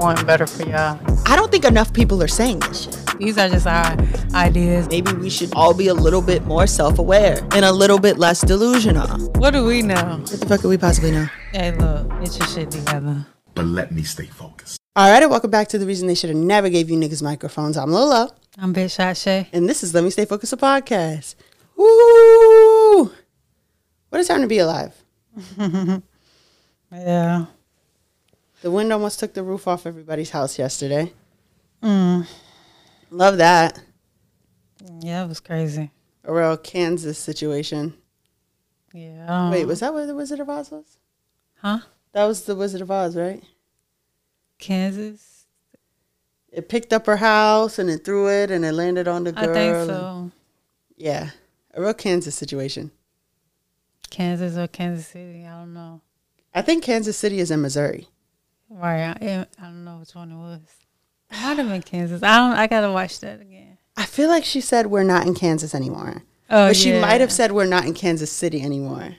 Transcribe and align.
want 0.00 0.26
better 0.26 0.46
for 0.46 0.62
y'all. 0.64 0.98
I 1.26 1.36
don't 1.36 1.50
think 1.50 1.64
enough 1.64 1.92
people 1.92 2.22
are 2.22 2.28
saying 2.28 2.60
this 2.60 2.84
shit. 2.84 3.18
These 3.18 3.36
are 3.38 3.48
just 3.48 3.66
our 3.66 3.96
ideas. 4.34 4.88
Maybe 4.88 5.12
we 5.12 5.28
should 5.30 5.52
all 5.54 5.74
be 5.74 5.88
a 5.88 5.94
little 5.94 6.22
bit 6.22 6.44
more 6.46 6.66
self 6.66 6.98
aware 6.98 7.38
and 7.52 7.64
a 7.64 7.72
little 7.72 7.98
bit 7.98 8.16
less 8.18 8.40
delusional. 8.40 9.06
What 9.38 9.50
do 9.52 9.64
we 9.64 9.82
know? 9.82 9.94
What 10.20 10.26
the 10.40 10.46
fuck 10.46 10.60
could 10.62 10.68
we 10.68 10.78
possibly 10.78 11.10
know? 11.12 11.26
Hey, 11.52 11.72
look, 11.76 12.08
get 12.20 12.38
your 12.38 12.48
shit 12.48 12.70
together. 12.70 13.26
but 13.54 13.66
let 13.66 13.92
me 13.92 14.02
stay 14.02 14.26
focused. 14.26 14.78
All 14.96 15.08
right, 15.10 15.22
and 15.22 15.30
welcome 15.30 15.50
back 15.50 15.68
to 15.68 15.78
the 15.78 15.86
reason 15.86 16.08
they 16.08 16.14
should 16.14 16.30
have 16.30 16.38
never 16.38 16.68
gave 16.68 16.90
you 16.90 16.96
niggas 16.98 17.22
microphones. 17.22 17.76
I'm 17.76 17.90
Lola, 17.92 18.34
I'm 18.58 18.72
Big 18.72 18.90
Shot 18.90 19.14
Shae. 19.16 19.46
and 19.52 19.68
this 19.68 19.82
is 19.84 19.94
Let 19.94 20.02
Me 20.02 20.10
Stay 20.10 20.24
Focused, 20.24 20.52
a 20.52 20.56
podcast. 20.56 21.34
Woo! 21.76 23.12
What 24.08 24.20
a 24.20 24.24
time 24.24 24.40
to 24.42 24.48
be 24.48 24.58
alive. 24.58 24.94
Yeah. 26.92 27.46
The 28.62 28.70
wind 28.70 28.92
almost 28.92 29.18
took 29.18 29.32
the 29.34 29.42
roof 29.42 29.66
off 29.66 29.86
everybody's 29.86 30.30
house 30.30 30.58
yesterday. 30.58 31.12
Mm. 31.82 32.26
Love 33.10 33.38
that. 33.38 33.80
Yeah, 35.00 35.24
it 35.24 35.28
was 35.28 35.40
crazy. 35.40 35.90
A 36.24 36.32
real 36.32 36.56
Kansas 36.56 37.18
situation. 37.18 37.94
Yeah. 38.92 39.50
Wait, 39.50 39.64
was 39.64 39.80
that 39.80 39.94
where 39.94 40.06
the 40.06 40.14
Wizard 40.14 40.40
of 40.40 40.50
Oz 40.50 40.70
was? 40.70 40.98
Huh? 41.56 41.80
That 42.12 42.24
was 42.24 42.44
the 42.44 42.54
Wizard 42.54 42.82
of 42.82 42.90
Oz, 42.90 43.16
right? 43.16 43.42
Kansas? 44.58 45.46
It 46.52 46.68
picked 46.68 46.92
up 46.92 47.06
her 47.06 47.16
house 47.16 47.78
and 47.78 47.88
it 47.88 48.04
threw 48.04 48.28
it 48.28 48.50
and 48.50 48.64
it 48.64 48.72
landed 48.72 49.08
on 49.08 49.24
the 49.24 49.32
girl. 49.32 49.50
I 49.50 49.54
think 49.54 49.86
so. 49.88 50.30
yeah, 50.96 51.30
a 51.72 51.80
real 51.80 51.94
Kansas 51.94 52.34
situation. 52.34 52.90
Kansas 54.10 54.56
or 54.56 54.66
Kansas 54.66 55.06
City? 55.06 55.46
I 55.46 55.60
don't 55.60 55.72
know. 55.72 56.00
I 56.52 56.62
think 56.62 56.82
Kansas 56.82 57.16
City 57.16 57.38
is 57.38 57.50
in 57.52 57.62
Missouri. 57.62 58.08
Right. 58.70 59.02
I, 59.02 59.46
I 59.58 59.62
don't 59.64 59.84
know 59.84 59.98
which 59.98 60.14
one 60.14 60.30
it 60.30 60.36
was. 60.36 60.60
It 61.30 61.42
might 61.42 61.58
have 61.58 61.68
been 61.68 61.82
Kansas. 61.82 62.22
I 62.22 62.36
don't. 62.36 62.58
I 62.58 62.66
gotta 62.66 62.92
watch 62.92 63.20
that 63.20 63.40
again. 63.40 63.78
I 63.96 64.06
feel 64.06 64.28
like 64.28 64.44
she 64.44 64.60
said 64.60 64.86
we're 64.86 65.02
not 65.02 65.26
in 65.26 65.34
Kansas 65.34 65.74
anymore. 65.74 66.22
Oh, 66.48 66.68
but 66.68 66.76
she 66.76 66.90
yeah. 66.90 67.00
might 67.00 67.20
have 67.20 67.32
said 67.32 67.52
we're 67.52 67.66
not 67.66 67.84
in 67.84 67.94
Kansas 67.94 68.32
City 68.32 68.62
anymore. 68.62 69.16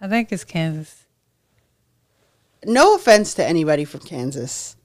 I 0.00 0.08
think 0.08 0.32
it's 0.32 0.44
Kansas. 0.44 1.04
No 2.64 2.94
offense 2.94 3.34
to 3.34 3.44
anybody 3.44 3.84
from 3.84 4.00
Kansas 4.00 4.76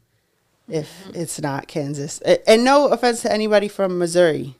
if 0.67 0.89
mm-hmm. 1.03 1.22
it's 1.22 1.42
not 1.42 1.67
Kansas. 1.67 2.20
And 2.47 2.64
no 2.64 2.88
offense 2.88 3.22
to 3.23 3.31
anybody 3.31 3.67
from 3.67 3.97
Missouri, 3.97 4.55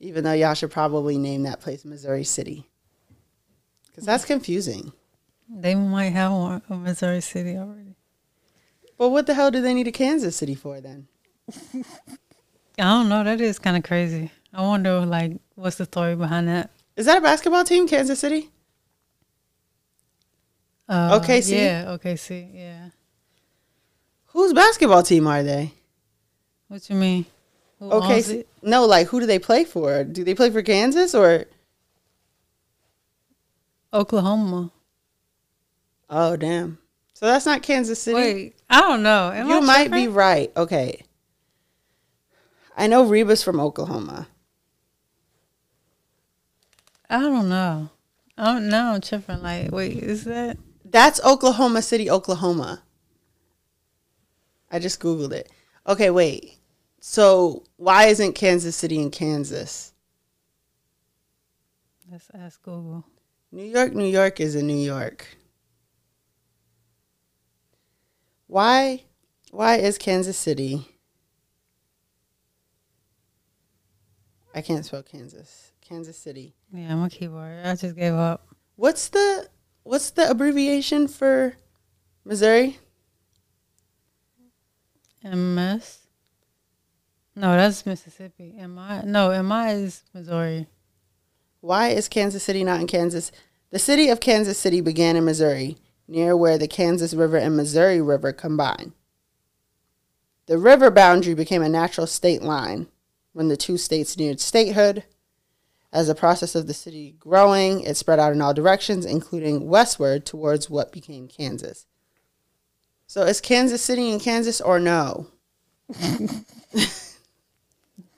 even 0.00 0.24
though 0.24 0.32
y'all 0.32 0.54
should 0.54 0.70
probably 0.70 1.18
name 1.18 1.42
that 1.42 1.60
place 1.60 1.84
Missouri 1.84 2.24
City. 2.24 2.68
Because 3.88 4.04
that's 4.04 4.24
mm-hmm. 4.24 4.34
confusing. 4.34 4.92
They 5.48 5.74
might 5.74 6.10
have 6.10 6.32
one 6.32 6.62
in 6.68 6.82
Missouri 6.82 7.20
City 7.20 7.56
already. 7.56 7.94
Well, 8.98 9.10
what 9.10 9.26
the 9.26 9.34
hell 9.34 9.50
do 9.50 9.60
they 9.60 9.74
need 9.74 9.86
a 9.86 9.92
Kansas 9.92 10.36
City 10.36 10.54
for 10.54 10.80
then? 10.80 11.06
I 11.74 11.84
don't 12.82 13.08
know. 13.08 13.22
That 13.24 13.40
is 13.40 13.58
kind 13.58 13.76
of 13.76 13.82
crazy. 13.84 14.30
I 14.52 14.62
wonder, 14.62 15.04
like, 15.06 15.32
what's 15.54 15.76
the 15.76 15.84
story 15.84 16.16
behind 16.16 16.48
that? 16.48 16.70
Is 16.96 17.06
that 17.06 17.18
a 17.18 17.20
basketball 17.20 17.64
team, 17.64 17.86
Kansas 17.86 18.18
City? 18.18 18.50
Uh, 20.88 21.18
OKC? 21.20 21.50
Yeah, 21.52 21.84
OKC. 21.84 22.54
Yeah. 22.54 22.88
Whose 24.26 24.52
basketball 24.52 25.02
team 25.02 25.26
are 25.26 25.42
they? 25.42 25.72
What 26.68 26.88
you 26.88 26.96
mean? 26.96 27.26
Who 27.78 27.90
owns 27.92 28.04
Okay, 28.28 28.38
it? 28.40 28.48
no, 28.62 28.86
like 28.86 29.08
who 29.08 29.20
do 29.20 29.26
they 29.26 29.38
play 29.38 29.64
for? 29.64 30.04
Do 30.04 30.24
they 30.24 30.34
play 30.34 30.50
for 30.50 30.62
Kansas 30.62 31.14
or? 31.14 31.44
Oklahoma. 33.92 34.70
Oh 36.08 36.36
damn! 36.36 36.78
So 37.14 37.26
that's 37.26 37.46
not 37.46 37.62
Kansas 37.62 38.00
City. 38.00 38.14
Wait, 38.14 38.56
I 38.70 38.80
don't 38.80 39.02
know. 39.02 39.30
Am 39.32 39.48
you 39.48 39.56
I 39.56 39.60
might 39.60 39.90
be 39.90 40.08
right. 40.08 40.52
Okay, 40.56 41.02
I 42.76 42.86
know 42.86 43.04
Reba's 43.04 43.42
from 43.42 43.58
Oklahoma. 43.58 44.28
I 47.08 47.20
don't 47.20 47.48
know. 47.48 47.90
Oh, 48.38 48.42
I 48.42 48.52
don't 48.54 48.68
know. 48.68 48.94
I'm 48.94 49.00
tripping. 49.00 49.42
Like, 49.42 49.72
wait, 49.72 49.96
is 49.96 50.24
that? 50.24 50.58
That's 50.84 51.24
Oklahoma 51.24 51.82
City, 51.82 52.10
Oklahoma. 52.10 52.82
I 54.70 54.78
just 54.78 55.00
googled 55.00 55.32
it. 55.32 55.50
Okay, 55.86 56.10
wait. 56.10 56.58
So 57.00 57.64
why 57.76 58.06
isn't 58.06 58.34
Kansas 58.34 58.76
City 58.76 59.00
in 59.00 59.10
Kansas? 59.10 59.92
Let's 62.10 62.30
ask 62.34 62.62
Google. 62.62 63.04
New 63.52 63.64
York, 63.64 63.94
New 63.94 64.06
York 64.06 64.40
is 64.40 64.54
in 64.54 64.66
New 64.66 64.76
York. 64.76 65.26
Why 68.46 69.04
why 69.50 69.76
is 69.76 69.98
Kansas 69.98 70.36
City 70.36 70.86
I 74.56 74.62
can't 74.62 74.86
spell 74.86 75.02
Kansas. 75.02 75.72
Kansas 75.86 76.16
City. 76.16 76.54
Yeah, 76.72 76.90
I'm 76.90 77.02
a 77.02 77.10
keyboard. 77.10 77.58
I 77.62 77.74
just 77.74 77.94
gave 77.94 78.14
up. 78.14 78.48
What's 78.76 79.10
the 79.10 79.48
what's 79.82 80.10
the 80.10 80.30
abbreviation 80.30 81.08
for 81.08 81.56
Missouri? 82.24 82.78
MS. 85.22 85.98
No, 87.36 87.54
that's 87.54 87.84
Mississippi. 87.84 88.54
MI. 88.56 89.02
No, 89.04 89.42
MI 89.42 89.72
is 89.72 90.04
Missouri. 90.14 90.66
Why 91.60 91.88
is 91.88 92.08
Kansas 92.08 92.42
City 92.42 92.64
not 92.64 92.80
in 92.80 92.86
Kansas? 92.86 93.30
The 93.70 93.78
city 93.78 94.08
of 94.08 94.20
Kansas 94.20 94.56
City 94.56 94.80
began 94.80 95.16
in 95.16 95.26
Missouri, 95.26 95.76
near 96.08 96.36
where 96.36 96.58
the 96.58 96.68
Kansas 96.68 97.14
River 97.14 97.36
and 97.36 97.56
Missouri 97.56 98.00
River 98.00 98.32
combine. 98.32 98.92
The 100.46 100.58
river 100.58 100.90
boundary 100.90 101.34
became 101.34 101.62
a 101.62 101.68
natural 101.68 102.06
state 102.06 102.42
line 102.42 102.86
when 103.32 103.48
the 103.48 103.56
two 103.56 103.76
states 103.76 104.16
neared 104.16 104.40
statehood. 104.40 105.04
As 105.92 106.08
the 106.08 106.14
process 106.14 106.54
of 106.54 106.66
the 106.66 106.74
city 106.74 107.16
growing, 107.18 107.80
it 107.80 107.96
spread 107.96 108.18
out 108.18 108.32
in 108.32 108.42
all 108.42 108.52
directions, 108.54 109.04
including 109.06 109.66
westward 109.68 110.26
towards 110.26 110.68
what 110.68 110.92
became 110.92 111.26
Kansas. 111.26 111.86
So 113.06 113.22
is 113.22 113.40
Kansas 113.40 113.82
City 113.82 114.10
in 114.10 114.20
Kansas 114.20 114.60
or 114.60 114.78
no? 114.78 115.28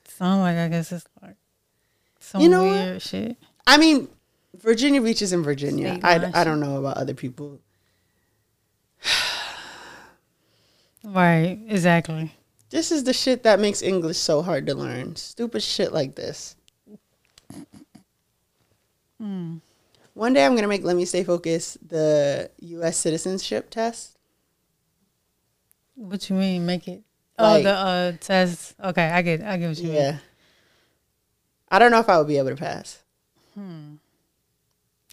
Sound 0.08 0.40
like 0.40 0.56
I 0.56 0.68
guess 0.68 0.90
it's 0.90 1.06
like 1.22 1.36
some 2.20 2.40
You 2.40 2.48
know 2.48 2.64
what? 2.64 2.72
weird 2.72 3.02
shit. 3.02 3.36
I 3.66 3.76
mean, 3.76 4.08
Virginia 4.56 5.00
Beach 5.00 5.22
is 5.22 5.32
in 5.32 5.42
Virginia. 5.42 6.00
I, 6.02 6.30
I 6.34 6.44
don't 6.44 6.60
know 6.60 6.78
about 6.78 6.96
other 6.96 7.14
people. 7.14 7.60
Right. 11.14 11.58
Exactly. 11.68 12.32
This 12.70 12.92
is 12.92 13.04
the 13.04 13.12
shit 13.14 13.42
that 13.44 13.60
makes 13.60 13.80
English 13.82 14.18
so 14.18 14.42
hard 14.42 14.66
to 14.66 14.74
learn. 14.74 15.16
Stupid 15.16 15.62
shit 15.62 15.92
like 15.92 16.14
this. 16.14 16.54
One 19.18 20.32
day 20.32 20.44
I'm 20.44 20.54
gonna 20.54 20.68
make 20.68 20.84
Let 20.84 20.96
Me 20.96 21.04
Stay 21.04 21.24
Focused 21.24 21.88
the 21.88 22.50
U.S. 22.60 22.96
citizenship 22.98 23.70
test. 23.70 24.18
What 25.94 26.28
you 26.28 26.36
mean? 26.36 26.66
Make 26.66 26.88
it? 26.88 27.02
Like- 27.38 27.60
oh, 27.60 27.62
the 27.62 27.72
uh 27.74 28.12
test. 28.20 28.74
Okay, 28.82 29.04
I 29.08 29.22
get. 29.22 29.42
I 29.42 29.56
get 29.56 29.68
what 29.68 29.78
you 29.78 29.84
mean. 29.88 29.94
Yeah. 29.94 30.18
I 31.70 31.78
don't 31.78 31.90
know 31.90 32.00
if 32.00 32.08
I 32.08 32.18
would 32.18 32.26
be 32.28 32.38
able 32.38 32.50
to 32.50 32.56
pass. 32.56 33.02
Hmm. 33.54 33.94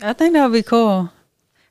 I 0.01 0.13
think 0.13 0.33
that 0.33 0.43
would 0.45 0.53
be 0.53 0.63
cool. 0.63 1.11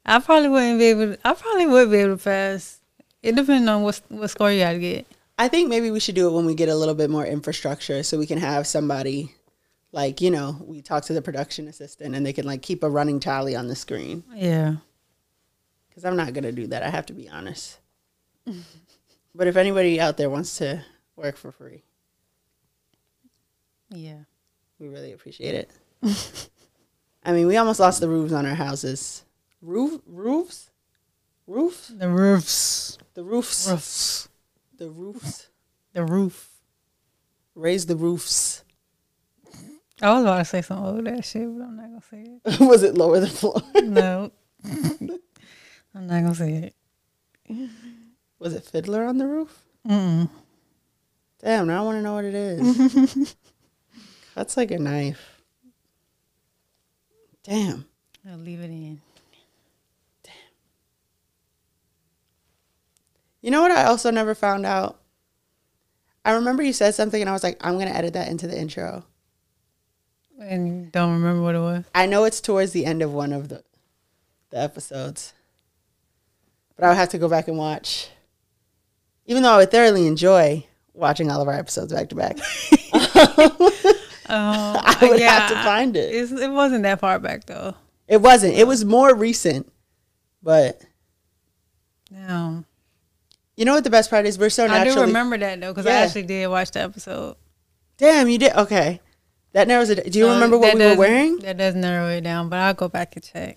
I 0.06 0.18
probably 0.20 0.48
wouldn't 0.48 0.78
be 0.78 0.86
able. 0.86 1.14
To, 1.14 1.18
I 1.28 1.34
probably 1.34 1.66
would 1.66 1.90
be 1.90 1.98
able 1.98 2.16
to 2.16 2.22
pass. 2.24 2.80
It 3.24 3.36
depends 3.36 3.68
on 3.68 3.82
what 3.82 4.00
what 4.08 4.28
score 4.30 4.52
you 4.52 4.60
got 4.60 4.72
to 4.72 4.78
get. 4.78 5.06
I 5.38 5.48
think 5.48 5.68
maybe 5.68 5.90
we 5.90 5.98
should 5.98 6.14
do 6.14 6.28
it 6.28 6.32
when 6.32 6.44
we 6.46 6.54
get 6.54 6.68
a 6.68 6.76
little 6.76 6.94
bit 6.94 7.08
more 7.10 7.24
infrastructure, 7.26 8.02
so 8.02 8.18
we 8.18 8.26
can 8.26 8.38
have 8.38 8.66
somebody, 8.66 9.34
like 9.92 10.20
you 10.20 10.30
know, 10.30 10.56
we 10.64 10.82
talk 10.82 11.04
to 11.06 11.12
the 11.14 11.22
production 11.22 11.66
assistant 11.66 12.14
and 12.14 12.24
they 12.24 12.32
can 12.32 12.44
like 12.46 12.62
keep 12.62 12.82
a 12.82 12.90
running 12.90 13.18
tally 13.20 13.56
on 13.56 13.66
the 13.68 13.74
screen. 13.74 14.22
Yeah. 14.34 14.76
Because 15.88 16.04
I'm 16.04 16.16
not 16.16 16.32
gonna 16.34 16.52
do 16.52 16.66
that. 16.68 16.82
I 16.82 16.90
have 16.90 17.06
to 17.06 17.12
be 17.14 17.28
honest. 17.28 17.78
but 19.34 19.46
if 19.46 19.56
anybody 19.56 19.98
out 20.00 20.16
there 20.18 20.28
wants 20.30 20.58
to 20.58 20.84
work 21.16 21.36
for 21.36 21.50
free, 21.50 21.82
Yeah. 23.90 24.24
we 24.78 24.88
really 24.88 25.12
appreciate 25.12 25.54
it. 25.54 25.70
I 27.24 27.32
mean, 27.32 27.46
we 27.46 27.56
almost 27.56 27.80
lost 27.80 28.00
the 28.00 28.08
roofs 28.08 28.32
on 28.34 28.44
our 28.44 28.54
houses. 28.56 29.24
Roof 29.62 30.00
roofs, 30.06 30.70
roofs, 31.46 31.88
The 31.88 32.08
roofs. 32.08 32.98
the 33.14 33.24
roofs, 33.24 33.68
Roofs. 33.68 34.28
the 34.76 34.90
roofs. 34.90 35.48
The 35.92 36.04
roof. 36.04 36.50
Raise 37.54 37.86
the 37.86 37.96
roofs. 37.96 38.64
I 40.02 40.12
was 40.14 40.22
about 40.24 40.38
to 40.38 40.44
say 40.44 40.62
some 40.62 40.82
old 40.84 41.06
ass 41.06 41.30
shit, 41.30 41.42
but 41.56 41.64
I'm 41.64 41.76
not 41.76 41.86
gonna 41.86 42.02
say 42.10 42.26
it. 42.44 42.60
Was 42.68 42.82
it 42.82 42.96
lower 42.96 43.20
the 43.20 43.28
floor? 43.40 43.62
No. 43.76 44.32
I'm 44.64 46.06
not 46.08 46.22
gonna 46.22 46.34
say 46.34 46.72
it. 47.48 47.70
Was 48.40 48.54
it 48.54 48.64
Fiddler 48.64 49.04
on 49.04 49.18
the 49.18 49.26
roof? 49.28 49.62
Mm. 49.86 50.28
Damn, 51.40 51.68
now 51.68 51.82
I 51.82 51.84
want 51.84 51.98
to 51.98 52.02
know 52.02 52.14
what 52.14 52.24
it 52.24 52.34
is. 52.34 53.36
That's 54.34 54.56
like 54.56 54.72
a 54.72 54.78
knife. 54.78 55.42
Damn. 57.44 57.84
I'll 58.28 58.38
leave 58.38 58.60
it 58.60 58.70
in. 58.70 59.00
You 63.44 63.50
know 63.50 63.60
what 63.60 63.72
I 63.72 63.84
also 63.84 64.10
never 64.10 64.34
found 64.34 64.64
out? 64.64 64.98
I 66.24 66.32
remember 66.32 66.62
you 66.62 66.72
said 66.72 66.94
something 66.94 67.20
and 67.20 67.28
I 67.28 67.34
was 67.34 67.42
like, 67.42 67.58
I'm 67.60 67.74
going 67.74 67.88
to 67.88 67.94
edit 67.94 68.14
that 68.14 68.28
into 68.28 68.46
the 68.46 68.58
intro. 68.58 69.04
And 70.40 70.90
don't 70.90 71.12
remember 71.12 71.42
what 71.42 71.54
it 71.54 71.58
was. 71.58 71.84
I 71.94 72.06
know 72.06 72.24
it's 72.24 72.40
towards 72.40 72.72
the 72.72 72.86
end 72.86 73.02
of 73.02 73.12
one 73.12 73.34
of 73.34 73.50
the 73.50 73.62
the 74.48 74.58
episodes. 74.58 75.34
But 76.74 76.86
I 76.86 76.88
would 76.88 76.96
have 76.96 77.10
to 77.10 77.18
go 77.18 77.28
back 77.28 77.46
and 77.46 77.58
watch. 77.58 78.08
Even 79.26 79.42
though 79.42 79.52
I 79.52 79.56
would 79.58 79.70
thoroughly 79.70 80.06
enjoy 80.06 80.66
watching 80.94 81.30
all 81.30 81.42
of 81.42 81.48
our 81.48 81.52
episodes 81.52 81.92
back 81.92 82.08
to 82.08 82.14
back. 82.14 82.38
Um, 84.26 84.78
I 84.82 84.96
would 85.02 85.20
have 85.20 85.50
to 85.50 85.54
find 85.56 85.94
it. 85.98 86.14
It's, 86.14 86.32
it 86.32 86.50
wasn't 86.50 86.84
that 86.84 86.98
far 86.98 87.18
back 87.18 87.44
though. 87.44 87.74
It 88.08 88.22
wasn't. 88.22 88.54
It 88.54 88.66
was 88.66 88.82
more 88.82 89.14
recent. 89.14 89.70
But 90.42 90.80
No, 92.10 92.64
you 93.56 93.64
know 93.64 93.74
what 93.74 93.84
the 93.84 93.90
best 93.90 94.10
part 94.10 94.26
is? 94.26 94.38
We're 94.38 94.50
so 94.50 94.66
naturally. 94.66 94.90
I 94.90 94.94
do 94.94 95.00
remember 95.02 95.38
that 95.38 95.60
though 95.60 95.72
because 95.72 95.86
I 95.86 95.92
actually 95.92 96.24
did 96.24 96.46
watch 96.48 96.70
the 96.72 96.80
episode. 96.82 97.36
Damn, 97.98 98.28
you 98.28 98.38
did 98.38 98.52
okay. 98.54 99.00
That 99.52 99.68
narrows 99.68 99.88
it. 99.90 100.10
Do 100.10 100.18
you 100.18 100.24
So 100.26 100.34
remember 100.34 100.58
what 100.58 100.74
we 100.76 100.84
were 100.84 100.96
wearing? 100.96 101.38
That 101.38 101.56
does 101.56 101.74
narrow 101.76 102.08
it 102.08 102.22
down, 102.22 102.48
but 102.48 102.58
I'll 102.58 102.74
go 102.74 102.88
back 102.88 103.14
and 103.14 103.24
check. 103.24 103.56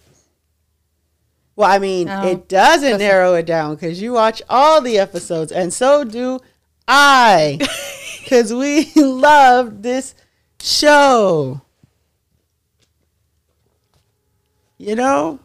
Well, 1.55 1.67
I 1.71 1.79
mean, 1.79 2.05
No. 2.05 2.23
it 2.27 2.47
doesn't 2.47 2.99
narrow 2.99 3.33
it 3.33 3.47
down 3.47 3.73
because 3.73 3.99
you 3.99 4.13
watch 4.13 4.43
all 4.47 4.79
the 4.79 4.99
episodes, 4.99 5.51
and 5.51 5.73
so 5.73 6.03
do 6.03 6.39
I, 6.87 7.57
because 8.23 8.53
we 8.53 8.91
love 8.95 9.81
this 9.81 10.13
show. 10.61 11.61
You 14.77 14.95
know, 14.95 15.39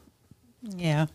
Yeah. 0.76 1.06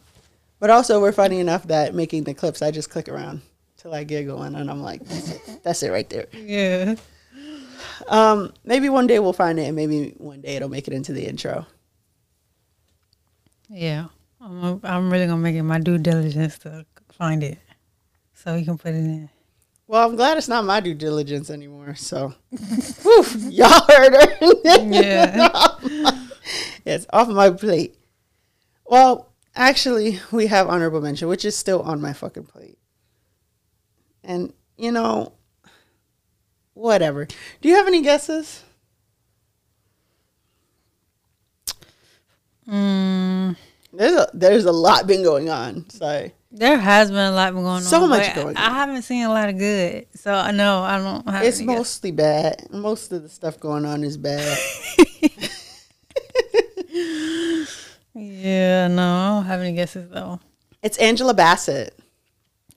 But 0.60 0.70
also 0.70 1.02
we're 1.02 1.12
funny 1.12 1.40
enough 1.40 1.64
that 1.68 1.94
making 1.94 2.24
the 2.24 2.34
clips, 2.34 2.62
I 2.62 2.72
just 2.72 2.90
click 2.90 3.10
around 3.10 3.42
till 3.78 3.94
I 3.94 4.04
giggle, 4.04 4.42
and 4.44 4.56
then 4.56 4.70
I'm 4.70 4.82
like, 4.82 5.04
that's 5.06 5.32
it, 5.32 5.64
that's 5.64 5.84
it 5.84 5.90
right 5.90 6.10
there. 6.10 6.28
Yeah. 6.34 6.96
Um, 8.08 8.54
maybe 8.64 8.90
one 8.90 9.08
day 9.08 9.20
we'll 9.20 9.34
find 9.34 9.60
it, 9.60 9.64
and 9.64 9.76
maybe 9.76 10.14
one 10.18 10.42
day 10.42 10.56
it'll 10.56 10.70
make 10.70 10.88
it 10.88 10.94
into 10.94 11.14
the 11.14 11.26
intro. 11.26 11.66
Yeah. 13.70 14.08
I'm, 14.40 14.80
I'm 14.84 15.12
really 15.12 15.26
gonna 15.26 15.42
make 15.42 15.56
it 15.56 15.64
my 15.64 15.80
due 15.80 15.98
diligence 15.98 16.58
to 16.60 16.86
find 17.12 17.44
it, 17.44 17.58
so 18.34 18.56
we 18.56 18.64
can 18.64 18.78
put 18.78 18.94
it 18.94 18.98
in. 18.98 19.30
Well, 19.88 20.08
I'm 20.08 20.18
glad 20.18 20.38
it's 20.38 20.50
not 20.50 20.66
my 20.66 20.82
due 20.82 20.94
diligence 20.94 21.50
anymore. 21.50 21.96
So, 21.96 22.34
Whew, 22.52 23.26
y'all 23.50 23.86
heard 23.88 24.14
her. 24.14 24.38
Yeah. 24.66 25.50
it's 26.86 27.06
off 27.12 27.30
my 27.30 27.50
plate. 27.52 27.96
Well, 28.86 29.27
actually, 29.58 30.20
we 30.32 30.48
have 30.48 30.68
honorable 30.68 31.02
mention, 31.02 31.28
which 31.28 31.46
is 31.46 31.56
still 31.58 31.82
on 31.82 32.02
my 32.02 32.14
fucking 32.14 32.46
plate. 32.46 32.78
And 34.24 34.54
you 34.78 34.92
know, 34.92 35.34
whatever. 36.74 37.26
Do 37.62 37.70
you 37.70 37.76
have 37.76 37.88
any 37.88 38.02
guesses? 38.02 38.64
Mm, 42.68 43.56
There's 43.94 44.14
a 44.14 44.30
there's 44.34 44.66
a 44.66 44.72
lot 44.72 45.08
been 45.08 45.24
going 45.24 45.50
on. 45.50 45.90
So 45.90 46.30
there 46.52 46.78
has 46.78 47.10
been 47.10 47.20
a 47.20 47.32
lot 47.32 47.54
been 47.54 47.64
going 47.64 47.76
on. 47.78 47.82
So 47.82 48.08
much 48.08 48.36
going 48.36 48.58
I 48.58 48.66
on. 48.66 48.72
I 48.72 48.76
haven't 48.76 49.02
seen 49.04 49.24
a 49.24 49.30
lot 49.30 49.48
of 49.50 49.58
good, 49.58 50.08
so 50.16 50.34
I 50.34 50.52
know 50.52 50.82
I 50.82 50.98
don't 50.98 51.28
have. 51.30 51.44
it's 51.44 51.58
any 51.60 51.68
guess. 51.68 51.78
mostly 51.78 52.12
bad. 52.12 52.68
Most 52.72 53.12
of 53.14 53.24
the 53.24 53.30
stuff 53.30 53.60
going 53.60 53.86
on 53.86 54.04
is 54.04 54.18
bad. 54.18 54.58
Yeah, 58.18 58.88
no, 58.88 59.04
I 59.04 59.28
don't 59.36 59.46
have 59.46 59.62
any 59.62 59.74
guesses 59.76 60.10
though. 60.10 60.40
it's 60.82 60.98
Angela 60.98 61.34
Bassett. 61.34 61.98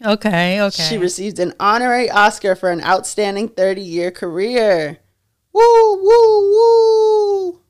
Okay, 0.05 0.61
okay. 0.63 0.83
She 0.85 0.97
received 0.99 1.39
an 1.39 1.55
honorary 1.61 2.11
Oscar 2.11 2.55
for 2.55 2.71
an 2.71 2.83
outstanding 2.83 3.49
30 3.49 3.81
year 3.83 4.11
career. 4.11 4.99
Woo, 5.53 6.03
woo, 6.03 6.51
woo. 6.53 7.61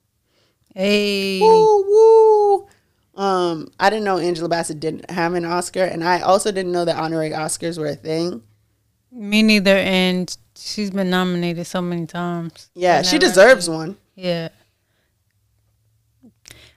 hey, 0.74 1.40
Woo, 1.40 1.84
woo. 1.88 2.66
Um, 3.16 3.70
I 3.78 3.90
didn't 3.90 4.04
know 4.04 4.18
Angela 4.18 4.48
Bassett 4.48 4.80
didn't 4.80 5.10
have 5.10 5.34
an 5.34 5.44
Oscar, 5.44 5.84
and 5.84 6.02
I 6.04 6.20
also 6.20 6.52
didn't 6.52 6.72
know 6.72 6.84
that 6.84 6.96
honorary 6.96 7.30
Oscars 7.30 7.78
were 7.78 7.86
a 7.88 7.94
thing. 7.96 8.42
me 9.10 9.42
neither. 9.42 9.76
And 9.76 10.34
she's 10.56 10.90
been 10.90 11.10
nominated 11.10 11.66
so 11.66 11.82
many 11.82 12.06
times. 12.06 12.70
Yeah, 12.74 13.02
she 13.02 13.18
deserves 13.18 13.68
one. 13.68 13.96
Yeah. 14.14 14.48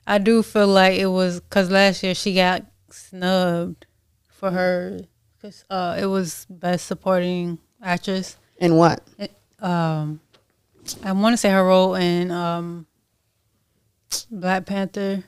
I 0.05 0.17
do 0.17 0.43
feel 0.43 0.67
like 0.67 0.99
it 0.99 1.07
was 1.07 1.39
because 1.39 1.69
last 1.69 2.03
year 2.03 2.13
she 2.13 2.35
got 2.35 2.65
snubbed 2.89 3.85
for 4.27 4.51
her. 4.51 4.99
Cause, 5.41 5.65
uh, 5.69 5.97
it 5.99 6.05
was 6.05 6.45
best 6.49 6.85
supporting 6.85 7.59
actress. 7.81 8.37
And 8.59 8.77
what? 8.77 9.01
Um, 9.59 10.21
I 11.03 11.11
want 11.11 11.33
to 11.33 11.37
say 11.37 11.49
her 11.49 11.63
role 11.63 11.95
in 11.95 12.31
um, 12.31 12.85
Black 14.29 14.65
Panther, 14.65 15.23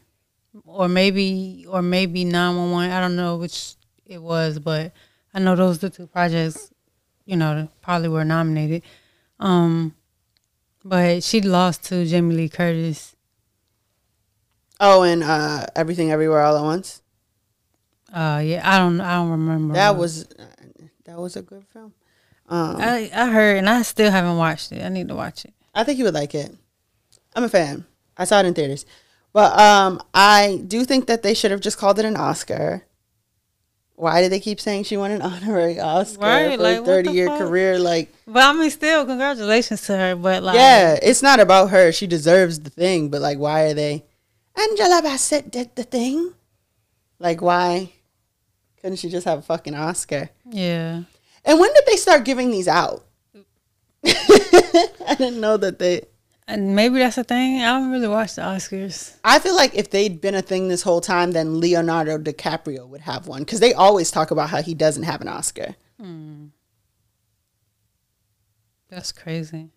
or 0.66 0.88
maybe 0.88 1.66
or 1.69 1.81
maybe 1.81 2.24
nine 2.25 2.56
one 2.56 2.71
one. 2.71 2.89
I 2.92 3.00
don't 3.00 3.16
know 3.16 3.38
which 3.38 3.75
it 4.06 4.21
was, 4.21 4.60
but 4.60 4.94
I 5.33 5.39
know 5.39 5.56
those 5.56 5.78
are 5.78 5.89
the 5.89 5.89
two 5.89 6.07
projects. 6.07 6.71
You 7.25 7.38
know, 7.38 7.69
probably 7.81 8.10
were 8.10 8.25
nominated. 8.25 8.83
Um, 9.39 9.95
but 10.83 11.24
she 11.24 11.42
lost 11.42 11.86
to 11.86 12.06
Jamie 12.06 12.36
Lee 12.36 12.50
Curtis. 12.50 13.14
Oh, 14.87 15.01
and 15.03 15.23
uh, 15.23 15.65
Everything 15.75 16.11
Everywhere 16.11 16.41
All 16.41 16.55
at 16.57 16.63
Once. 16.63 17.01
Uh, 18.13 18.41
yeah, 18.45 18.61
I 18.63 18.77
don't, 18.77 19.01
I 19.01 19.15
don't 19.15 19.31
remember. 19.31 19.73
That 19.73 19.97
was 19.97 20.25
that 21.05 21.17
was 21.17 21.35
a 21.35 21.41
good 21.41 21.65
film. 21.73 21.93
Um, 22.47 22.77
I, 22.79 23.09
I 23.13 23.31
heard, 23.31 23.57
and 23.57 23.67
I 23.67 23.81
still 23.81 24.11
haven't 24.11 24.37
watched 24.37 24.71
it. 24.71 24.83
I 24.83 24.89
need 24.89 25.07
to 25.07 25.15
watch 25.15 25.43
it. 25.45 25.53
I 25.73 25.83
think 25.83 25.97
you 25.97 26.05
would 26.05 26.13
like 26.13 26.35
it. 26.35 26.53
I'm 27.35 27.43
a 27.43 27.49
fan. 27.49 27.85
I 28.15 28.25
saw 28.25 28.39
it 28.39 28.45
in 28.45 28.53
theaters. 28.53 28.85
But 29.33 29.59
um, 29.59 30.01
I 30.13 30.61
do 30.65 30.85
think 30.85 31.07
that 31.07 31.23
they 31.23 31.33
should 31.33 31.51
have 31.51 31.59
just 31.59 31.77
called 31.77 31.99
it 31.99 32.05
an 32.05 32.15
Oscar. 32.15 32.83
Why 33.95 34.21
did 34.21 34.31
they 34.31 34.39
keep 34.39 34.59
saying 34.61 34.83
she 34.83 34.97
won 34.97 35.11
an 35.11 35.21
honorary 35.23 35.79
Oscar 35.79 36.21
Right, 36.21 36.57
for 36.57 36.63
like, 36.63 36.81
a 36.81 36.85
30 36.85 37.11
year 37.11 37.27
fuck? 37.27 37.39
career? 37.39 37.79
Like, 37.79 38.13
But 38.27 38.43
I 38.43 38.53
mean, 38.53 38.69
still, 38.69 39.05
congratulations 39.05 39.81
to 39.87 39.97
her. 39.97 40.15
But 40.15 40.43
like, 40.43 40.55
yeah, 40.55 40.97
it's 41.01 41.21
not 41.23 41.39
about 41.39 41.71
her. 41.71 41.91
She 41.91 42.05
deserves 42.07 42.59
the 42.59 42.69
thing. 42.69 43.09
But 43.09 43.21
like, 43.21 43.39
why 43.39 43.63
are 43.63 43.73
they? 43.73 44.05
Angela 44.57 45.02
Bassett 45.02 45.52
did 45.52 45.75
the 45.75 45.84
thing. 45.84 46.34
Like, 47.19 47.42
why 47.42 47.92
couldn't 48.81 48.98
she 48.98 49.10
just 49.10 49.25
have 49.25 49.40
a 49.40 49.42
fucking 49.44 49.75
Oscar? 49.75 50.30
yeah. 50.50 51.04
And 51.48 51.60
when 51.60 51.72
did 51.74 51.84
they 51.86 51.95
start 51.95 52.26
giving 52.26 52.50
these 52.50 52.68
out? 52.68 53.06
I 54.06 55.16
didn't 55.18 55.40
know 55.40 55.57
that 55.57 55.78
they. 55.78 56.02
And 56.47 56.76
maybe 56.76 56.97
that's 57.00 57.18
the 57.18 57.24
thing. 57.24 57.62
I 57.62 57.80
don't 57.80 57.92
really 57.92 58.07
watch 58.07 58.35
the 58.35 58.42
Oscars. 58.42 59.16
I 59.24 59.38
feel 59.40 59.56
like 59.56 59.76
if 59.76 59.92
they'd 59.92 60.19
been 60.19 60.33
a 60.35 60.42
thing 60.42 60.68
this 60.68 60.81
whole 60.81 61.02
time, 61.02 61.31
then 61.33 61.59
Leonardo 61.59 62.18
DiCaprio 62.18 62.88
would 62.88 63.02
have 63.02 63.28
one 63.28 63.42
because 63.44 63.59
they 63.59 63.74
always 63.74 64.09
talk 64.09 64.31
about 64.31 64.50
how 64.50 64.62
he 64.64 64.74
doesn't 64.74 65.04
have 65.04 65.21
an 65.21 65.28
Oscar. 65.28 65.76
Hmm. 66.02 66.45
That's 68.90 69.12
crazy. 69.12 69.69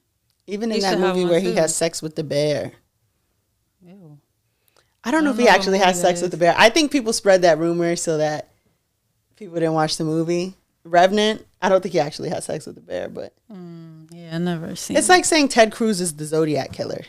Even 0.47 0.71
He 0.71 0.77
in 0.77 0.83
that 0.83 0.99
movie 0.99 1.25
where 1.27 1.41
he 1.41 1.49
too. 1.53 1.57
has 1.57 1.75
sex 1.75 2.01
with 2.03 2.17
the 2.17 2.25
bear. 2.25 2.73
I 5.09 5.11
don't 5.11 5.25
know 5.25 5.31
I 5.31 5.33
if 5.33 5.37
don't 5.39 5.47
he 5.47 5.51
know 5.51 5.57
actually 5.57 5.79
has 5.79 5.99
sex 6.01 6.21
that 6.21 6.27
with 6.27 6.31
the 6.33 6.37
bear. 6.37 6.55
I 6.59 6.69
think 6.69 6.93
people 6.93 7.13
spread 7.15 7.43
that 7.43 7.59
rumor 7.59 7.97
so 7.97 8.19
that 8.19 8.51
people 9.37 9.55
didn't 9.55 9.73
watch 9.73 9.97
the 9.97 10.05
movie. 10.05 10.55
Revenant, 10.85 11.47
I 11.63 11.69
don't 11.71 11.83
think 11.83 11.93
he 11.95 12.01
actually 12.01 12.29
has 12.31 12.45
sex 12.45 12.67
with 12.67 12.75
the 12.75 12.81
bear, 12.83 13.09
but 13.09 13.33
Yeah, 13.51 14.35
I 14.35 14.39
never 14.39 14.77
seen. 14.77 14.97
it's 14.97 15.09
like 15.09 15.25
saying 15.25 15.49
Ted 15.49 15.73
Cruz 15.73 16.01
is 16.01 16.15
the 16.17 16.25
Zodiac 16.25 16.73
killer. 16.73 17.03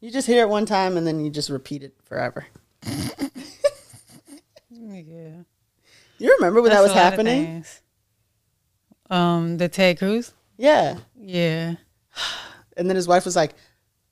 You 0.00 0.10
just 0.10 0.26
hear 0.26 0.42
it 0.42 0.48
one 0.48 0.66
time 0.66 0.96
and 0.96 1.06
then 1.06 1.24
you 1.24 1.30
just 1.30 1.48
repeat 1.50 1.82
it 1.82 1.94
forever. 2.04 2.46
yeah. 4.70 5.42
You 6.18 6.34
remember 6.36 6.60
when 6.62 6.70
that 6.72 6.80
was 6.82 6.92
That's 6.92 6.94
lot 6.94 7.06
of 7.06 7.26
happening? 7.26 7.64
Um, 9.08 9.56
the 9.58 9.68
Ted 9.68 9.98
Cruz. 9.98 10.32
Yeah. 10.56 10.98
Yeah. 11.18 11.76
And 12.76 12.88
then 12.88 12.96
his 12.96 13.08
wife 13.08 13.24
was 13.24 13.36
like, 13.36 13.54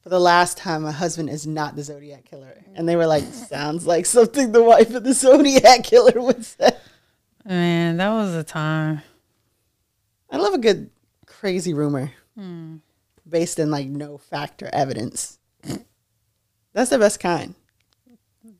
For 0.08 0.12
the 0.12 0.20
last 0.20 0.56
time, 0.56 0.84
my 0.84 0.90
husband 0.90 1.28
is 1.28 1.46
not 1.46 1.76
the 1.76 1.82
Zodiac 1.82 2.24
killer. 2.24 2.56
And 2.74 2.88
they 2.88 2.96
were 2.96 3.06
like, 3.06 3.24
Sounds 3.24 3.86
like 3.86 4.06
something 4.06 4.52
the 4.52 4.62
wife 4.62 4.94
of 4.94 5.04
the 5.04 5.12
Zodiac 5.12 5.84
killer 5.84 6.18
would 6.18 6.46
say. 6.46 6.70
Man, 7.44 7.98
that 7.98 8.08
was 8.08 8.34
a 8.34 8.42
time. 8.42 9.02
I 10.30 10.38
love 10.38 10.54
a 10.54 10.58
good 10.58 10.88
crazy 11.26 11.74
rumor 11.74 12.10
hmm. 12.34 12.76
based 13.28 13.58
in 13.58 13.70
like 13.70 13.88
no 13.88 14.16
fact 14.16 14.62
or 14.62 14.70
evidence. 14.72 15.38
That's 16.72 16.88
the 16.88 16.98
best 16.98 17.20
kind. 17.20 17.54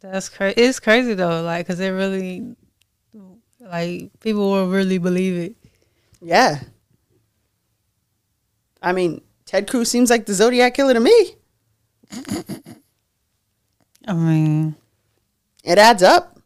That's 0.01 0.29
crazy. 0.29 0.61
It's 0.61 0.81
crazy 0.81 1.15
though, 1.15 1.41
like, 1.41 1.67
cause 1.67 1.81
it 1.81 1.89
really, 1.89 2.57
like, 3.59 4.11
people 4.21 4.51
will 4.51 4.69
really 4.69 4.99
believe 4.99 5.39
it. 5.39 5.57
Yeah. 6.21 6.61
I 8.83 8.93
mean, 8.93 9.23
Ted 9.47 9.67
Cruz 9.67 9.91
seems 9.91 10.11
like 10.11 10.27
the 10.27 10.35
Zodiac 10.35 10.75
killer 10.75 10.93
to 10.93 11.01
me. 11.01 11.38
I 14.07 14.13
mean, 14.15 14.75
It 15.65 15.79
adds 15.79 16.03
up. 16.03 16.39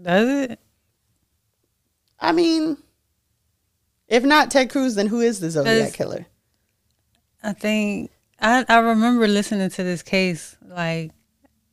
does 0.00 0.28
it? 0.50 0.60
I 2.20 2.32
mean, 2.32 2.76
If 4.08 4.22
not 4.24 4.50
Ted 4.50 4.70
Cruz, 4.70 4.94
then 4.94 5.06
who 5.08 5.20
is 5.20 5.40
the 5.40 5.50
Zodiac 5.50 5.92
killer? 5.92 6.26
I 7.42 7.52
think 7.52 8.10
I 8.40 8.64
I 8.68 8.78
remember 8.78 9.26
listening 9.26 9.70
to 9.70 9.82
this 9.82 10.02
case, 10.02 10.56
like 10.66 11.12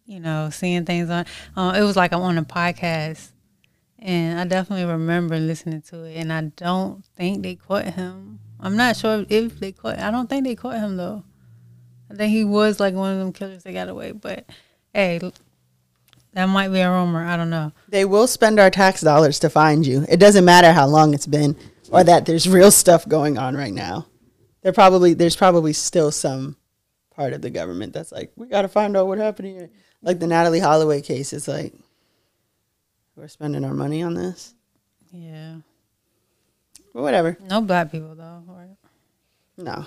you 0.05 0.20
know, 0.20 0.50
seeing 0.51 0.86
things 0.86 1.10
on. 1.10 1.25
Uh, 1.55 1.74
it 1.77 1.82
was 1.82 1.96
like 1.96 2.12
I'm 2.13 2.22
on 2.22 2.38
a 2.38 2.43
podcast, 2.43 3.32
and 4.00 4.39
I 4.39 4.46
definitely 4.46 4.86
remember 4.86 5.38
listening 5.39 5.82
to 5.84 6.03
it. 6.03 6.15
And 6.17 6.32
I 6.32 6.41
don't 6.55 7.03
think 7.15 7.41
they 7.43 7.55
caught 7.55 7.86
him. 7.86 8.39
I'm 8.60 8.75
not 8.77 8.96
sure 8.98 9.25
if 9.29 9.60
they 9.60 9.72
caught. 9.72 10.00
I 10.00 10.12
don't 10.12 10.29
think 10.29 10.46
they 10.46 10.55
caught 10.55 10.75
him 10.77 10.98
though. 10.98 11.24
I 12.13 12.15
think 12.15 12.32
he 12.32 12.43
was 12.43 12.79
like 12.79 12.93
one 12.93 13.12
of 13.13 13.20
them 13.20 13.34
killers 13.34 13.63
that 13.63 13.74
got 13.74 13.89
away. 13.89 14.12
But 14.12 14.46
hey, 14.93 15.20
that 16.34 16.46
might 16.46 16.70
be 16.70 16.79
a 16.79 16.89
rumor. 16.91 17.25
I 17.25 17.36
don't 17.38 17.50
know. 17.50 17.72
They 17.89 18.05
will 18.05 18.27
spend 18.27 18.60
our 18.60 18.70
tax 18.70 19.01
dollars 19.01 19.39
to 19.39 19.50
find 19.50 19.86
you. 19.86 20.05
It 20.08 20.20
doesn't 20.20 20.46
matter 20.46 20.72
how 20.72 20.86
long 20.88 21.13
it's 21.13 21.27
been 21.27 21.55
or 21.91 22.03
that 22.03 22.25
there's 22.25 22.48
real 22.48 22.72
stuff 22.72 23.08
going 23.08 23.38
on 23.38 23.55
right 23.55 23.74
now. 23.74 24.08
There 24.62 24.72
probably 24.74 25.13
there's 25.13 25.36
probably 25.36 25.74
still 25.74 26.12
some 26.12 26.55
part 27.15 27.34
of 27.34 27.41
the 27.41 27.50
government 27.50 27.93
that's 27.93 28.12
like, 28.12 28.32
we 28.36 28.48
gotta 28.48 28.67
find 28.67 28.96
out 28.96 29.08
what 29.08 29.17
happened 29.17 29.48
here. 29.50 29.70
Like 30.01 30.20
the 30.20 30.25
Natalee 30.25 30.62
Holloway 30.62 31.01
case, 31.01 31.34
it's 31.34 31.48
like 31.48 31.74
we're 33.15 33.27
spending 33.27 33.63
our 33.65 33.74
money 33.74 34.01
on 34.03 34.13
this. 34.13 34.53
Yeah, 35.12 35.58
But 36.93 37.03
whatever. 37.03 37.38
no 37.48 37.62
black 37.62 37.91
people 37.91 38.15
though. 38.15 38.43
Right? 38.48 38.75
No. 39.58 39.86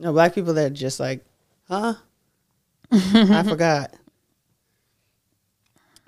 No, 0.00 0.14
black 0.14 0.34
people 0.34 0.54
that 0.54 0.66
are 0.72 0.74
just 0.74 0.98
like, 0.98 1.24
huh? 1.68 1.94
I 2.90 3.42
forgot. 3.46 3.94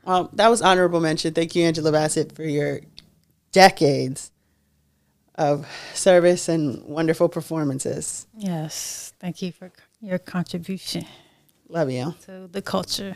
Well, 0.02 0.30
that 0.32 0.49
was 0.49 0.62
honorable 0.62 0.99
mention. 0.99 1.34
Thank 1.34 1.54
you, 1.54 1.64
Angela 1.64 1.92
Bassett, 1.92 2.34
for 2.34 2.42
your 2.42 2.80
decades 3.52 4.32
of 5.34 5.66
service 5.92 6.49
and 6.49 6.82
wonderful 6.87 7.28
performances. 7.28 8.26
Yes, 8.34 9.12
thank 9.20 9.42
you 9.42 9.52
for 9.52 9.70
your 10.00 10.18
contribution 10.18 11.04
Love 11.68 11.90
you. 11.90 12.14
to 12.25 12.49
the 12.50 12.62
culture. 12.62 13.14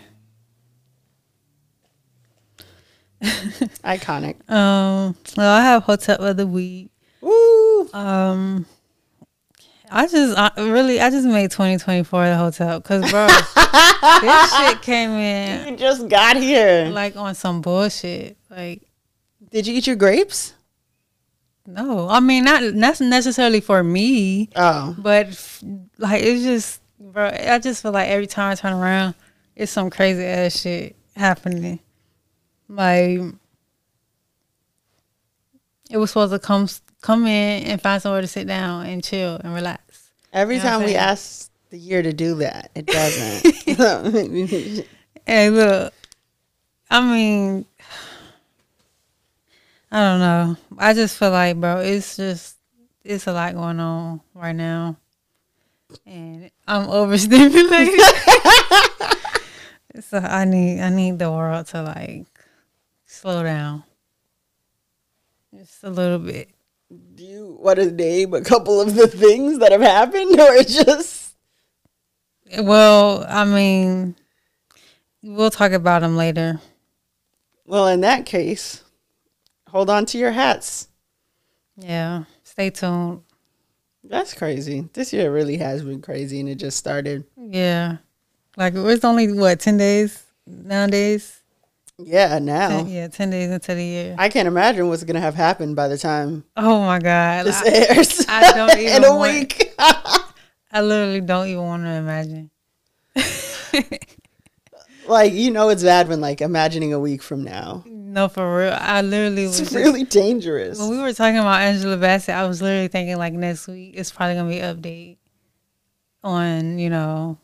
Iconic. 3.23 4.49
Um, 4.50 5.16
well, 5.37 5.54
I 5.54 5.62
have 5.62 5.85
hotel 5.85 6.23
of 6.23 6.37
the 6.37 6.47
week. 6.47 6.90
Woo! 7.23 7.88
Um, 7.95 8.66
I 9.90 10.07
just 10.09 10.37
I, 10.37 10.50
really 10.57 11.00
I 11.00 11.11
just 11.11 11.26
made 11.26 11.50
2024 11.50 12.26
the 12.28 12.37
hotel 12.37 12.81
because 12.81 13.11
bro, 13.11 13.26
this 14.21 14.57
shit 14.57 14.83
came 14.83 15.11
in 15.11 15.69
You 15.73 15.76
just 15.76 16.09
got 16.09 16.37
here. 16.37 16.87
like 16.87 17.16
on 17.16 17.35
some 17.35 17.61
bullshit. 17.61 18.37
Like 18.50 18.83
Did 19.50 19.66
you 19.66 19.75
eat 19.75 19.87
your 19.87 19.97
grapes? 19.97 20.55
no, 21.69 22.09
I 22.09 22.21
mean 22.21 22.45
not 22.45 22.62
not 22.75 23.00
necessarily 23.00 23.61
for 23.61 23.83
me, 23.83 24.49
Oh. 24.57 24.95
but 24.99 25.26
f- 25.28 25.62
like 25.99 26.23
it's 26.23 26.43
just 26.43 26.81
bro. 27.00 27.26
I 27.28 27.59
just 27.59 27.83
feel 27.83 27.93
like 27.93 28.09
every 28.09 28.26
time 28.28 28.52
I 28.52 28.55
turn 28.55 28.73
around, 28.73 29.14
it's 29.57 29.73
some 29.73 29.90
crazy 29.90 30.25
ass 30.25 30.61
shit 30.61 30.95
happening. 31.16 31.81
Like 32.69 33.21
it 35.90 35.99
was 35.99 36.11
supposed 36.11 36.33
to 36.33 36.38
come 36.38 36.69
come 37.00 37.26
in 37.26 37.65
and 37.65 37.81
find 37.81 38.03
somewhere 38.03 38.21
to 38.21 38.26
sit 38.26 38.47
down 38.47 38.87
and 38.87 39.03
chill 39.03 39.37
and 39.37 39.55
relax. 39.55 40.11
Every 40.33 40.57
You 40.57 40.62
know 40.62 40.69
time 40.69 40.85
we 40.85 40.95
ask 40.95 41.50
the 41.71 41.79
year 41.79 42.03
to 42.03 42.12
do 42.12 42.37
that, 42.37 42.71
it 42.75 42.87
doesn't. 42.87 43.47
Hey, 45.26 45.50
look, 45.50 45.93
I 46.88 47.00
mean, 47.00 47.65
I 49.91 49.99
don't 49.99 50.21
know. 50.21 50.57
I 50.79 50.95
just 50.95 51.19
feel 51.19 51.33
like, 51.33 51.61
bro, 51.61 51.81
it's 51.81 52.17
just 52.17 52.57
it's 53.03 53.26
a 53.26 53.33
lot 53.33 53.55
going 53.55 53.81
on 53.81 54.21
right 54.35 54.55
now, 54.55 54.97
and 56.07 56.50
I'm 56.69 56.88
overstimulated. 57.00 58.00
so 60.00 60.19
I 60.19 60.45
need 60.45 60.81
I 60.81 60.91
need 60.91 61.19
the 61.19 61.31
world 61.31 61.67
to 61.69 61.83
like 61.83 62.26
slow 63.07 63.43
down, 63.43 63.83
just 65.55 65.83
a 65.83 65.91
little 65.91 66.19
bit. 66.21 66.50
Do 67.14 67.25
you 67.25 67.59
want 67.61 67.78
to 67.78 67.90
name 67.90 68.33
a 68.35 68.40
couple 68.43 68.81
of 68.81 68.95
the 68.95 69.07
things 69.09 69.59
that 69.59 69.73
have 69.73 69.81
happened 69.81 70.38
or 70.40 70.62
just 70.62 71.35
Well, 72.61 73.25
I 73.28 73.45
mean, 73.45 74.14
we'll 75.23 75.50
talk 75.50 75.73
about 75.73 76.02
them 76.02 76.16
later. 76.16 76.61
well 77.66 77.88
in 77.88 78.00
that 78.02 78.25
case 78.26 78.85
hold 79.69 79.90
on 79.90 80.07
to 80.07 80.19
your 80.19 80.31
hats 80.33 80.88
Yeah, 81.76 82.25
stay 82.45 82.71
tuned. 82.71 83.23
that's 84.05 84.33
crazy 84.35 84.88
this 84.93 85.12
year 85.12 85.33
really 85.33 85.57
has 85.57 85.83
been 85.83 86.00
crazy 86.00 86.38
and 86.40 86.49
it 86.49 86.57
just 86.57 86.76
started 86.78 87.25
Yeah. 87.37 87.97
Like 88.57 88.75
it's 88.75 89.05
only 89.05 89.33
what, 89.33 89.61
ten 89.61 89.76
days 89.76 90.23
nowadays? 90.47 91.43
Yeah 91.99 92.38
now 92.38 92.69
Ten- 92.69 92.88
yeah, 92.88 93.09
ten 93.09 93.31
days 93.31 93.50
into 93.50 93.75
the 93.75 93.83
year. 93.85 94.15
i 94.19 94.29
can't 94.29 94.47
imagine 94.49 94.88
what's 94.88 95.03
gonna 95.05 95.21
have 95.21 95.35
happened 95.35 95.76
by 95.76 95.88
the 95.88 95.97
time 95.97 96.45
Oh 96.57 96.81
my 96.83 96.99
God. 96.99 97.47
this 97.47 97.62
I, 97.62 97.95
airs 97.97 98.26
I 98.29 98.53
don't 98.53 98.79
in 98.79 99.05
a 99.05 99.15
want- 99.17 99.33
week 99.33 99.75
I 99.79 100.81
literally 100.83 101.21
don't 101.23 101.47
even 101.49 101.62
want 101.62 101.85
to 101.85 101.91
imagine. 101.91 102.50
like 105.09 105.33
you 105.33 105.50
know 105.50 105.69
it's 105.71 105.83
bad 105.83 106.09
when 106.09 106.21
like 106.21 106.41
imagining 106.43 106.93
a 106.93 106.99
week 107.00 107.23
from 107.23 107.45
now 107.45 107.83
No, 107.87 108.29
for 108.29 108.59
real. 108.59 108.76
I 108.79 109.00
literally 109.03 109.47
was 109.47 109.61
it's 109.61 109.71
just- 109.71 109.75
really 109.85 110.05
dangerous 110.05 110.79
when 110.79 110.91
we 110.91 110.99
were 110.99 111.12
talking 111.12 111.38
about 111.38 111.61
Angela 111.62 111.97
Bassett, 111.97 112.35
I 112.35 112.47
was 112.47 112.61
literally 112.61 112.88
thinking 112.88 113.17
like 113.17 113.33
next 113.33 113.69
week 113.69 113.95
it's 113.97 114.11
probably 114.11 114.35
gonna 114.35 114.49
be 114.50 114.59
an 114.59 114.76
update 114.76 115.17
on, 116.25 116.79
you 116.79 116.91
know, 116.91 117.38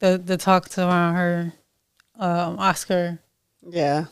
the 0.00 0.18
the 0.22 0.36
talks 0.36 0.76
around 0.78 1.14
her 1.14 1.52
um 2.18 2.58
Oscar 2.58 3.20
yeah 3.68 4.06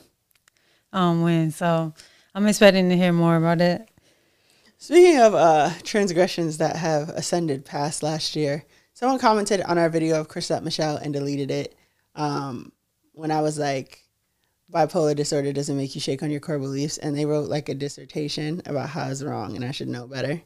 um 0.93 1.23
win. 1.23 1.51
So 1.51 1.93
I'm 2.35 2.47
expecting 2.47 2.89
to 2.89 2.97
hear 2.97 3.13
more 3.13 3.37
about 3.37 3.61
it. 3.61 3.89
Speaking 4.79 5.21
of 5.21 5.35
uh, 5.35 5.71
transgressions 5.83 6.59
that 6.59 6.77
have 6.77 7.09
ascended 7.11 7.65
past 7.65 8.03
last 8.03 8.37
year, 8.37 8.65
someone 8.95 9.19
commented 9.19 9.61
on 9.63 9.77
our 9.77 9.89
video 9.89 10.21
of 10.21 10.29
Chrisette 10.29 10.63
Michele 10.63 10.97
and 10.97 11.13
deleted 11.13 11.51
it. 11.51 11.75
Um, 12.15 12.73
when 13.13 13.33
I 13.33 13.41
was 13.41 13.59
like, 13.59 14.05
bipolar 14.73 15.17
disorder 15.17 15.53
doesn't 15.53 15.77
make 15.77 15.95
you 15.97 16.01
shake 16.01 16.23
on 16.23 16.31
your 16.31 16.41
core 16.41 16.59
beliefs, 16.61 16.97
and 16.99 17.17
they 17.17 17.27
wrote 17.27 17.49
like 17.49 17.69
a 17.69 17.75
dissertation 17.75 18.63
about 18.67 18.89
how 18.91 19.09
it's 19.09 19.23
wrong 19.23 19.57
and 19.57 19.65
I 19.65 19.73
should 19.73 19.89
know 19.89 20.07
better. 20.07 20.41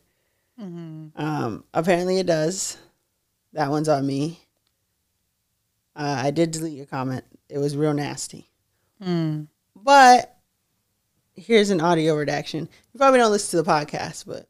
Um, 1.17 1.65
apparently, 1.75 2.19
it 2.19 2.27
does. 2.27 2.79
That 3.53 3.71
one's 3.71 3.89
on 3.89 4.07
me. 4.07 4.41
Uh, 5.95 6.23
I 6.25 6.31
did 6.31 6.53
delete 6.53 6.77
your 6.77 6.87
comment. 6.87 7.25
It 7.51 7.59
was 7.59 7.77
real 7.77 7.93
nasty. 7.93 8.49
Mm. 9.03 9.49
But 9.77 10.37
here's 11.35 11.71
an 11.71 11.81
audio 11.81 12.15
redaction. 12.15 12.69
You 12.93 12.99
probably 12.99 13.19
don't 13.19 13.33
listen 13.33 13.59
to 13.59 13.63
the 13.63 13.71
podcast, 13.71 14.27
but 14.27 14.49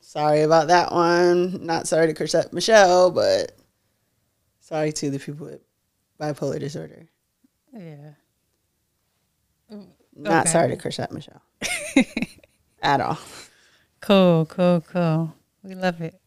sorry 0.00 0.42
about 0.42 0.68
that 0.68 0.92
one. 0.92 1.64
Not 1.64 1.86
sorry 1.88 2.08
to 2.08 2.14
Chrisette 2.14 2.52
Michele, 2.52 3.10
but 3.10 3.52
sorry 4.60 4.92
to 4.92 5.10
the 5.10 5.18
people 5.18 5.46
with 5.46 5.60
bipolar 6.20 6.58
disorder. 6.60 7.08
Yeah. 7.72 8.12
Not 10.14 10.48
sorry 10.48 10.68
to 10.68 10.76
Chrisette 10.76 11.12
Michele 11.12 11.40
at 12.82 13.00
all. 13.00 13.18
Cool, 14.00 14.44
cool, 14.46 14.82
cool. 14.86 15.34
We 15.62 15.74
love 15.74 16.00
it. 16.02 16.20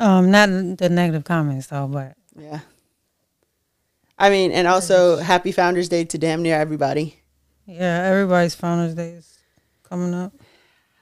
Um, 0.00 0.30
not 0.32 0.48
the 0.78 0.88
negative 0.88 1.22
comments 1.24 1.68
though, 1.68 1.86
but 1.86 2.16
Yeah. 2.36 2.60
I 4.22 4.30
mean, 4.30 4.52
and 4.52 4.68
also 4.68 5.16
happy 5.16 5.50
Founders 5.50 5.88
Day 5.88 6.04
to 6.04 6.16
damn 6.16 6.42
near 6.42 6.56
everybody. 6.56 7.18
yeah, 7.66 8.04
everybody's 8.04 8.54
Founders 8.54 8.94
Day 8.94 9.10
is 9.10 9.36
coming 9.82 10.14
up. 10.14 10.32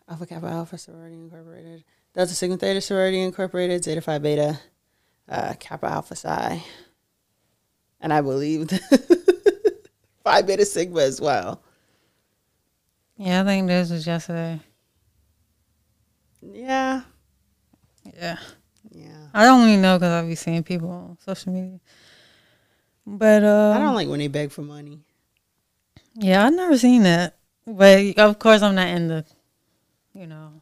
Alpha 0.08 0.24
Kappa 0.24 0.46
Alpha 0.46 0.78
Sorority 0.78 1.16
Incorporated, 1.16 1.84
Delta 2.14 2.32
Sigma 2.32 2.56
Theta 2.56 2.80
Sorority 2.80 3.20
Incorporated, 3.20 3.84
Zeta 3.84 4.00
Phi 4.00 4.16
Beta, 4.18 4.58
uh, 5.28 5.52
Kappa 5.60 5.86
Alpha 5.86 6.16
Psi, 6.16 6.64
and 8.00 8.10
I 8.10 8.22
believe 8.22 8.70
Phi 10.24 10.40
Beta 10.40 10.64
Sigma 10.64 11.02
as 11.02 11.20
well. 11.20 11.62
Yeah, 13.18 13.42
I 13.42 13.44
think 13.44 13.68
this 13.68 13.90
was 13.90 14.06
yesterday. 14.06 14.60
Yeah, 16.40 17.02
Yeah, 18.16 18.38
yeah. 18.90 19.26
I 19.34 19.44
don't 19.44 19.66
really 19.66 19.76
know 19.76 19.98
because 19.98 20.24
I 20.24 20.26
be 20.26 20.34
seeing 20.36 20.62
people 20.62 20.88
on 20.90 21.18
social 21.20 21.52
media. 21.52 21.80
But 23.06 23.42
uh, 23.44 23.74
I 23.76 23.80
don't 23.80 23.94
like 23.94 24.08
when 24.08 24.18
they 24.20 24.28
beg 24.28 24.50
for 24.52 24.62
money. 24.62 25.00
yeah, 26.14 26.46
I've 26.46 26.54
never 26.54 26.76
seen 26.78 27.02
that. 27.04 27.36
But 27.66 28.18
of 28.18 28.38
course, 28.38 28.62
I'm 28.62 28.74
not 28.74 28.88
in 28.88 29.08
the, 29.08 29.24
you 30.14 30.26
know, 30.26 30.52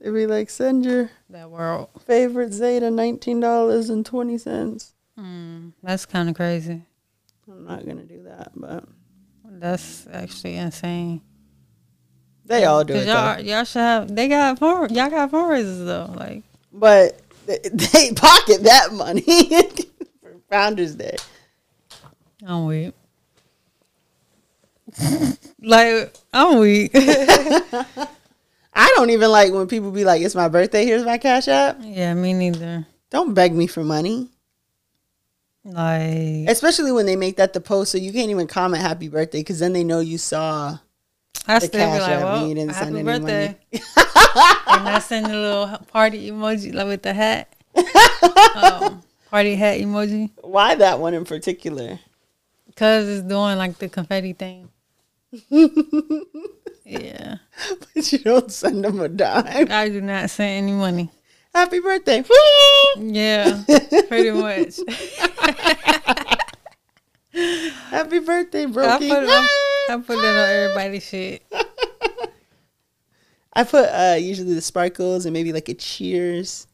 They 0.00 0.10
be 0.10 0.26
like, 0.26 0.50
send 0.50 0.84
your 0.84 1.10
that 1.30 1.50
world. 1.50 1.88
favorite 2.06 2.52
Zeta 2.52 2.90
nineteen 2.90 3.40
dollars 3.40 3.88
and 3.90 4.04
twenty 4.04 4.38
cents. 4.38 4.92
Mm, 5.18 5.72
that's 5.82 6.06
kind 6.06 6.28
of 6.28 6.34
crazy. 6.34 6.82
I'm 7.50 7.64
not 7.66 7.84
gonna 7.86 8.04
do 8.04 8.22
that, 8.24 8.52
but 8.54 8.84
That's 9.44 10.06
actually 10.12 10.56
insane. 10.56 11.20
They 12.46 12.64
all 12.64 12.82
do 12.84 12.94
it. 12.94 13.04
Though. 13.04 13.12
y'all, 13.12 13.40
y'all 13.40 13.64
should 13.64 13.78
have. 13.80 14.14
They 14.14 14.26
got 14.28 14.58
fund, 14.58 14.90
y'all 14.90 15.10
got 15.10 15.30
fundraisers 15.30 15.84
though. 15.84 16.12
Like 16.16 16.42
But 16.72 17.20
they, 17.46 17.58
they 17.72 18.12
pocket 18.12 18.62
that 18.64 18.92
money 18.92 19.22
for 20.22 20.36
Founders 20.50 20.94
Day. 20.96 21.16
I'm 22.46 22.66
weak. 22.66 22.94
like 25.62 26.14
I'm 26.32 26.58
weak. 26.58 26.90
I 28.72 28.92
don't 28.96 29.10
even 29.10 29.30
like 29.30 29.52
when 29.52 29.66
people 29.66 29.90
be 29.90 30.04
like, 30.04 30.22
"It's 30.22 30.34
my 30.34 30.48
birthday. 30.48 30.84
Here's 30.84 31.04
my 31.04 31.18
cash 31.18 31.48
app." 31.48 31.78
yeah, 31.80 32.14
me 32.14 32.32
neither. 32.32 32.86
Don't 33.10 33.34
beg 33.34 33.52
me 33.54 33.66
for 33.66 33.82
money, 33.82 34.28
Like 35.64 36.48
especially 36.48 36.92
when 36.92 37.06
they 37.06 37.16
make 37.16 37.36
that 37.36 37.52
the 37.52 37.60
post, 37.60 37.92
so 37.92 37.98
you 37.98 38.12
can't 38.12 38.30
even 38.30 38.46
comment 38.46 38.82
"Happy 38.82 39.08
Birthday" 39.08 39.40
because 39.40 39.58
then 39.58 39.72
they 39.72 39.84
know 39.84 40.00
you 40.00 40.18
saw. 40.18 40.78
I 41.46 41.58
the 41.58 41.66
still 41.66 41.80
be 41.80 41.98
Cash 41.98 42.00
like, 42.02 42.10
App, 42.10 42.22
well, 42.22 42.48
you 42.48 42.54
didn't 42.54 42.74
send 42.74 42.96
happy 42.96 43.08
any 43.08 43.20
money. 43.20 43.56
and 43.72 44.88
I 44.88 44.98
send 45.00 45.26
a 45.26 45.28
little 45.30 45.78
party 45.88 46.30
emoji 46.30 46.72
like 46.72 46.86
with 46.86 47.02
the 47.02 47.12
hat, 47.12 47.52
um, 48.54 49.02
party 49.30 49.56
hat 49.56 49.80
emoji, 49.80 50.30
Why 50.42 50.74
that 50.76 51.00
one 51.00 51.14
in 51.14 51.24
particular? 51.24 51.98
Cause 52.80 53.06
it's 53.06 53.22
doing 53.22 53.58
like 53.58 53.76
the 53.76 53.88
confetti 53.90 54.32
thing. 54.32 54.70
yeah, 56.84 57.36
But 57.94 58.10
you 58.10 58.18
don't 58.20 58.50
send 58.50 58.82
them 58.82 58.98
a 59.00 59.08
dime. 59.08 59.70
I 59.70 59.90
do 59.90 60.00
not 60.00 60.30
send 60.30 60.66
any 60.66 60.72
money. 60.72 61.10
Happy 61.54 61.78
birthday! 61.80 62.24
Yeah, 62.96 63.62
pretty 64.08 64.30
much. 64.30 64.78
Happy 67.90 68.18
birthday, 68.20 68.62
I 68.62 68.66
Brokey! 68.66 69.08
put, 69.08 69.22
it 69.24 69.28
on, 69.28 69.48
I 69.90 70.02
put 70.04 70.18
it 70.18 70.24
on 70.24 70.48
everybody's 70.48 71.04
shit. 71.04 71.42
I 73.52 73.64
put 73.64 73.84
uh, 73.86 74.16
usually 74.18 74.54
the 74.54 74.62
sparkles 74.62 75.26
and 75.26 75.34
maybe 75.34 75.52
like 75.52 75.68
a 75.68 75.74
cheers. 75.74 76.66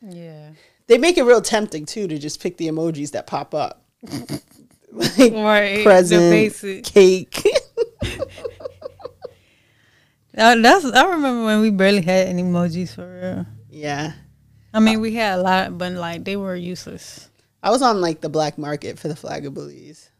Yeah. 0.00 0.50
They 0.86 0.96
make 0.96 1.18
it 1.18 1.24
real 1.24 1.42
tempting 1.42 1.84
too 1.86 2.08
to 2.08 2.18
just 2.18 2.40
pick 2.40 2.56
the 2.56 2.68
emojis 2.68 3.10
that 3.10 3.26
pop 3.26 3.54
up. 3.54 3.84
Like 4.94 5.32
Right. 5.32 5.84
present, 5.84 6.22
The 6.22 6.30
basic. 6.30 6.84
cake. 6.84 7.42
Uh, 10.36 10.56
that's 10.56 10.84
I 10.84 11.04
remember 11.10 11.44
when 11.44 11.60
we 11.60 11.70
barely 11.70 12.02
had 12.02 12.26
any 12.26 12.42
emojis 12.42 12.94
for 12.94 13.06
real. 13.06 13.46
yeah. 13.70 14.12
I 14.72 14.80
mean, 14.80 15.00
we 15.00 15.14
had 15.14 15.38
a 15.38 15.42
lot, 15.42 15.78
but 15.78 15.92
like 15.92 16.24
they 16.24 16.34
were 16.36 16.56
useless 16.56 17.30
I 17.62 17.70
was 17.70 17.82
on 17.82 18.00
like 18.00 18.20
the 18.20 18.28
black 18.28 18.58
market 18.58 18.98
for 18.98 19.06
the 19.06 19.14
flag 19.14 19.46
of 19.46 19.54
Belize 19.54 20.10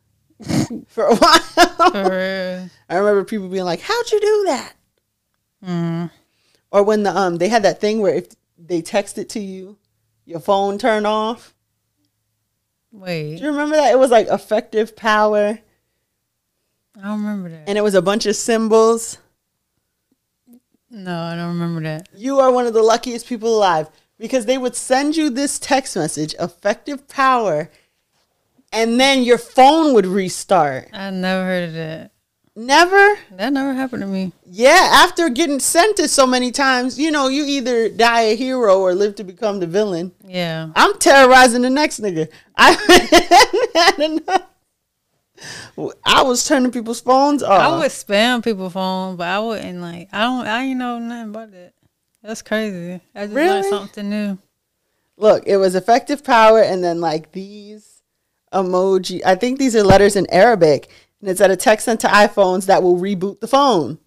for 0.87 1.07
a 1.07 1.17
while. 1.17 1.91
for 1.91 2.03
real. 2.11 2.71
I 2.89 2.95
remember 2.97 3.25
people 3.25 3.49
being 3.49 3.65
like, 3.65 3.81
"How'd 3.81 4.13
you 4.13 4.21
do 4.21 4.45
that?" 4.47 4.73
Mm. 5.67 6.11
Or 6.71 6.85
when 6.85 7.03
the 7.03 7.11
um 7.17 7.37
they 7.39 7.49
had 7.49 7.65
that 7.65 7.81
thing 7.81 8.01
where 8.01 8.15
if 8.15 8.29
they 8.57 8.83
text 8.83 9.19
it 9.19 9.29
to 9.31 9.41
you, 9.41 9.79
your 10.27 10.39
phone 10.41 10.79
turned 10.79 11.09
off. 11.09 11.55
Wait, 12.97 13.37
Do 13.39 13.43
you 13.45 13.51
remember 13.51 13.75
that? 13.77 13.91
It 13.93 13.99
was 13.99 14.11
like 14.11 14.29
effective 14.29 14.95
power, 14.95 15.59
I 16.97 17.03
don't 17.03 17.19
remember 17.21 17.49
that. 17.51 17.69
and 17.69 17.77
it 17.77 17.83
was 17.83 17.95
a 17.95 18.03
bunch 18.03 18.25
of 18.25 18.37
symbols. 18.37 19.19
No, 20.91 21.19
I 21.19 21.35
don't 21.35 21.49
remember 21.49 21.81
that. 21.83 22.09
You 22.15 22.39
are 22.39 22.53
one 22.53 22.67
of 22.67 22.73
the 22.73 22.83
luckiest 22.83 23.27
people 23.27 23.57
alive 23.57 23.89
because 24.17 24.47
they 24.47 24.57
would 24.59 24.77
send 24.77 25.17
you 25.17 25.29
this 25.29 25.59
text 25.59 25.97
message, 25.97 26.35
effective 26.39 27.09
power, 27.09 27.69
and 28.73 29.01
then 29.01 29.25
your 29.25 29.39
phone 29.39 29.93
would 29.95 30.07
restart. 30.07 30.89
I 30.93 31.11
never 31.11 31.45
heard 31.45 31.69
of 31.71 31.75
that. 31.75 32.13
Never? 32.57 33.19
That 33.33 33.53
never 33.53 33.75
happened 33.75 34.03
to 34.03 34.07
me. 34.07 34.33
Yeah, 34.47 34.89
after 34.93 35.29
getting 35.29 35.59
sent 35.59 35.99
it 35.99 36.09
so 36.09 36.25
many 36.25 36.53
times, 36.53 36.99
you 36.99 37.11
know, 37.11 37.27
you 37.27 37.45
either 37.45 37.89
die 37.89 38.21
a 38.23 38.37
hero 38.37 38.79
or 38.79 38.95
live 38.95 39.17
to 39.17 39.25
become 39.25 39.59
the 39.59 39.67
villain. 39.67 40.13
Yeah. 40.25 40.71
I'm 40.77 40.97
terrorizing 40.99 41.63
the 41.63 41.71
next 41.71 42.01
nigga. 42.01 42.29
I. 42.57 42.77
I 46.07 46.23
was 46.23 46.47
turning 46.47 46.71
people's 46.71 47.01
phones 47.01 47.43
off. 47.43 47.61
I 47.61 47.77
would 47.79 47.91
spam 47.91 48.43
people's 48.43 48.73
phone, 48.73 49.17
but 49.17 49.27
I 49.27 49.41
wouldn't 49.41 49.81
like. 49.81 50.09
I 50.13 50.21
don't. 50.23 50.47
I 50.47 50.63
ain't 50.65 50.79
know 50.79 50.99
nothing 50.99 51.31
about 51.31 51.51
that. 51.53 51.73
That's 52.23 52.43
crazy. 52.43 53.01
I 53.15 53.25
just 53.25 53.35
Really? 53.35 53.49
learned 53.63 53.67
something 53.67 54.09
new. 54.09 54.39
Look, 55.17 55.45
it 55.47 55.57
was 55.57 55.75
effective 55.75 56.25
power, 56.25 56.61
and 56.63 56.83
then 56.83 57.01
like 57.01 57.33
these 57.33 58.01
emoji. 58.53 59.21
I 59.27 59.35
think 59.35 59.59
these 59.59 59.75
are 59.77 59.83
letters 59.83 60.17
in 60.17 60.27
Arabic, 60.31 60.89
and 61.25 61.31
it's 61.31 61.41
at 61.41 61.51
a 61.51 61.57
text 61.57 61.87
sent 61.87 62.01
to 62.01 62.07
iPhones 62.07 62.67
that 62.67 62.83
will 62.83 62.99
reboot 62.99 63.41
the 63.41 63.49
phone. 63.49 63.99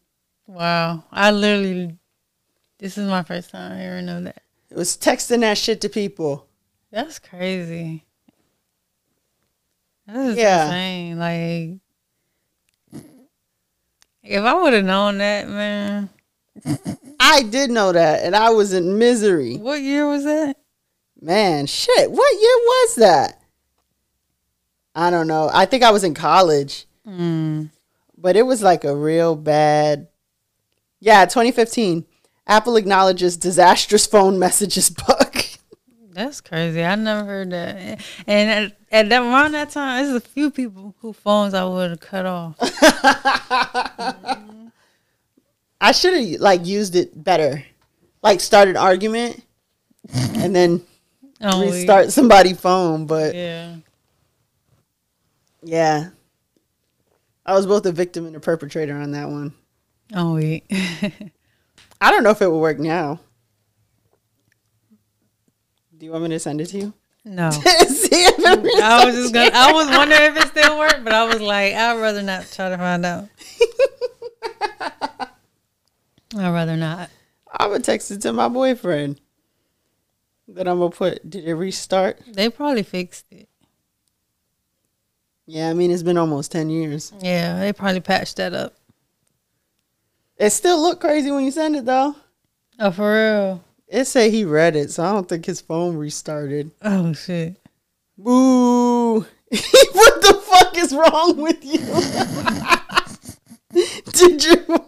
Wow. 0.46 1.04
I 1.12 1.32
literally. 1.32 1.98
This 2.78 2.96
is 2.96 3.10
my 3.10 3.24
first 3.24 3.50
time 3.50 3.80
hearing 3.80 4.08
of 4.08 4.26
that. 4.26 4.44
It 4.70 4.78
was 4.78 4.96
texting 4.96 5.40
that 5.40 5.58
shit 5.58 5.82
to 5.82 5.90
people. 5.90 6.48
That's 6.92 7.18
crazy. 7.18 8.06
That's 10.06 10.38
Yeah. 10.38 10.66
insane. 10.66 11.18
Like, 11.18 13.02
if 14.22 14.44
I 14.44 14.54
would 14.54 14.74
have 14.74 14.86
known 14.86 15.18
that, 15.18 15.50
man. 15.50 16.10
I 17.20 17.42
did 17.42 17.72
know 17.72 17.94
that, 17.94 18.24
and 18.24 18.36
I 18.36 18.52
was 18.52 18.74
in 18.74 19.00
misery. 19.00 19.58
What 19.58 19.82
year 19.82 20.08
was 20.08 20.24
that? 20.26 20.58
Man, 21.20 21.66
shit, 21.66 22.12
what 22.12 22.34
year 22.34 22.58
was 22.58 22.96
that? 22.98 23.42
I 24.94 25.10
don't 25.10 25.28
know. 25.28 25.50
I 25.52 25.66
think 25.66 25.82
I 25.84 25.92
was 25.92 26.04
in 26.04 26.14
college, 26.14 26.87
Mm. 27.08 27.70
but 28.18 28.36
it 28.36 28.44
was 28.44 28.62
like 28.62 28.84
a 28.84 28.96
real 28.96 29.36
bad. 29.36 30.08
Yeah, 31.00 31.26
2015. 31.26 32.06
Apple 32.48 32.76
acknowledges 32.76 33.38
disastrous 33.38 34.06
phone 34.06 34.38
messages 34.40 34.90
bug. 34.90 35.38
That's 36.12 36.42
crazy. 36.42 36.84
I 36.84 36.96
never 36.96 37.24
heard 37.26 37.52
that. 37.52 38.02
And 38.26 38.50
at, 38.50 38.78
at 38.92 39.10
that 39.10 39.22
around 39.22 39.52
that 39.54 39.70
time, 39.70 40.04
there's 40.04 40.16
a 40.16 40.20
few 40.20 40.50
people 40.50 40.96
whose 41.00 41.16
phones 41.16 41.54
I 41.54 41.64
would 41.64 41.92
have 41.92 42.00
cut 42.00 42.26
off. 42.26 42.56
I 45.80 45.92
should 45.94 46.14
have 46.16 46.42
like 46.42 46.66
used 46.66 46.96
it 46.96 47.24
better. 47.24 47.64
Like 48.24 48.40
start 48.42 48.68
an 48.68 48.78
argument 48.78 49.44
and 50.14 50.56
then 50.56 50.84
Oh, 51.42 51.62
restart 51.62 52.12
somebody's 52.12 52.60
phone, 52.60 53.06
but 53.06 53.36
Yeah. 53.36 53.76
yeah. 55.62 56.10
I 57.48 57.54
was 57.54 57.66
both 57.66 57.86
a 57.86 57.94
victim 57.94 58.26
and 58.26 58.36
a 58.36 58.40
perpetrator 58.42 58.96
on 58.96 59.12
that 59.12 59.30
one. 59.30 59.54
Oh 60.14 60.36
wait. 60.36 60.66
I 62.02 62.12
don't 62.12 62.24
know 62.24 62.32
if 62.32 62.42
it 62.42 62.48
will 62.48 62.60
work 62.60 62.78
now. 62.78 63.22
Do 65.98 66.06
you 66.06 66.12
want 66.12 66.24
me 66.24 66.30
to 66.30 66.40
send 66.40 66.62
it 66.62 66.68
to 66.68 66.78
you? 66.78 66.94
no. 67.24 67.50
See 67.52 67.64
if 67.64 68.40
it 68.40 68.84
I 68.84 69.06
was 69.06 69.16
just 69.16 69.34
gonna. 69.34 69.52
I 69.54 69.72
was 69.72 69.88
wondering 69.88 70.22
if 70.22 70.38
it 70.38 70.48
still 70.50 70.78
worked, 70.78 71.04
but 71.04 71.14
I 71.14 71.26
was 71.26 71.42
like, 71.42 71.74
I'd 71.74 72.00
rather 72.00 72.22
not 72.22 72.50
try 72.52 72.70
to 72.70 72.78
find 72.78 73.06
out. 73.06 73.28
I'd 76.38 76.54
rather 76.54 76.78
not. 76.78 77.10
I'm 77.52 77.72
gonna 77.72 77.84
text 77.84 78.12
it 78.12 78.22
to 78.22 78.34
my 78.34 78.48
boyfriend. 78.48 79.20
Then 80.48 80.68
I'm 80.68 80.80
gonna 80.80 80.92
put. 80.92 81.28
Did 81.30 81.46
it 81.46 81.56
restart? 81.56 82.20
They 82.28 82.50
probably 82.50 82.84
fixed 82.84 83.26
it. 83.32 83.50
Yeah, 85.48 85.70
I 85.70 85.74
mean 85.74 85.92
it's 85.92 86.04
been 86.04 86.18
almost 86.18 86.52
ten 86.52 86.70
years. 86.70 87.14
Yeah, 87.22 87.58
they 87.60 87.74
probably 87.74 88.02
patched 88.02 88.36
that 88.36 88.54
up. 88.54 88.76
It 90.38 90.52
still 90.52 90.82
look 90.82 91.00
crazy 91.00 91.32
when 91.32 91.46
you 91.46 91.52
send 91.52 91.76
it 91.76 91.86
though. 91.86 92.16
Oh, 92.80 92.92
for 92.92 93.14
real? 93.14 93.64
It 93.88 94.06
said 94.06 94.32
he 94.32 94.44
read 94.44 94.76
it, 94.76 94.92
so 94.92 95.04
I 95.04 95.14
don't 95.14 95.28
think 95.28 95.46
his 95.46 95.62
phone 95.62 95.96
restarted. 95.96 96.72
Oh 96.82 97.14
shit. 97.14 97.56
Boo! 98.18 99.20
what 99.20 99.26
the 99.50 100.42
fuck 100.46 100.78
is 100.78 100.94
wrong 100.94 101.38
with 101.38 101.64
you? 101.64 101.80
Did 104.12 104.44
you? 104.44 104.84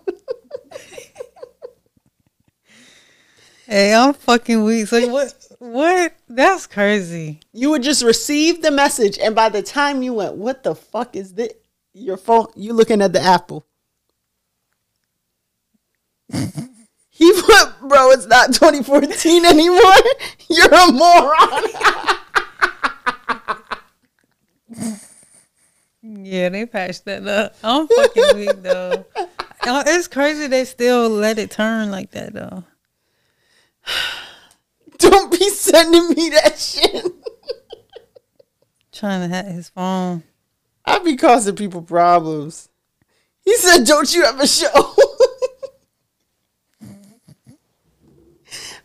Hey, 3.65 3.93
I'm 3.93 4.13
fucking 4.13 4.63
weak. 4.63 4.87
So 4.87 5.07
what? 5.09 5.33
What? 5.59 6.13
That's 6.29 6.65
crazy. 6.67 7.41
You 7.51 7.69
would 7.71 7.83
just 7.83 8.01
receive 8.03 8.61
the 8.61 8.71
message, 8.71 9.17
and 9.19 9.35
by 9.35 9.49
the 9.49 9.61
time 9.61 10.01
you 10.01 10.13
went, 10.13 10.35
"What 10.35 10.63
the 10.63 10.73
fuck 10.73 11.15
is 11.17 11.33
this?" 11.33 11.51
Your 11.93 12.15
phone, 12.17 12.47
you 12.55 12.71
looking 12.73 13.01
at 13.01 13.11
the 13.11 13.21
apple. 13.21 13.65
he 17.09 17.33
put, 17.41 17.73
bro, 17.81 18.11
it's 18.11 18.27
not 18.27 18.53
2014 18.53 19.45
anymore. 19.45 19.81
You're 20.49 20.73
a 20.73 20.91
moron. 20.91 21.63
Yeah, 26.01 26.49
they 26.49 26.65
patched 26.65 27.05
that 27.05 27.27
up. 27.27 27.55
I'm 27.63 27.87
fucking 27.87 28.35
weak 28.35 28.61
though. 28.63 29.05
Uh, 29.15 29.83
It's 29.85 30.07
crazy 30.07 30.47
they 30.47 30.63
still 30.63 31.09
let 31.09 31.37
it 31.37 31.51
turn 31.51 31.91
like 31.91 32.11
that 32.11 32.33
though. 32.33 32.63
Don't 34.99 35.31
be 35.31 35.49
sending 35.49 36.09
me 36.09 36.29
that 36.29 36.57
shit. 36.59 37.05
Trying 38.91 39.27
to 39.27 39.35
hack 39.35 39.45
his 39.47 39.69
phone. 39.69 40.23
I 40.85 40.99
be 40.99 41.15
causing 41.15 41.55
people 41.55 41.81
problems. 41.81 42.69
He 43.41 43.55
said, 43.57 43.85
"Don't 43.85 44.13
you 44.13 44.23
have 44.25 44.39
a 44.39 44.47
show?" 44.47 44.95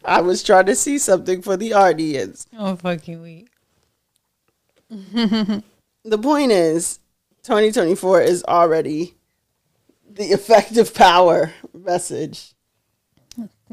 I 0.04 0.20
was 0.20 0.42
trying 0.42 0.66
to 0.66 0.74
see 0.74 0.98
something 0.98 1.40
for 1.42 1.56
the 1.56 1.72
audience. 1.72 2.46
I'm 2.56 2.76
fucking 2.76 3.22
weak. 3.22 3.48
The 6.06 6.18
point 6.18 6.52
is, 6.52 7.00
2024 7.44 8.20
is 8.20 8.44
already 8.44 9.14
the 10.06 10.24
effective 10.24 10.92
power 10.92 11.54
message. 11.72 12.52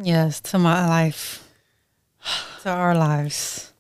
Yes, 0.02 0.40
to 0.40 0.58
my 0.58 0.88
life, 0.88 1.46
to 2.64 2.70
our 2.70 2.96
lives. 2.96 3.72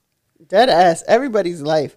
Dead 0.47 0.69
ass, 0.69 1.03
everybody's 1.07 1.61
life. 1.61 1.95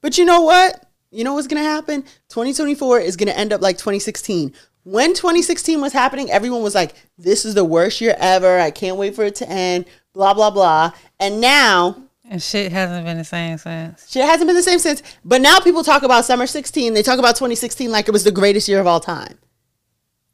But 0.00 0.18
you 0.18 0.24
know 0.24 0.40
what? 0.42 0.84
You 1.10 1.24
know 1.24 1.34
what's 1.34 1.46
gonna 1.46 1.62
happen? 1.62 2.02
2024 2.30 3.00
is 3.00 3.16
gonna 3.16 3.32
end 3.32 3.52
up 3.52 3.60
like 3.60 3.76
2016. 3.78 4.52
When 4.84 5.10
2016 5.14 5.80
was 5.80 5.92
happening, 5.92 6.30
everyone 6.30 6.62
was 6.62 6.74
like, 6.74 6.94
"This 7.18 7.44
is 7.44 7.54
the 7.54 7.64
worst 7.64 8.00
year 8.00 8.16
ever. 8.18 8.58
I 8.58 8.70
can't 8.70 8.96
wait 8.96 9.14
for 9.14 9.24
it 9.24 9.34
to 9.36 9.48
end." 9.48 9.84
Blah 10.14 10.34
blah 10.34 10.50
blah. 10.50 10.92
And 11.20 11.40
now 11.40 11.96
And 12.28 12.42
shit 12.42 12.72
hasn't 12.72 13.04
been 13.04 13.18
the 13.18 13.24
same 13.24 13.58
since. 13.58 14.10
shit 14.10 14.24
hasn't 14.24 14.48
been 14.48 14.56
the 14.56 14.62
same 14.62 14.78
since. 14.78 15.02
But 15.24 15.40
now 15.42 15.60
people 15.60 15.84
talk 15.84 16.02
about 16.02 16.24
summer 16.24 16.46
16. 16.46 16.94
They 16.94 17.02
talk 17.02 17.18
about 17.18 17.36
2016 17.36 17.90
like 17.92 18.08
it 18.08 18.12
was 18.12 18.24
the 18.24 18.32
greatest 18.32 18.68
year 18.68 18.80
of 18.80 18.86
all 18.86 19.00
time. 19.00 19.38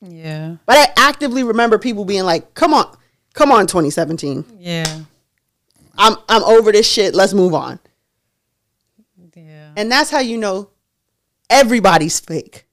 Yeah, 0.00 0.56
But 0.64 0.76
I 0.78 0.92
actively 0.96 1.42
remember 1.42 1.76
people 1.78 2.04
being 2.04 2.22
like, 2.24 2.54
"Come 2.54 2.72
on, 2.72 2.86
come 3.34 3.50
on, 3.50 3.66
2017. 3.66 4.44
yeah, 4.60 5.00
I'm 5.98 6.16
I'm 6.28 6.42
over 6.44 6.72
this 6.72 6.90
shit. 6.90 7.14
Let's 7.14 7.34
move 7.34 7.52
on." 7.54 7.78
yeah. 9.34 9.72
And 9.76 9.90
that's 9.90 10.10
how 10.10 10.20
you 10.20 10.38
know 10.38 10.70
everybody's 11.50 12.18
fake. 12.20 12.66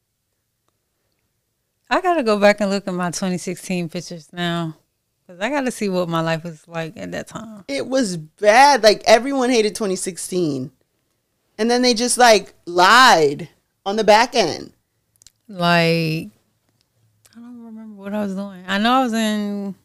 I 1.90 2.02
gotta 2.02 2.24
go 2.24 2.40
back 2.40 2.62
and 2.62 2.70
look 2.70 2.88
at 2.88 2.94
my 2.94 3.12
2016 3.12 3.90
pictures 3.90 4.30
now, 4.34 4.76
cause 5.28 5.40
I 5.40 5.50
gotta 5.50 5.72
see 5.72 5.88
what 5.88 6.10
my 6.10 6.22
life 6.22 6.44
was 6.44 6.68
like 6.68 6.98
at 6.98 7.12
that 7.12 7.28
time. 7.28 7.64
It 7.68 7.88
was 7.88 8.18
bad. 8.18 8.84
Like 8.84 9.04
everyone 9.06 9.50
hated 9.50 9.76
2016. 9.76 10.72
And 11.58 11.72
then 11.72 11.82
they 11.84 11.94
just 11.94 12.18
like 12.18 12.54
lied 12.66 13.50
on 13.86 13.96
the 13.96 14.04
back 14.04 14.36
end. 14.36 14.74
Like, 15.48 16.32
I 17.32 17.36
don't 17.36 17.64
remember 17.64 17.96
what 17.96 18.14
I 18.14 18.24
was 18.24 18.34
doing. 18.34 18.64
I 18.68 18.80
know 18.80 18.94
I 18.94 19.04
was 19.04 19.14
in 19.14 19.76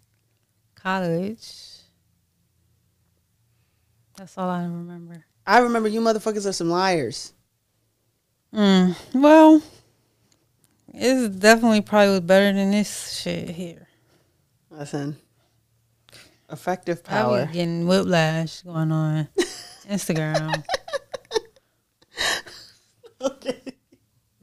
college. 0.75 1.70
That's 4.21 4.37
all 4.37 4.51
I 4.51 4.65
remember. 4.65 5.25
I 5.47 5.61
remember 5.61 5.89
you 5.89 6.03
motherfuckers 6.03 6.47
are 6.47 6.53
some 6.53 6.69
liars. 6.69 7.33
Mm, 8.55 8.95
well, 9.15 9.63
it's 10.93 11.35
definitely 11.37 11.81
probably 11.81 12.21
better 12.21 12.53
than 12.53 12.71
this 12.71 13.19
shit 13.19 13.49
here. 13.49 13.89
Listen. 14.71 15.17
Effective 16.53 17.01
I 17.07 17.09
power. 17.09 17.47
be 17.47 17.53
getting 17.55 17.87
whiplash 17.87 18.61
going 18.61 18.93
on 18.93 19.29
Instagram. 19.89 20.65
Okay. 23.23 23.61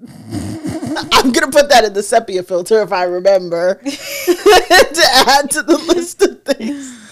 I'm 0.08 1.32
gonna 1.32 1.52
put 1.52 1.70
that 1.70 1.84
in 1.84 1.94
the 1.94 2.04
sepia 2.04 2.44
filter 2.44 2.84
if 2.84 2.92
I 2.92 3.04
remember 3.06 3.76
to 3.84 5.04
add 5.28 5.50
to 5.50 5.64
the 5.64 5.84
list 5.88 6.22
of 6.22 6.44
things 6.44 7.07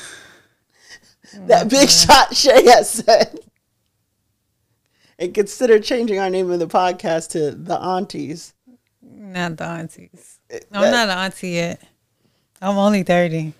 that 1.48 1.70
Big 1.70 1.90
Shot 1.90 2.36
Shay 2.36 2.66
has 2.66 2.90
said. 2.90 3.40
And 5.18 5.34
consider 5.34 5.80
changing 5.80 6.20
our 6.20 6.30
name 6.30 6.52
of 6.52 6.60
the 6.60 6.68
podcast 6.68 7.30
to 7.32 7.52
the 7.52 7.76
Aunties. 7.80 8.54
not 9.02 9.58
the 9.58 9.64
aunties. 9.66 10.40
Eh, 10.50 10.60
that- 10.72 10.78
I'm 10.78 10.92
not 10.92 11.10
an 11.10 11.18
auntie 11.18 11.50
yet. 11.52 11.82
I'm 12.62 12.78
only 12.78 13.04
30. 13.04 13.54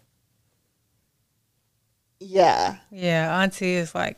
Yeah. 2.20 2.78
Yeah, 2.92 3.40
auntie 3.42 3.74
is 3.76 3.94
like 3.94 4.18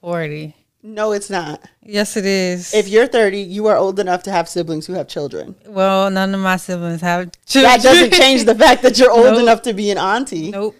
40. 0.00 0.54
No, 0.82 1.12
it's 1.12 1.28
not. 1.28 1.62
Yes, 1.82 2.16
it 2.16 2.24
is. 2.24 2.72
If 2.72 2.88
you're 2.88 3.06
30, 3.06 3.40
you 3.42 3.66
are 3.66 3.76
old 3.76 4.00
enough 4.00 4.22
to 4.22 4.30
have 4.30 4.48
siblings 4.48 4.86
who 4.86 4.94
have 4.94 5.08
children. 5.08 5.54
well, 5.66 6.10
none 6.10 6.34
of 6.34 6.40
my 6.40 6.56
siblings 6.56 7.02
have 7.02 7.30
children. 7.44 7.70
That 7.72 7.82
doesn't 7.82 8.12
change 8.14 8.44
the 8.44 8.54
fact 8.54 8.82
that 8.82 8.98
you're 8.98 9.10
old 9.12 9.26
Nope. 9.26 9.40
enough 9.42 9.62
to 9.62 9.74
be 9.74 9.90
an 9.90 9.98
auntie. 9.98 10.50
Nope. 10.50 10.74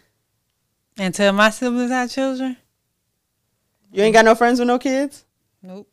Until 0.98 1.33
my 1.33 1.50
siblings 1.50 1.90
have 1.90 2.11
children. 2.11 2.57
You 3.92 4.03
ain't 4.03 4.14
got 4.14 4.24
no 4.24 4.35
friends 4.35 4.59
with 4.59 4.68
no 4.68 4.79
kids? 4.79 5.24
Nope. 5.62 5.88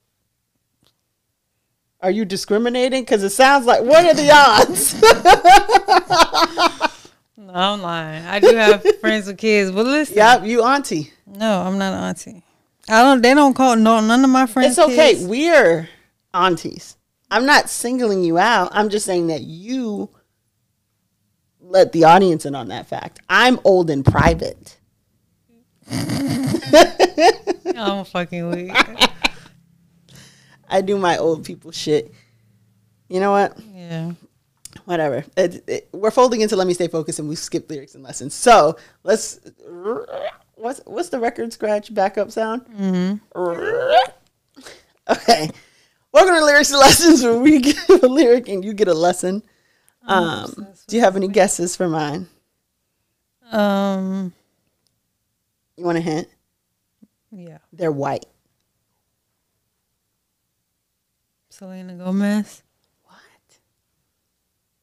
Are 2.02 2.12
you 2.12 2.26
discriminating? 2.26 3.04
Because 3.04 3.24
it 3.24 3.32
sounds 3.32 3.66
like, 3.66 3.82
what 3.84 4.06
are 4.06 4.14
the 4.14 4.30
odds? 4.32 4.94
No, 7.48 7.54
I'm 7.54 7.82
lying. 7.82 8.26
I 8.26 8.40
do 8.40 8.54
have 8.56 8.86
friends 9.00 9.28
with 9.28 9.38
kids, 9.38 9.72
but 9.72 9.86
listen. 9.86 10.18
yep, 10.18 10.44
you 10.44 10.64
auntie. 10.64 11.14
No, 11.26 11.62
I'm 11.62 11.78
not 11.78 11.94
an 11.94 12.04
auntie. 12.04 12.44
I 12.90 13.04
don't. 13.04 13.22
They 13.22 13.34
don't 13.34 13.54
call 13.54 13.76
no 13.78 14.02
none 14.02 14.24
of 14.24 14.30
my 14.30 14.48
friends. 14.48 14.78
It's 14.78 14.80
okay. 14.80 15.14
kids. 15.14 15.26
We're 15.26 15.88
aunties. 16.34 16.98
I'm 17.32 17.46
not 17.46 17.70
singling 17.70 18.24
you 18.24 18.38
out. 18.38 18.70
I'm 18.74 18.90
just 18.90 19.06
saying 19.06 19.28
that 19.28 19.42
you 19.42 20.10
let 21.62 21.94
the 21.94 22.04
audience 22.04 22.46
in 22.46 22.54
on 22.54 22.68
that 22.68 22.88
fact. 22.88 23.20
I'm 23.30 23.60
old 23.64 23.90
and 23.90 24.04
private. 24.04 24.77
I'm 27.76 28.06
fucking 28.06 28.50
weak. 28.50 28.71
I 30.69 30.82
do 30.82 30.97
my 30.97 31.17
old 31.17 31.45
people 31.45 31.71
shit. 31.71 32.13
You 33.08 33.19
know 33.19 33.32
what? 33.32 33.58
yeah. 33.73 34.12
Whatever. 34.86 35.23
It, 35.36 35.63
it, 35.67 35.89
we're 35.91 36.12
folding 36.12 36.41
into 36.41 36.56
Let 36.56 36.67
Me 36.67 36.73
Stay 36.73 36.88
Focused 36.88 37.19
and 37.19 37.30
we 37.30 37.36
skip 37.36 37.69
lyrics 37.69 37.95
and 37.95 38.04
lessons. 38.04 38.34
So 38.34 38.78
let's. 39.04 39.39
What's 40.56 40.82
what's 40.86 41.10
the 41.10 41.19
record 41.19 41.54
scratch 41.54 41.93
backup 41.93 42.32
sound? 42.32 42.65
Okay. 45.10 45.50
Welcome 46.12 46.36
to 46.36 46.45
Lyrics 46.45 46.71
and 46.71 46.80
Lessons 46.80 47.23
where 47.23 47.38
we 47.38 47.60
give 47.62 48.04
a 48.04 48.08
lyric 48.08 48.50
and 48.50 48.65
you 48.65 48.73
get 48.73 48.88
a 48.88 48.93
lesson. 48.93 49.43
Um, 50.06 50.67
do 50.88 50.95
you 50.95 51.02
have 51.02 51.15
any 51.15 51.28
guesses 51.28 51.76
for 51.76 51.88
mine? 51.88 52.28
Um. 53.52 54.34
You 55.78 55.86
want 55.86 55.98
a 55.98 56.02
hint? 56.02 56.28
Yeah. 57.32 57.60
They're 57.72 57.92
white. 57.92 58.26
Selena 61.50 61.94
Gomez. 61.96 62.63
What? 63.04 63.16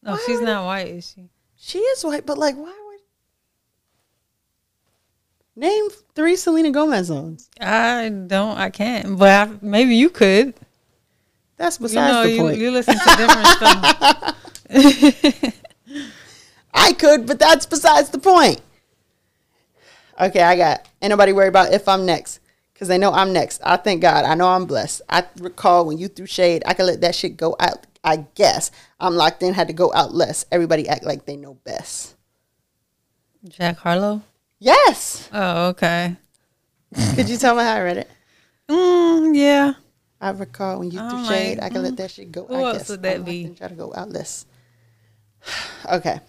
No, 0.03 0.13
Why 0.13 0.23
she's 0.27 0.39
would 0.39 0.47
not 0.47 0.65
white, 0.65 0.89
is 0.89 1.13
she? 1.15 1.29
She 1.57 1.79
is 1.79 2.05
white, 2.05 2.27
but 2.27 2.39
like, 2.39 2.57
why 2.57 2.65
would. 2.87 3.01
Name 5.57 5.89
three 6.15 6.37
Selena 6.37 6.71
Gomez 6.71 7.09
songs. 7.09 7.49
I 7.61 8.09
don't. 8.09 8.59
I 8.59 8.71
can't. 8.71 9.19
But 9.19 9.49
I, 9.49 9.53
maybe 9.63 9.95
you 9.95 10.11
could. 10.11 10.55
That's 11.57 11.79
You 11.79 11.85
besides 11.85 12.13
know, 12.13 12.23
the 12.25 12.31
you, 12.33 12.41
point. 12.41 12.59
you 12.59 12.71
listen 12.73 12.99
to 12.99 13.17
different 13.17 13.47
stuff. 13.47 14.37
I 16.75 16.93
could, 16.95 17.27
but 17.27 17.39
that's 17.39 17.67
besides 17.67 18.11
the 18.11 18.19
point. 18.19 18.61
Okay, 20.21 20.43
I 20.43 20.57
got. 20.57 20.89
Ain't 21.03 21.11
nobody 21.11 21.33
worry 21.33 21.49
about 21.49 21.73
if 21.73 21.89
I'm 21.89 22.07
next. 22.07 22.41
Because 22.73 22.89
they 22.89 22.99
know 22.99 23.13
I'm 23.13 23.33
next. 23.33 23.61
I 23.65 23.77
thank 23.77 24.03
God. 24.03 24.25
I 24.25 24.35
know 24.35 24.49
I'm 24.49 24.67
blessed. 24.67 25.03
I 25.09 25.25
recall 25.39 25.87
when 25.87 25.99
you 25.99 26.09
threw 26.09 26.27
shade, 26.27 26.65
I 26.67 26.75
could 26.75 26.87
let 26.87 27.01
that 27.03 27.15
shit 27.15 27.37
go 27.37 27.55
out. 27.61 27.87
I 28.03 28.27
guess. 28.35 28.71
I'm 29.01 29.15
locked 29.15 29.43
in, 29.43 29.55
had 29.55 29.69
to 29.69 29.73
go 29.75 29.93
out 29.95 30.13
less. 30.13 30.45
Everybody 30.51 30.89
act 30.89 31.05
like 31.05 31.25
they 31.25 31.37
know 31.37 31.55
best. 31.65 32.17
Jack 33.49 33.79
Harlow. 33.79 34.23
Yes. 34.59 35.29
Oh, 35.33 35.69
okay. 35.69 36.17
Could 37.15 37.29
you 37.29 37.37
tell 37.37 37.55
me 37.55 37.63
how 37.63 37.75
I 37.75 37.83
read 37.83 37.97
it? 37.99 38.11
Mm, 38.69 39.37
yeah. 39.37 39.75
I 40.21 40.31
recall 40.31 40.79
when 40.79 40.91
you 40.91 40.99
threw 40.99 41.19
I'm 41.19 41.25
shade, 41.27 41.59
like, 41.59 41.67
I 41.71 41.75
could 41.75 41.83
let 41.83 41.97
that 41.99 42.11
shit 42.11 42.33
go. 42.33 42.47
who 42.47 42.55
I 42.55 42.63
else 42.63 42.79
guess. 42.79 42.89
would 42.89 43.03
that 43.03 43.15
I'm 43.17 43.21
locked 43.21 43.31
be? 43.31 43.49
Try 43.57 43.69
to 43.69 43.75
go 43.75 43.93
out 43.95 44.11
less. 44.11 44.47
okay. 45.93 46.21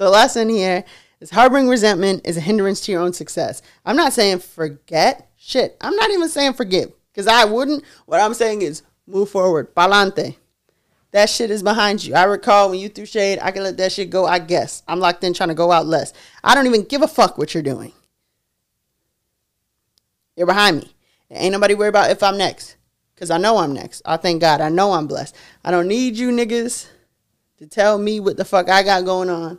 The 0.00 0.08
lesson 0.08 0.48
here 0.48 0.82
is 1.20 1.28
harboring 1.28 1.68
resentment 1.68 2.22
is 2.24 2.38
a 2.38 2.40
hindrance 2.40 2.80
to 2.80 2.92
your 2.92 3.02
own 3.02 3.12
success. 3.12 3.60
I'm 3.84 3.96
not 3.96 4.14
saying 4.14 4.38
forget 4.38 5.28
shit. 5.36 5.76
I'm 5.78 5.94
not 5.94 6.10
even 6.10 6.30
saying 6.30 6.54
forgive 6.54 6.90
because 7.12 7.26
I 7.26 7.44
wouldn't. 7.44 7.84
What 8.06 8.18
I'm 8.18 8.32
saying 8.32 8.62
is 8.62 8.80
move 9.06 9.28
forward. 9.28 9.74
Palante. 9.74 10.36
That 11.10 11.28
shit 11.28 11.50
is 11.50 11.62
behind 11.62 12.02
you. 12.02 12.14
I 12.14 12.24
recall 12.24 12.70
when 12.70 12.78
you 12.78 12.88
threw 12.88 13.04
shade, 13.04 13.40
I 13.42 13.50
can 13.50 13.62
let 13.62 13.76
that 13.76 13.92
shit 13.92 14.08
go. 14.08 14.24
I 14.24 14.38
guess. 14.38 14.82
I'm 14.88 15.00
locked 15.00 15.22
in 15.22 15.34
trying 15.34 15.50
to 15.50 15.54
go 15.54 15.70
out 15.70 15.84
less. 15.84 16.14
I 16.42 16.54
don't 16.54 16.66
even 16.66 16.84
give 16.84 17.02
a 17.02 17.06
fuck 17.06 17.36
what 17.36 17.52
you're 17.52 17.62
doing. 17.62 17.92
You're 20.34 20.46
behind 20.46 20.78
me. 20.78 20.94
Ain't 21.30 21.52
nobody 21.52 21.74
worried 21.74 21.88
about 21.90 22.10
if 22.10 22.22
I'm 22.22 22.38
next. 22.38 22.76
Because 23.14 23.30
I 23.30 23.36
know 23.36 23.58
I'm 23.58 23.74
next. 23.74 24.00
I 24.06 24.16
thank 24.16 24.40
God. 24.40 24.62
I 24.62 24.70
know 24.70 24.92
I'm 24.92 25.06
blessed. 25.06 25.36
I 25.62 25.70
don't 25.70 25.88
need 25.88 26.16
you 26.16 26.30
niggas 26.30 26.86
to 27.58 27.66
tell 27.66 27.98
me 27.98 28.18
what 28.18 28.38
the 28.38 28.46
fuck 28.46 28.70
I 28.70 28.82
got 28.82 29.04
going 29.04 29.28
on. 29.28 29.58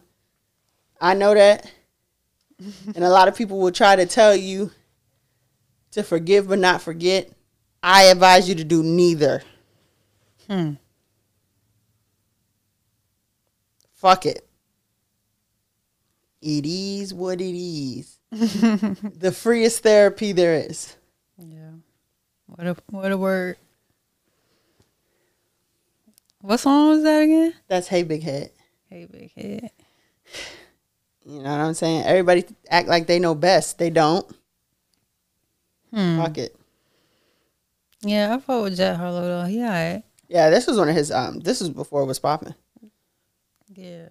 I 1.02 1.16
know 1.16 1.34
that. 1.34 1.70
and 2.96 3.04
a 3.04 3.10
lot 3.10 3.28
of 3.28 3.36
people 3.36 3.60
will 3.60 3.72
try 3.72 3.96
to 3.96 4.06
tell 4.06 4.36
you 4.36 4.72
to 5.92 6.04
forgive 6.04 6.48
but 6.48 6.60
not 6.60 6.82
forget. 6.82 7.32
I 7.82 8.04
advise 8.04 8.48
you 8.48 8.56
to 8.56 8.64
do 8.64 8.84
neither. 8.84 9.42
Hmm. 10.48 10.74
Fuck 13.96 14.28
it. 14.28 14.48
It 16.42 16.66
is 16.66 17.14
what 17.14 17.42
it 17.42 17.56
is. 17.56 18.18
the 18.32 19.32
freest 19.36 19.84
therapy 19.84 20.32
there 20.32 20.56
is. 20.56 20.96
Yeah. 21.38 21.72
What 22.48 22.68
a 22.68 22.76
what 22.90 23.12
a 23.12 23.18
word. 23.18 23.58
What 26.40 26.60
song 26.60 26.90
was 26.90 27.04
that 27.04 27.22
again? 27.22 27.54
That's 27.68 27.88
hey 27.88 28.04
big 28.04 28.24
head. 28.24 28.52
Hey 28.90 29.06
big 29.06 29.32
head. 29.34 29.72
You 31.26 31.38
know 31.38 31.52
what 31.52 31.60
I'm 31.60 31.74
saying? 31.74 32.04
Everybody 32.04 32.46
act 32.70 32.88
like 32.88 33.08
they 33.08 33.20
know 33.20 33.36
best. 33.36 33.78
They 33.78 33.90
don't. 33.90 34.26
Hmm. 35.94 36.18
Fuck 36.18 36.38
it. 36.38 36.56
Yeah, 38.02 38.36
I 38.36 38.40
fought 38.40 38.64
with 38.64 38.78
Jack 38.78 38.98
Harlow 38.98 39.22
though. 39.22 39.46
He 39.46 39.62
alright. 39.62 40.04
Yeah, 40.28 40.50
this 40.50 40.66
was 40.66 40.78
one 40.78 40.90
of 40.90 40.96
his 40.96 41.12
um 41.12 41.40
this 41.42 41.60
was 41.60 41.70
before 41.70 42.02
it 42.02 42.08
was 42.08 42.20
popping. 42.20 42.56
Yeah. 43.74 44.10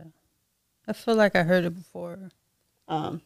I 0.87 0.93
feel 0.93 1.17
like 1.17 1.35
I 1.35 1.43
heard 1.43 1.65
it 1.65 1.75
before. 1.75 2.31
Um 2.87 3.23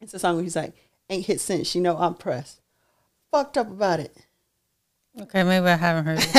it's 0.00 0.14
a 0.14 0.18
song 0.18 0.36
where 0.36 0.44
he's 0.44 0.56
like, 0.56 0.72
ain't 1.10 1.26
hit 1.26 1.40
since, 1.40 1.74
you 1.74 1.82
know 1.82 1.96
I'm 1.98 2.14
pressed. 2.14 2.60
Fucked 3.30 3.58
up 3.58 3.70
about 3.70 4.00
it. 4.00 4.16
Okay, 5.20 5.42
maybe 5.42 5.66
I 5.66 5.76
haven't 5.76 6.04
heard 6.06 6.18
it 6.22 6.32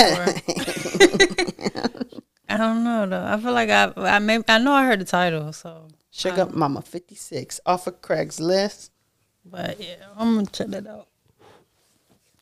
before. 1.94 2.22
I 2.50 2.58
don't 2.58 2.84
know 2.84 3.06
though. 3.06 3.24
I 3.26 3.40
feel 3.40 3.54
like 3.54 3.70
I 3.70 3.94
I 3.96 4.20
may 4.20 4.40
I 4.48 4.58
know 4.58 4.74
I 4.74 4.86
heard 4.86 5.00
the 5.02 5.06
title, 5.06 5.54
so 5.54 5.88
Shook 6.12 6.38
up 6.38 6.54
Mama 6.54 6.82
56 6.82 7.62
off 7.66 7.88
of 7.88 8.02
Craigslist. 8.02 8.90
but 9.46 9.80
yeah, 9.80 9.96
I'm 10.18 10.36
gonna 10.36 10.48
check 10.48 10.68
that 10.68 10.86
out. 10.86 11.08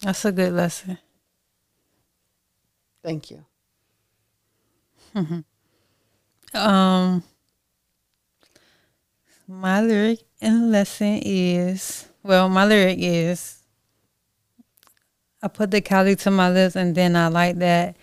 That's 0.02 0.26
a 0.26 0.32
good 0.32 0.54
lesson. 0.54 0.98
Thank 3.04 3.32
you. 3.32 3.46
Um, 6.52 7.22
my 9.48 9.82
lyric 9.82 10.22
and 10.42 10.72
lesson 10.72 11.20
is 11.24 12.08
well, 12.24 12.50
my 12.50 12.66
lyric 12.66 12.98
is 13.00 13.60
I 15.44 15.48
put 15.48 15.70
the 15.70 15.82
Cali 15.82 16.16
to 16.18 16.32
my 16.32 16.50
lips 16.50 16.76
and 16.76 16.96
then 16.96 17.16
I 17.16 17.28
like 17.28 17.58
that 17.60 17.98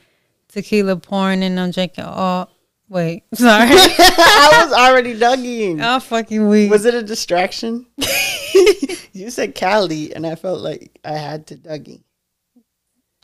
tequila 0.49 0.97
pouring 0.97 1.43
and 1.43 1.59
I'm 1.59 1.73
drinking 1.73 2.05
all. 2.05 2.51
Wait, 2.89 3.25
sorry, 3.35 3.69
I 3.73 4.63
was 4.65 4.73
already 4.73 5.19
dugging. 5.19 5.83
I'm 5.83 6.01
fucking 6.01 6.49
weak. 6.49 6.71
Was 6.71 6.85
it 6.85 6.95
a 6.95 7.03
distraction? 7.03 7.87
you 9.13 9.31
said 9.31 9.55
Cali, 9.55 10.15
and 10.15 10.27
I 10.27 10.37
felt 10.37 10.61
like 10.61 10.97
I 11.05 11.13
had 11.13 11.47
to 11.49 11.57
Dougie. 11.57 12.03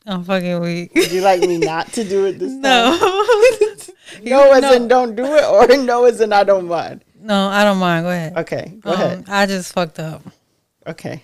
I'm 0.05 0.23
fucking 0.25 0.59
weak. 0.59 0.93
Would 0.95 1.11
you 1.13 1.21
like 1.21 1.39
me 1.41 1.57
not 1.59 1.87
to 1.93 2.03
do 2.03 2.25
it 2.25 2.39
this 2.39 2.51
time? 2.51 2.61
No, 2.61 2.97
No 4.21 4.51
as 4.51 4.61
no. 4.63 4.73
in 4.73 4.87
don't 4.89 5.15
do 5.15 5.23
it, 5.25 5.45
or 5.45 5.65
no 5.77 6.03
as 6.05 6.19
in 6.19 6.33
I 6.33 6.43
don't 6.43 6.67
mind. 6.67 7.05
no, 7.21 7.47
I 7.47 7.63
don't 7.63 7.77
mind. 7.77 8.03
Go 8.05 8.09
ahead. 8.09 8.37
Okay, 8.39 8.77
go 8.81 8.89
Um, 8.91 8.95
ahead. 8.95 9.23
I 9.29 9.45
just 9.45 9.71
fucked 9.71 9.99
up. 9.99 10.21
Okay. 10.85 11.23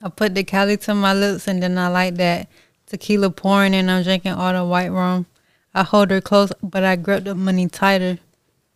I 0.00 0.08
put 0.10 0.36
the 0.36 0.44
Cali 0.44 0.76
to 0.78 0.94
my 0.94 1.12
lips 1.12 1.48
and 1.48 1.60
then 1.60 1.76
I 1.76 1.88
like 1.88 2.14
that 2.14 2.48
tequila 2.86 3.30
pouring 3.30 3.74
and 3.74 3.90
I'm 3.90 4.04
drinking 4.04 4.32
all 4.32 4.52
the 4.52 4.64
white 4.64 4.90
rum. 4.92 5.26
I 5.74 5.84
hold 5.84 6.10
her 6.10 6.20
close, 6.20 6.52
but 6.62 6.82
I 6.82 6.96
grip 6.96 7.24
the 7.24 7.34
money 7.34 7.68
tighter. 7.68 8.18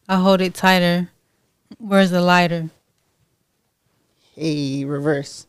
I 0.09 0.17
hold 0.17 0.41
it 0.41 0.55
tighter. 0.55 1.11
Where's 1.79 2.11
the 2.11 2.21
lighter? 2.21 2.71
Hey, 4.35 4.85
reverse. 4.85 5.47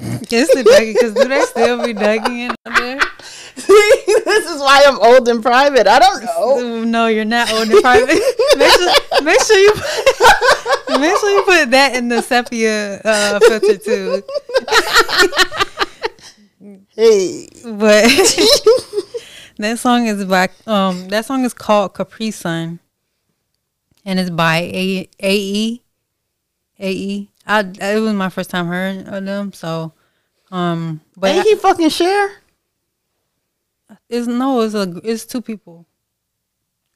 It's 0.00 0.54
the 0.54 0.62
Dougie, 0.62 0.94
because 0.94 1.14
do 1.14 1.28
they 1.28 1.40
still 1.42 1.84
be 1.84 1.92
Dougie 1.92 2.48
in 2.48 2.54
there? 2.64 3.00
this 3.56 4.46
is 4.48 4.60
why 4.60 4.84
I'm 4.86 4.98
old 5.00 5.28
and 5.28 5.42
private. 5.42 5.88
I 5.88 5.98
don't 5.98 6.24
know. 6.24 6.84
No, 6.84 7.06
you're 7.08 7.24
not 7.24 7.50
old 7.52 7.68
and 7.68 7.80
private. 7.80 8.08
make, 8.56 8.72
sure, 8.72 8.92
make 9.22 9.42
sure 9.42 9.58
you 9.58 9.72
put, 9.72 9.80
make 11.00 11.18
sure 11.18 11.30
you 11.30 11.42
put 11.42 11.70
that 11.72 11.96
in 11.96 12.08
the 12.08 12.22
sepia 12.22 13.00
uh, 13.04 13.40
filter 13.40 13.76
too. 13.78 14.22
Hey, 16.94 17.48
But 17.64 18.04
that 19.58 19.78
song 19.78 20.06
is 20.06 20.24
by 20.24 20.48
um 20.66 21.08
that 21.08 21.24
song 21.24 21.44
is 21.44 21.54
called 21.54 21.94
Capri 21.94 22.30
Sun, 22.30 22.80
and 24.04 24.18
it's 24.18 24.30
by 24.30 24.58
A 24.58 25.08
A 25.20 25.36
E 25.36 25.82
A 26.78 26.92
E. 26.92 27.30
I 27.46 27.60
it 27.60 28.00
was 28.00 28.14
my 28.14 28.28
first 28.28 28.50
time 28.50 28.66
hearing 28.70 29.06
of 29.06 29.24
them, 29.24 29.52
so 29.52 29.92
um, 30.50 31.00
but 31.16 31.30
ain't 31.30 31.46
he 31.46 31.56
fucking 31.56 31.90
Cher? 31.90 32.30
it's 34.08 34.26
no, 34.26 34.60
it's 34.62 34.74
a 34.74 35.00
it's 35.04 35.26
two 35.26 35.42
people. 35.42 35.86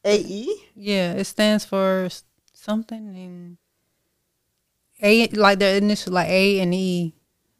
AE? 0.04 0.48
Yeah, 0.74 1.12
it 1.12 1.24
stands 1.24 1.64
for 1.64 2.08
something 2.52 3.14
in 3.14 3.58
A 5.02 5.28
like 5.28 5.58
their 5.58 5.76
initial 5.76 6.14
like 6.14 6.28
A 6.28 6.60
and 6.60 6.74
E. 6.74 7.14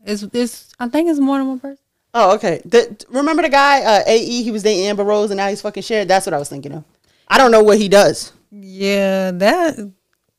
It's 0.05 0.23
it's 0.33 0.73
I 0.79 0.88
think 0.88 1.09
it's 1.09 1.21
more 1.21 1.38
than 1.38 1.49
one 1.49 1.61
person. 1.61 1.82
Oh, 2.14 2.35
okay. 2.35 2.61
The, 2.64 3.05
remember 3.09 3.42
the 3.42 3.48
guy, 3.48 3.83
uh, 3.83 4.03
AE, 4.07 4.42
he 4.42 4.51
was 4.51 4.62
dating 4.62 4.87
Amber 4.87 5.05
Rose 5.05 5.31
and 5.31 5.38
now 5.38 5.48
he's 5.48 5.62
fucking 5.62 5.83
shared? 5.83 6.09
That's 6.09 6.27
what 6.27 6.35
I 6.35 6.38
was 6.38 6.48
thinking 6.48 6.72
of. 6.72 6.85
I 7.29 7.38
don't 7.38 7.51
know 7.51 7.62
what 7.62 7.79
he 7.79 7.88
does. 7.88 8.33
Yeah, 8.51 9.31
that 9.31 9.92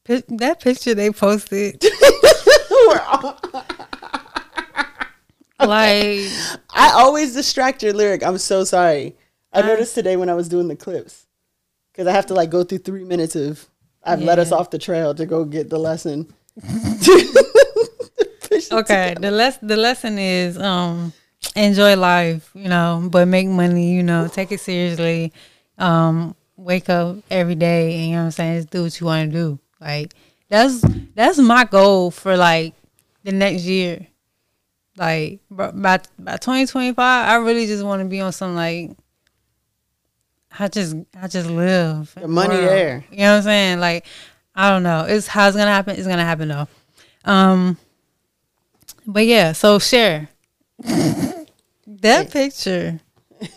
that 0.06 0.62
picture 0.62 0.94
they 0.94 1.10
posted. 1.10 1.84
like 5.60 6.20
I 6.70 6.92
always 6.94 7.34
distract 7.34 7.82
your 7.82 7.94
lyric. 7.94 8.24
I'm 8.24 8.38
so 8.38 8.64
sorry. 8.64 9.16
I 9.52 9.62
noticed 9.62 9.96
today 9.96 10.18
when 10.18 10.30
I 10.30 10.34
was 10.36 10.50
doing 10.50 10.68
the 10.68 10.76
clips 10.76 11.26
because 11.92 12.08
I 12.08 12.12
have 12.12 12.26
to 12.28 12.34
like 12.34 12.50
go 12.50 12.64
through 12.64 12.80
three 12.80 13.04
minutes 13.04 13.36
of 13.36 13.68
I've 14.04 14.22
let 14.22 14.40
us 14.40 14.52
off 14.52 14.70
the 14.70 14.78
trail 14.78 15.16
to 15.16 15.26
go 15.26 15.46
get 15.46 15.70
the 15.70 15.80
lesson. 15.80 16.34
okay 18.72 19.16
the 19.20 19.32
less 19.32 19.58
the 19.58 19.76
lesson 19.76 20.20
is 20.20 20.60
um 20.60 21.12
enjoy 21.56 21.96
life 21.96 22.50
you 22.56 22.68
know 22.68 23.08
but 23.12 23.28
make 23.28 23.48
money 23.48 23.94
you 23.94 24.04
know 24.04 24.28
take 24.28 24.52
it 24.52 24.60
seriously. 24.60 25.32
Um 25.78 26.36
wake 26.56 26.90
up 26.90 27.18
every 27.30 27.56
day 27.56 27.96
and 27.96 28.06
you 28.06 28.12
know 28.12 28.20
what 28.20 28.26
i'm 28.26 28.32
saying 28.32 28.56
just 28.58 28.70
do 28.70 28.84
what 28.84 29.00
you 29.00 29.06
want 29.06 29.32
to 29.32 29.38
do. 29.38 29.60
Like 29.80 30.14
that's 30.50 30.84
that's 31.16 31.38
my 31.40 31.66
goal 31.66 32.12
for 32.12 32.38
like 32.38 32.74
the 33.24 33.32
next 33.32 33.64
year. 33.64 34.08
Like 34.98 35.40
by 35.50 35.72
by 36.20 36.38
2025 36.38 36.96
i 37.00 37.36
really 37.38 37.66
just 37.66 37.84
want 37.84 38.02
to 38.02 38.08
be 38.08 38.22
on 38.22 38.32
some 38.32 38.56
like 38.56 38.92
i 40.60 40.68
just 40.68 40.96
i 41.20 41.28
just 41.28 41.50
live. 41.50 42.14
The 42.20 42.28
money 42.28 42.56
world. 42.56 42.68
there. 42.68 43.06
you 43.12 43.18
know 43.18 43.32
what 43.32 43.38
i'm 43.38 43.44
saying? 43.44 43.80
Like 43.80 44.06
i 44.56 44.70
don't 44.70 44.84
know. 44.84 45.06
It's 45.06 45.28
how 45.28 45.48
it's 45.48 45.58
gonna 45.58 45.72
happen? 45.72 45.96
It's 45.98 46.08
gonna 46.08 46.24
happen 46.24 46.48
though. 46.50 46.68
Um 47.26 47.78
but 49.06 49.26
yeah, 49.26 49.52
so 49.52 49.80
Cher 49.80 50.30
that 51.88 52.32
picture. 52.32 53.00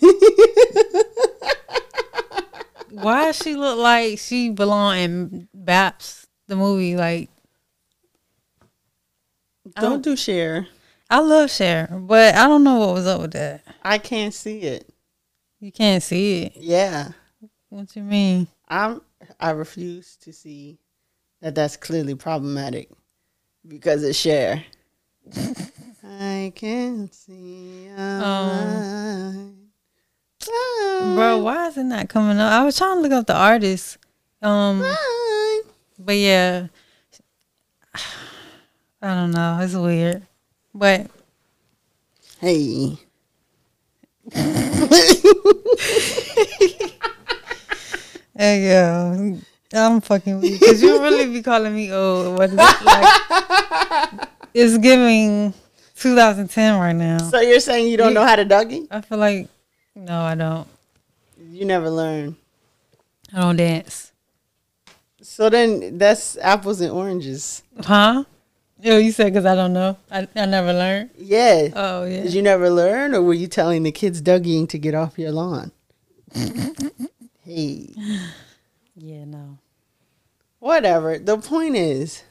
Why 2.91 3.33
she 3.33 3.55
look 3.55 3.79
like 3.79 4.19
she 4.19 4.51
belong 4.51 4.97
in 4.97 5.49
Baps 5.55 6.27
the 6.49 6.57
movie? 6.57 6.97
Like 6.97 7.31
Don't 9.75 10.03
do 10.03 10.17
Cher. 10.17 10.67
I 11.09 11.21
love 11.21 11.51
Cher, 11.51 11.89
but 12.01 12.35
I 12.35 12.47
don't 12.49 12.65
know 12.65 12.79
what 12.79 12.95
was 12.95 13.07
up 13.07 13.21
with 13.21 13.33
that. 13.33 13.62
I 13.83 13.99
can't 13.99 14.35
see 14.35 14.61
it. 14.61 14.89
You 15.61 15.71
can't 15.73 16.03
see 16.03 16.45
it. 16.45 16.53
Yeah. 16.57 17.11
What 17.69 17.95
you 17.95 18.03
mean? 18.03 18.49
I'm 18.69 19.03
I 19.41 19.51
refuse 19.51 20.17
to 20.23 20.33
see 20.33 20.79
that 21.41 21.55
that's 21.55 21.77
clearly 21.77 22.15
problematic 22.15 22.91
because 23.67 24.03
it's 24.03 24.19
Cher. 24.19 24.65
I 26.09 26.53
can't 26.55 27.12
see 27.12 27.88
line. 27.97 29.55
Bro, 31.14 31.38
why 31.42 31.66
is 31.69 31.77
it 31.77 31.85
not 31.85 32.09
coming 32.09 32.38
up? 32.38 32.53
I 32.53 32.64
was 32.64 32.79
trying 32.79 32.97
to 32.97 33.01
look 33.03 33.12
up 33.12 33.27
the 33.27 33.35
artist. 33.37 33.99
Um 34.40 34.81
Line. 34.81 35.61
But 35.99 36.16
yeah, 36.16 36.66
I 39.03 39.14
don't 39.14 39.33
know. 39.33 39.59
It's 39.61 39.75
weird, 39.75 40.23
but 40.75 41.07
Hey. 42.38 42.99
hey, 48.35 48.69
yo, 48.69 49.38
I'm 49.73 50.01
fucking 50.01 50.40
weird 50.40 50.61
because 50.61 50.83
you 50.83 51.01
really 51.01 51.27
be 51.33 51.42
calling 51.42 51.75
me 51.75 51.92
old. 51.92 52.38
What 52.38 52.51
is 52.51 52.57
it 52.59 52.85
like? 52.85 54.29
It's 54.59 54.79
giving 54.79 55.53
2010 55.97 56.79
right 56.79 56.93
now. 56.93 57.19
So 57.19 57.41
you're 57.41 57.61
saying 57.61 57.89
you 57.89 57.97
don't 57.97 58.15
know 58.15 58.25
how 58.25 58.37
to 58.37 58.45
Dougie? 58.45 58.87
I 58.91 59.01
feel 59.01 59.19
like 59.19 59.49
no, 59.95 60.21
I 60.21 60.35
don't. 60.35 60.69
You 61.51 61.65
never 61.65 61.89
learn. 61.89 62.37
I 63.33 63.41
don't 63.41 63.57
dance. 63.57 64.13
So 65.23 65.49
then 65.49 65.99
that's 65.99 66.37
apples 66.39 66.81
and 66.81 66.93
oranges. 66.93 67.63
Huh? 67.81 68.25
Yo, 68.81 68.99
you 68.99 69.11
said 69.11 69.33
because 69.33 69.47
I 69.47 69.55
don't 69.55 69.73
know. 69.73 69.97
I, 70.11 70.29
I 70.37 70.47
never 70.47 70.73
learned. 70.73 71.11
Yeah. 71.17 71.69
Oh 71.75 72.05
yeah. 72.05 72.23
Did 72.25 72.35
you 72.35 72.43
never 72.43 72.69
learn, 72.69 73.15
or 73.15 73.23
were 73.23 73.35
you 73.35 73.49
telling 73.49 73.83
the 73.83 73.93
kids 73.93 74.21
Dougieing 74.21 74.69
to 74.69 74.79
get 74.79 74.95
off 74.95 75.19
your 75.19 75.33
lawn? 75.33 75.73
hey, 76.35 77.89
yeah, 78.95 79.25
no. 79.25 79.59
whatever. 80.59 81.19
The 81.19 81.39
point 81.39 81.75
is, 81.75 82.23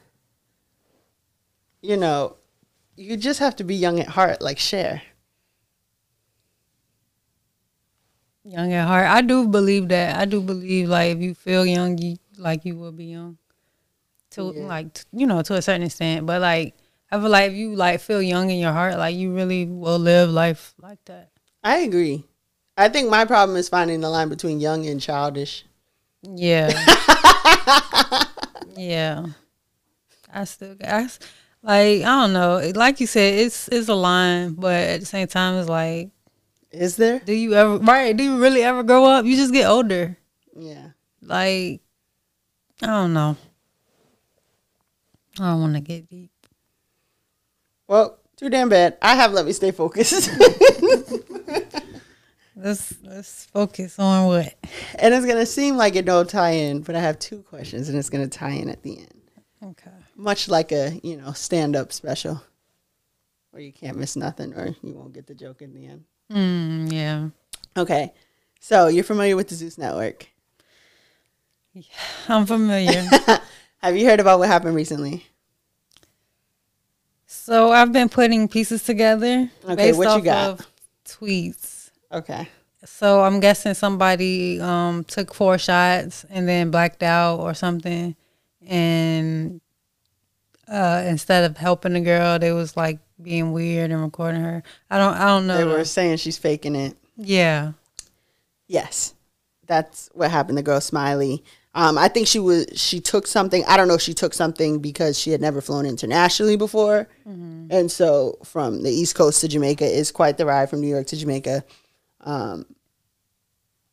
you 1.82 1.96
know, 1.96 2.36
you 2.96 3.16
just 3.16 3.40
have 3.40 3.56
to 3.56 3.64
be 3.64 3.74
young 3.74 4.00
at 4.00 4.08
heart, 4.08 4.40
like 4.40 4.58
Cher. 4.58 5.02
Young 8.44 8.72
at 8.72 8.86
heart. 8.86 9.06
I 9.08 9.22
do 9.22 9.48
believe 9.48 9.88
that. 9.88 10.16
I 10.16 10.24
do 10.24 10.40
believe 10.40 10.88
like 10.88 11.16
if 11.16 11.22
you 11.22 11.34
feel 11.34 11.66
young, 11.66 11.98
you 11.98 12.16
like 12.38 12.64
you 12.64 12.76
will 12.76 12.92
be 12.92 13.06
young. 13.06 13.38
To 14.30 14.52
Yeah. 14.54 14.66
like 14.66 15.00
you 15.12 15.26
know, 15.26 15.42
to 15.42 15.54
a 15.54 15.62
certain 15.62 15.82
extent. 15.82 16.26
But 16.26 16.40
like 16.40 16.74
I 17.10 17.18
feel 17.20 17.28
like 17.30 17.50
if 17.52 17.56
you 17.56 17.74
like 17.74 18.00
feel 18.00 18.22
young 18.22 18.50
in 18.50 18.58
your 18.58 18.72
heart, 18.72 18.96
like 18.98 19.16
you 19.16 19.34
really 19.34 19.66
will 19.66 19.98
live 19.98 20.30
life 20.30 20.74
like 20.80 21.04
that. 21.06 21.30
I 21.64 21.78
agree. 21.78 22.24
I 22.76 22.88
think 22.88 23.10
my 23.10 23.24
problem 23.24 23.56
is 23.56 23.68
finding 23.68 24.00
the 24.00 24.10
line 24.10 24.28
between 24.28 24.60
young 24.60 24.86
and 24.86 25.00
childish. 25.00 25.64
Yeah. 26.22 26.70
yeah. 28.76 29.26
I 30.32 30.44
still 30.44 30.76
I 30.84 31.08
like 31.66 32.02
I 32.02 32.22
don't 32.22 32.32
know. 32.32 32.72
Like 32.74 33.00
you 33.00 33.06
said, 33.06 33.34
it's 33.34 33.68
it's 33.68 33.88
a 33.88 33.94
line, 33.94 34.54
but 34.54 34.74
at 34.74 35.00
the 35.00 35.06
same 35.06 35.26
time 35.26 35.58
it's 35.58 35.68
like 35.68 36.10
Is 36.70 36.96
there? 36.96 37.18
do 37.20 37.32
you 37.32 37.54
ever 37.54 37.78
right, 37.78 38.16
do 38.16 38.22
you 38.24 38.38
really 38.40 38.62
ever 38.62 38.82
grow 38.82 39.04
up? 39.04 39.24
You 39.26 39.36
just 39.36 39.52
get 39.52 39.66
older. 39.66 40.16
Yeah. 40.56 40.90
Like 41.20 41.80
I 42.82 42.86
don't 42.86 43.12
know. 43.12 43.36
I 45.40 45.50
don't 45.50 45.60
want 45.60 45.74
to 45.74 45.80
get 45.80 46.08
deep. 46.08 46.30
Well, 47.88 48.18
too 48.36 48.48
damn 48.48 48.68
bad. 48.68 48.96
I 49.02 49.14
have 49.16 49.32
let 49.32 49.44
me 49.46 49.52
stay 49.52 49.70
focused. 49.70 50.30
Let's 52.58 52.94
let's 53.02 53.44
focus 53.44 53.98
on 53.98 54.28
what. 54.28 54.54
and 54.98 55.12
it's 55.12 55.26
gonna 55.26 55.44
seem 55.44 55.76
like 55.76 55.94
it 55.94 56.06
don't 56.06 56.28
tie 56.28 56.52
in, 56.52 56.80
but 56.80 56.96
I 56.96 57.00
have 57.00 57.18
two 57.18 57.42
questions 57.42 57.90
and 57.90 57.98
it's 57.98 58.08
gonna 58.08 58.28
tie 58.28 58.52
in 58.52 58.70
at 58.70 58.82
the 58.82 58.98
end. 58.98 59.30
Okay. 59.62 59.90
Much 60.16 60.48
like 60.48 60.72
a, 60.72 60.98
you 61.02 61.16
know, 61.16 61.32
stand 61.32 61.76
up 61.76 61.92
special. 61.92 62.42
Where 63.50 63.62
you 63.62 63.72
can't 63.72 63.96
miss 63.98 64.16
nothing 64.16 64.54
or 64.54 64.74
you 64.82 64.94
won't 64.94 65.12
get 65.12 65.26
the 65.26 65.34
joke 65.34 65.62
in 65.62 65.74
the 65.74 65.86
end. 65.86 66.04
Mm, 66.32 66.92
yeah. 66.92 67.28
Okay. 67.80 68.12
So 68.60 68.88
you're 68.88 69.04
familiar 69.04 69.36
with 69.36 69.48
the 69.48 69.54
Zeus 69.54 69.78
Network. 69.78 70.26
Yeah, 71.72 71.82
I'm 72.28 72.46
familiar. 72.46 73.04
Have 73.78 73.96
you 73.96 74.06
heard 74.06 74.20
about 74.20 74.38
what 74.38 74.48
happened 74.48 74.74
recently? 74.74 75.26
so 77.26 77.70
I've 77.70 77.92
been 77.92 78.08
putting 78.08 78.48
pieces 78.48 78.82
together 78.82 79.50
Okay, 79.64 79.74
based 79.76 79.98
what 79.98 80.04
you 80.04 80.10
off 80.10 80.24
got? 80.24 80.48
of 80.60 80.66
tweets. 81.04 81.90
Okay. 82.10 82.48
So 82.84 83.22
I'm 83.22 83.40
guessing 83.40 83.74
somebody 83.74 84.60
um, 84.60 85.04
took 85.04 85.34
four 85.34 85.58
shots 85.58 86.24
and 86.30 86.48
then 86.48 86.70
blacked 86.70 87.02
out 87.02 87.40
or 87.40 87.52
something, 87.54 88.14
and 88.66 89.60
uh, 90.68 91.04
instead 91.06 91.44
of 91.44 91.56
helping 91.56 91.92
the 91.92 92.00
girl, 92.00 92.38
they 92.38 92.52
was 92.52 92.76
like 92.76 92.98
being 93.22 93.52
weird 93.52 93.90
and 93.90 94.02
recording 94.02 94.42
her. 94.42 94.62
I 94.90 94.98
don't. 94.98 95.14
I 95.14 95.26
don't 95.26 95.46
know. 95.46 95.56
They 95.56 95.64
were 95.64 95.84
saying 95.84 96.18
she's 96.18 96.38
faking 96.38 96.74
it. 96.76 96.96
yeah. 97.16 97.72
Yes, 98.68 99.14
that's 99.66 100.10
what 100.12 100.30
happened. 100.30 100.58
The 100.58 100.62
girl 100.62 100.80
Smiley. 100.80 101.44
Um, 101.72 101.98
I 101.98 102.08
think 102.08 102.26
she 102.26 102.40
was. 102.40 102.66
She 102.74 103.00
took 103.00 103.28
something. 103.28 103.64
I 103.66 103.76
don't 103.76 103.86
know. 103.86 103.94
if 103.94 104.00
She 104.00 104.14
took 104.14 104.34
something 104.34 104.80
because 104.80 105.16
she 105.16 105.30
had 105.30 105.40
never 105.40 105.60
flown 105.60 105.86
internationally 105.86 106.56
before, 106.56 107.06
and 107.70 107.90
so 107.92 108.38
from 108.42 108.82
the 108.82 108.90
East 108.90 109.14
Coast 109.14 109.40
to 109.42 109.48
Jamaica 109.48 109.84
is 109.84 110.10
quite 110.10 110.36
the 110.36 110.46
ride 110.46 110.68
from 110.68 110.80
New 110.80 110.88
York 110.88 111.06
to 111.08 111.16
Jamaica. 111.16 111.64
Um, 112.22 112.66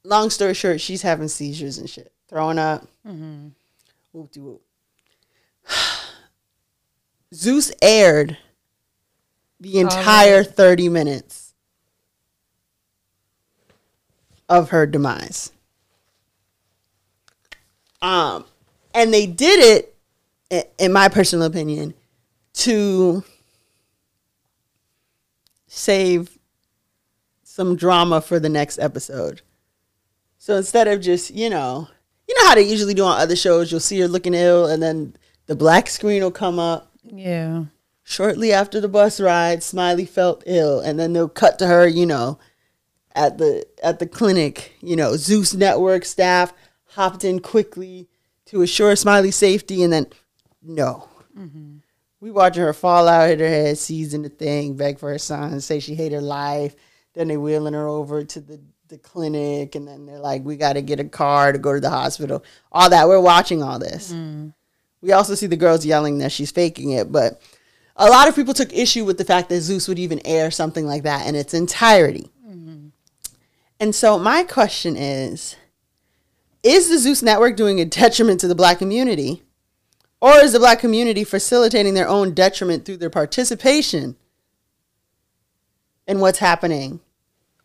long 0.03 0.31
story 0.31 0.55
short, 0.55 0.81
she's 0.81 1.03
having 1.03 1.27
seizures 1.27 1.77
and 1.77 1.87
shit, 1.89 2.11
throwing 2.29 2.57
up. 2.57 2.87
Whoop-de-whoop. 4.11 4.61
Zeus 7.33 7.71
aired 7.81 8.37
the 9.59 9.79
entire 9.79 10.43
thirty 10.43 10.89
minutes 10.89 11.53
of 14.49 14.69
her 14.69 14.85
demise. 14.85 15.51
Um, 18.01 18.45
and 18.93 19.13
they 19.13 19.25
did 19.25 19.87
it, 20.51 20.73
in 20.77 20.91
my 20.91 21.07
personal 21.07 21.45
opinion, 21.45 21.93
to 22.53 23.23
save 25.67 26.37
some 27.43 27.75
drama 27.75 28.19
for 28.19 28.39
the 28.39 28.49
next 28.49 28.77
episode. 28.77 29.41
So 30.37 30.57
instead 30.57 30.87
of 30.87 30.99
just, 30.99 31.31
you 31.31 31.49
know, 31.49 31.87
you 32.27 32.35
know 32.35 32.47
how 32.47 32.55
they 32.55 32.63
usually 32.63 32.93
do 32.93 33.05
on 33.05 33.19
other 33.19 33.37
shows, 33.37 33.71
you'll 33.71 33.79
see 33.79 34.01
her 34.01 34.07
looking 34.07 34.33
ill 34.33 34.65
and 34.65 34.83
then 34.83 35.15
the 35.45 35.55
black 35.55 35.87
screen 35.87 36.21
will 36.21 36.31
come 36.31 36.59
up 36.59 36.92
Yeah. 37.15 37.65
shortly 38.03 38.51
after 38.51 38.81
the 38.81 38.87
bus 38.87 39.19
ride, 39.19 39.61
Smiley 39.63 40.05
felt 40.05 40.43
ill, 40.45 40.79
and 40.79 40.99
then 40.99 41.13
they'll 41.13 41.29
cut 41.29 41.59
to 41.59 41.67
her, 41.67 41.87
you 41.87 42.05
know, 42.05 42.39
at 43.15 43.37
the 43.37 43.65
at 43.83 43.99
the 43.99 44.07
clinic. 44.07 44.73
You 44.81 44.95
know, 44.95 45.15
Zeus 45.15 45.53
Network 45.53 46.05
staff 46.05 46.53
hopped 46.89 47.23
in 47.23 47.39
quickly 47.39 48.07
to 48.47 48.61
assure 48.61 48.95
Smiley's 48.95 49.35
safety, 49.35 49.83
and 49.83 49.93
then 49.93 50.07
no, 50.61 51.07
Mm-hmm. 51.37 51.77
we 52.19 52.29
watching 52.31 52.63
her 52.63 52.73
fall 52.73 53.07
out, 53.07 53.29
hit 53.29 53.39
her 53.39 53.47
head, 53.47 53.77
seizing 53.77 54.21
the 54.21 54.29
thing, 54.29 54.75
beg 54.75 54.99
for 54.99 55.09
her 55.09 55.17
son, 55.17 55.59
say 55.61 55.79
she 55.79 55.95
hate 55.95 56.11
her 56.11 56.21
life. 56.21 56.75
Then 57.13 57.27
they 57.27 57.37
wheeling 57.37 57.73
her 57.73 57.87
over 57.87 58.23
to 58.23 58.39
the 58.39 58.59
the 58.89 58.97
clinic, 58.99 59.73
and 59.75 59.87
then 59.87 60.05
they're 60.05 60.19
like, 60.19 60.43
we 60.43 60.55
got 60.55 60.73
to 60.73 60.81
get 60.81 60.99
a 60.99 61.03
car 61.05 61.51
to 61.51 61.57
go 61.57 61.73
to 61.73 61.79
the 61.79 61.89
hospital. 61.89 62.43
All 62.71 62.89
that 62.89 63.07
we're 63.07 63.19
watching 63.19 63.63
all 63.63 63.79
this. 63.79 64.11
We 65.03 65.11
also 65.11 65.35
see 65.35 65.47
the 65.47 65.57
girls 65.57 65.85
yelling 65.85 66.19
that 66.19 66.31
she's 66.31 66.49
faking 66.49 66.91
it, 66.91 67.11
but 67.11 67.41
a 67.97 68.07
lot 68.07 68.29
of 68.29 68.35
people 68.35 68.53
took 68.53 68.71
issue 68.71 69.03
with 69.03 69.17
the 69.17 69.25
fact 69.25 69.49
that 69.49 69.59
Zeus 69.59 69.89
would 69.89 69.99
even 69.99 70.21
air 70.23 70.49
something 70.49 70.85
like 70.85 71.03
that 71.03 71.27
in 71.27 71.35
its 71.35 71.53
entirety. 71.53 72.29
Mm-hmm. 72.47 72.87
And 73.81 73.93
so 73.93 74.17
my 74.17 74.43
question 74.43 74.95
is 74.95 75.57
is 76.63 76.87
the 76.87 76.97
Zeus 76.97 77.21
network 77.21 77.57
doing 77.57 77.81
a 77.81 77.85
detriment 77.85 78.39
to 78.39 78.47
the 78.47 78.55
black 78.55 78.77
community 78.77 79.43
or 80.21 80.37
is 80.37 80.53
the 80.53 80.59
black 80.59 80.79
community 80.79 81.25
facilitating 81.25 81.93
their 81.93 82.07
own 82.07 82.33
detriment 82.33 82.85
through 82.85 82.95
their 82.95 83.09
participation 83.09 84.15
in 86.07 86.21
what's 86.21 86.39
happening 86.39 87.01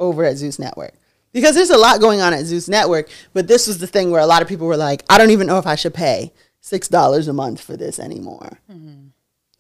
over 0.01 0.25
at 0.25 0.39
Zeus 0.39 0.59
network? 0.59 0.95
Because 1.31 1.55
there's 1.55 1.71
a 1.71 1.79
lot 1.79 2.01
going 2.01 2.21
on 2.21 2.35
at 2.35 2.47
Zeus 2.47 2.69
network, 2.69 3.09
but 3.33 3.47
this 3.47 3.69
was 3.69 3.79
the 3.79 3.87
thing 3.87 4.11
where 4.11 4.21
a 4.21 4.27
lot 4.27 4.43
of 4.43 4.49
people 4.49 4.67
were 4.67 4.77
like, 4.77 5.05
I 5.09 5.19
don't 5.19 5.31
even 5.31 5.47
know 5.47 5.59
if 5.59 5.69
I 5.69 5.77
should 5.77 5.95
pay 5.95 6.33
$6 6.63 7.29
a 7.29 7.33
month 7.33 7.61
for 7.61 7.77
this 7.77 7.99
anymore. 7.99 8.59
Mm-hmm. 8.71 9.09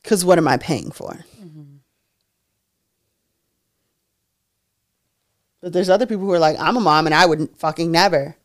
Because 0.03 0.25
what 0.25 0.39
am 0.39 0.49
I 0.49 0.57
paying 0.57 0.91
for? 0.91 1.25
Mm-hmm. 1.41 1.77
But 5.61 5.73
there's 5.73 5.91
other 5.91 6.07
people 6.07 6.25
who 6.25 6.33
are 6.33 6.39
like, 6.39 6.57
I'm 6.59 6.77
a 6.77 6.81
mom 6.81 7.07
and 7.07 7.15
I 7.15 7.27
wouldn't 7.27 7.59
fucking 7.59 7.91
never. 7.91 8.37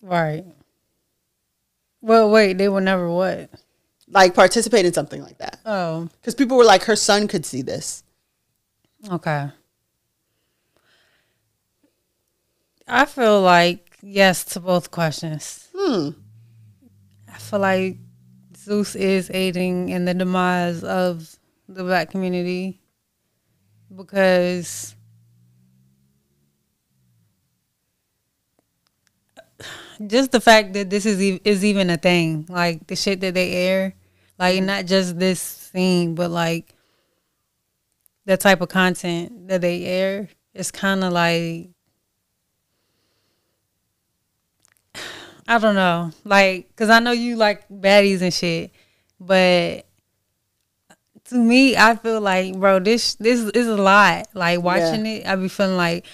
Right. 0.00 0.44
Well, 2.00 2.30
wait. 2.30 2.58
They 2.58 2.68
would 2.68 2.84
never 2.84 3.10
what? 3.10 3.50
Like 4.08 4.34
participate 4.34 4.86
in 4.86 4.92
something 4.92 5.22
like 5.22 5.38
that. 5.38 5.58
Oh. 5.66 6.08
Because 6.20 6.34
people 6.34 6.56
were 6.56 6.64
like, 6.64 6.84
her 6.84 6.96
son 6.96 7.28
could 7.28 7.44
see 7.44 7.62
this. 7.62 8.04
Okay. 9.10 9.48
I 12.86 13.04
feel 13.04 13.40
like 13.40 13.98
yes 14.02 14.44
to 14.44 14.60
both 14.60 14.90
questions. 14.90 15.61
Hmm. 15.84 16.10
I 17.28 17.38
feel 17.38 17.58
like 17.58 17.96
Zeus 18.56 18.94
is 18.94 19.28
aiding 19.34 19.88
in 19.88 20.04
the 20.04 20.14
demise 20.14 20.84
of 20.84 21.34
the 21.68 21.82
black 21.82 22.08
community 22.08 22.80
because 23.94 24.94
just 30.06 30.30
the 30.30 30.40
fact 30.40 30.72
that 30.74 30.88
this 30.88 31.04
is 31.04 31.40
is 31.44 31.64
even 31.64 31.90
a 31.90 31.96
thing, 31.96 32.46
like 32.48 32.86
the 32.86 32.94
shit 32.94 33.20
that 33.20 33.34
they 33.34 33.52
air, 33.52 33.94
like 34.38 34.62
not 34.62 34.86
just 34.86 35.18
this 35.18 35.40
scene, 35.40 36.14
but 36.14 36.30
like 36.30 36.76
the 38.24 38.36
type 38.36 38.60
of 38.60 38.68
content 38.68 39.48
that 39.48 39.62
they 39.62 39.84
air, 39.84 40.28
it's 40.54 40.70
kind 40.70 41.02
of 41.02 41.12
like 41.12 41.70
I 45.48 45.58
don't 45.58 45.74
know, 45.74 46.10
like, 46.24 46.74
cause 46.76 46.88
I 46.90 47.00
know 47.00 47.12
you 47.12 47.36
like 47.36 47.68
baddies 47.68 48.22
and 48.22 48.32
shit, 48.32 48.70
but 49.18 49.86
to 51.26 51.34
me, 51.36 51.76
I 51.76 51.96
feel 51.96 52.20
like, 52.20 52.58
bro, 52.58 52.78
this 52.78 53.14
this 53.16 53.40
is 53.40 53.66
a 53.66 53.76
lot. 53.76 54.26
Like 54.34 54.62
watching 54.62 55.04
it, 55.06 55.26
I 55.26 55.34
be 55.36 55.48
feeling 55.48 55.76
like, 55.76 56.06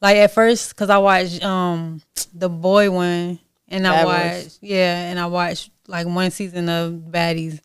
like 0.00 0.16
at 0.16 0.32
first, 0.32 0.74
cause 0.76 0.90
I 0.90 0.98
watched 0.98 1.42
um 1.44 2.02
the 2.34 2.48
boy 2.48 2.90
one, 2.90 3.38
and 3.68 3.86
I 3.86 4.04
watched 4.04 4.58
yeah, 4.62 5.10
and 5.10 5.18
I 5.18 5.26
watched 5.26 5.70
like 5.86 6.06
one 6.06 6.30
season 6.30 6.68
of 6.68 6.92
Baddies, 6.92 7.60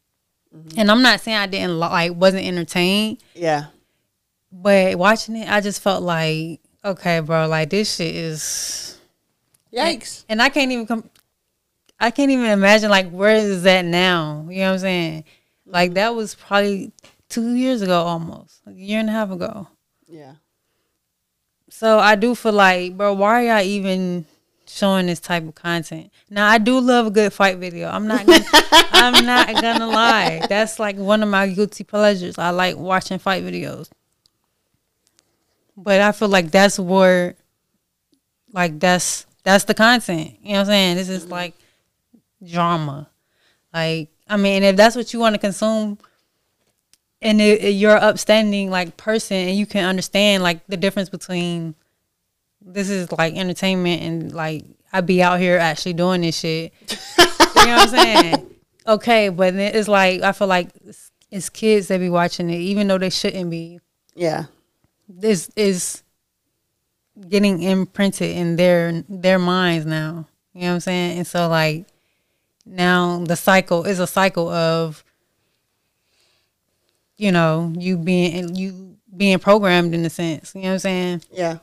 and 0.78 0.92
I'm 0.92 1.02
not 1.02 1.22
saying 1.22 1.38
I 1.38 1.48
didn't 1.48 1.74
li- 1.80 1.88
like 1.88 2.14
wasn't 2.16 2.46
entertained, 2.46 3.24
Yeah. 3.34 3.66
but 4.52 4.98
watching 4.98 5.36
it, 5.36 5.50
I 5.50 5.62
just 5.62 5.82
felt 5.82 6.04
like, 6.04 6.62
okay, 6.86 7.20
bro, 7.22 7.48
like 7.48 7.70
this 7.70 7.96
shit 7.96 8.16
is 8.16 8.97
Yikes. 9.74 10.26
and 10.30 10.42
I 10.42 10.50
can't 10.50 10.72
even 10.72 10.88
come. 10.88 11.10
I 12.00 12.12
can't 12.12 12.32
even 12.32 12.46
imagine 12.46 12.90
like 12.90 13.10
where 13.10 13.36
is 13.36 13.64
that 13.64 13.86
now? 13.86 14.46
You 14.50 14.60
know 14.60 14.68
what 14.68 14.74
I'm 14.74 14.80
saying? 14.80 15.24
Like 15.66 15.94
that 15.96 16.16
was 16.16 16.36
probably 16.36 16.92
two 17.30 17.56
years 17.56 17.82
ago 17.82 18.04
almost, 18.04 18.62
like 18.66 18.76
a 18.76 18.80
year 18.80 19.00
and 19.00 19.10
a 19.10 19.12
half 19.12 19.32
ago. 19.32 19.68
Yeah. 20.08 20.34
So 21.70 22.00
I 22.00 22.16
do 22.16 22.34
feel 22.34 22.54
like, 22.54 22.98
bro, 22.98 23.14
why 23.14 23.44
are 23.44 23.58
y'all 23.58 23.66
even 23.66 24.26
showing 24.68 25.08
this 25.08 25.20
type 25.20 25.48
of 25.48 25.56
content? 25.56 26.12
Now 26.30 26.48
I 26.48 26.58
do 26.58 26.80
love 26.80 27.08
a 27.08 27.12
good 27.12 27.34
fight 27.34 27.58
video. 27.58 27.90
I'm 27.90 28.08
not 28.08 28.26
gonna, 28.26 28.46
I'm 28.92 29.26
not 29.26 29.62
gonna 29.62 29.88
lie. 29.88 30.42
That's 30.48 30.80
like 30.80 30.96
one 30.96 31.22
of 31.22 31.30
my 31.30 31.48
guilty 31.48 31.84
pleasures. 31.84 32.38
I 32.38 32.52
like 32.52 32.78
watching 32.78 33.20
fight 33.20 33.44
videos. 33.44 33.90
But 35.76 36.02
I 36.02 36.12
feel 36.12 36.30
like 36.30 36.50
that's 36.50 36.80
where 36.80 37.36
like 38.52 38.80
that's 38.80 39.27
that's 39.48 39.64
the 39.64 39.74
content. 39.74 40.36
You 40.42 40.50
know 40.50 40.54
what 40.56 40.60
I'm 40.60 40.66
saying? 40.66 40.98
This 40.98 41.08
is 41.08 41.24
mm-hmm. 41.24 41.32
like 41.32 41.54
drama. 42.46 43.10
Like 43.74 44.10
I 44.28 44.36
mean, 44.36 44.62
if 44.64 44.76
that's 44.76 44.94
what 44.94 45.14
you 45.14 45.22
want 45.22 45.36
to 45.36 45.40
consume 45.40 45.98
and 47.22 47.40
it, 47.40 47.64
it- 47.64 47.70
you're 47.70 47.96
an 47.96 48.04
upstanding 48.04 48.70
like 48.70 48.98
person 48.98 49.38
and 49.38 49.58
you 49.58 49.66
can 49.66 49.86
understand 49.86 50.44
like 50.44 50.68
the 50.68 50.76
difference 50.76 51.08
between 51.08 51.76
this 52.62 52.90
is 52.90 53.10
like 53.14 53.38
entertainment 53.38 54.02
and 54.02 54.34
like 54.34 54.66
I 54.92 55.00
be 55.00 55.24
out 55.24 55.40
here 55.40 55.58
actually 55.58 55.94
doing 55.94 56.22
this 56.22 56.38
shit. 56.38 56.74
you 57.18 57.26
know 57.66 57.78
what 57.78 57.82
I'm 57.84 57.88
saying? 57.88 58.56
Okay, 58.86 59.30
but 59.30 59.54
then 59.54 59.74
it's 59.74 59.88
like 59.88 60.24
I 60.24 60.34
feel 60.34 60.48
like 60.48 60.72
it's, 60.84 61.10
it's 61.32 61.48
kids 61.48 61.88
that 61.88 62.00
be 62.02 62.10
watching 62.10 62.50
it, 62.50 62.60
even 62.60 62.90
though 62.90 62.98
they 62.98 63.10
shouldn't 63.10 63.50
be. 63.50 63.80
Yeah. 64.14 64.46
This 65.08 65.50
is 65.56 66.04
getting 67.30 67.62
imprinted 67.62 68.30
in 68.36 68.56
their 68.56 69.04
their 69.10 69.40
minds 69.40 69.86
now. 69.86 70.28
You 70.54 70.62
know 70.62 70.68
what 70.70 70.74
I'm 70.76 70.80
saying? 70.82 71.18
And 71.20 71.28
so 71.28 71.48
like 71.48 71.86
now 72.66 73.24
the 73.26 73.36
cycle 73.36 73.86
is 73.86 74.00
a 74.00 74.08
cycle 74.08 74.50
of 74.50 75.04
you 77.18 77.32
know 77.32 77.74
you 77.78 77.98
being 77.98 78.56
you 78.56 78.98
being 79.16 79.40
programmed 79.40 79.94
in 79.94 80.06
a 80.06 80.10
sense. 80.10 80.54
You 80.56 80.62
know 80.62 80.68
what 80.70 80.74
I'm 80.74 80.80
saying? 80.80 81.22
Yeah. 81.32 81.58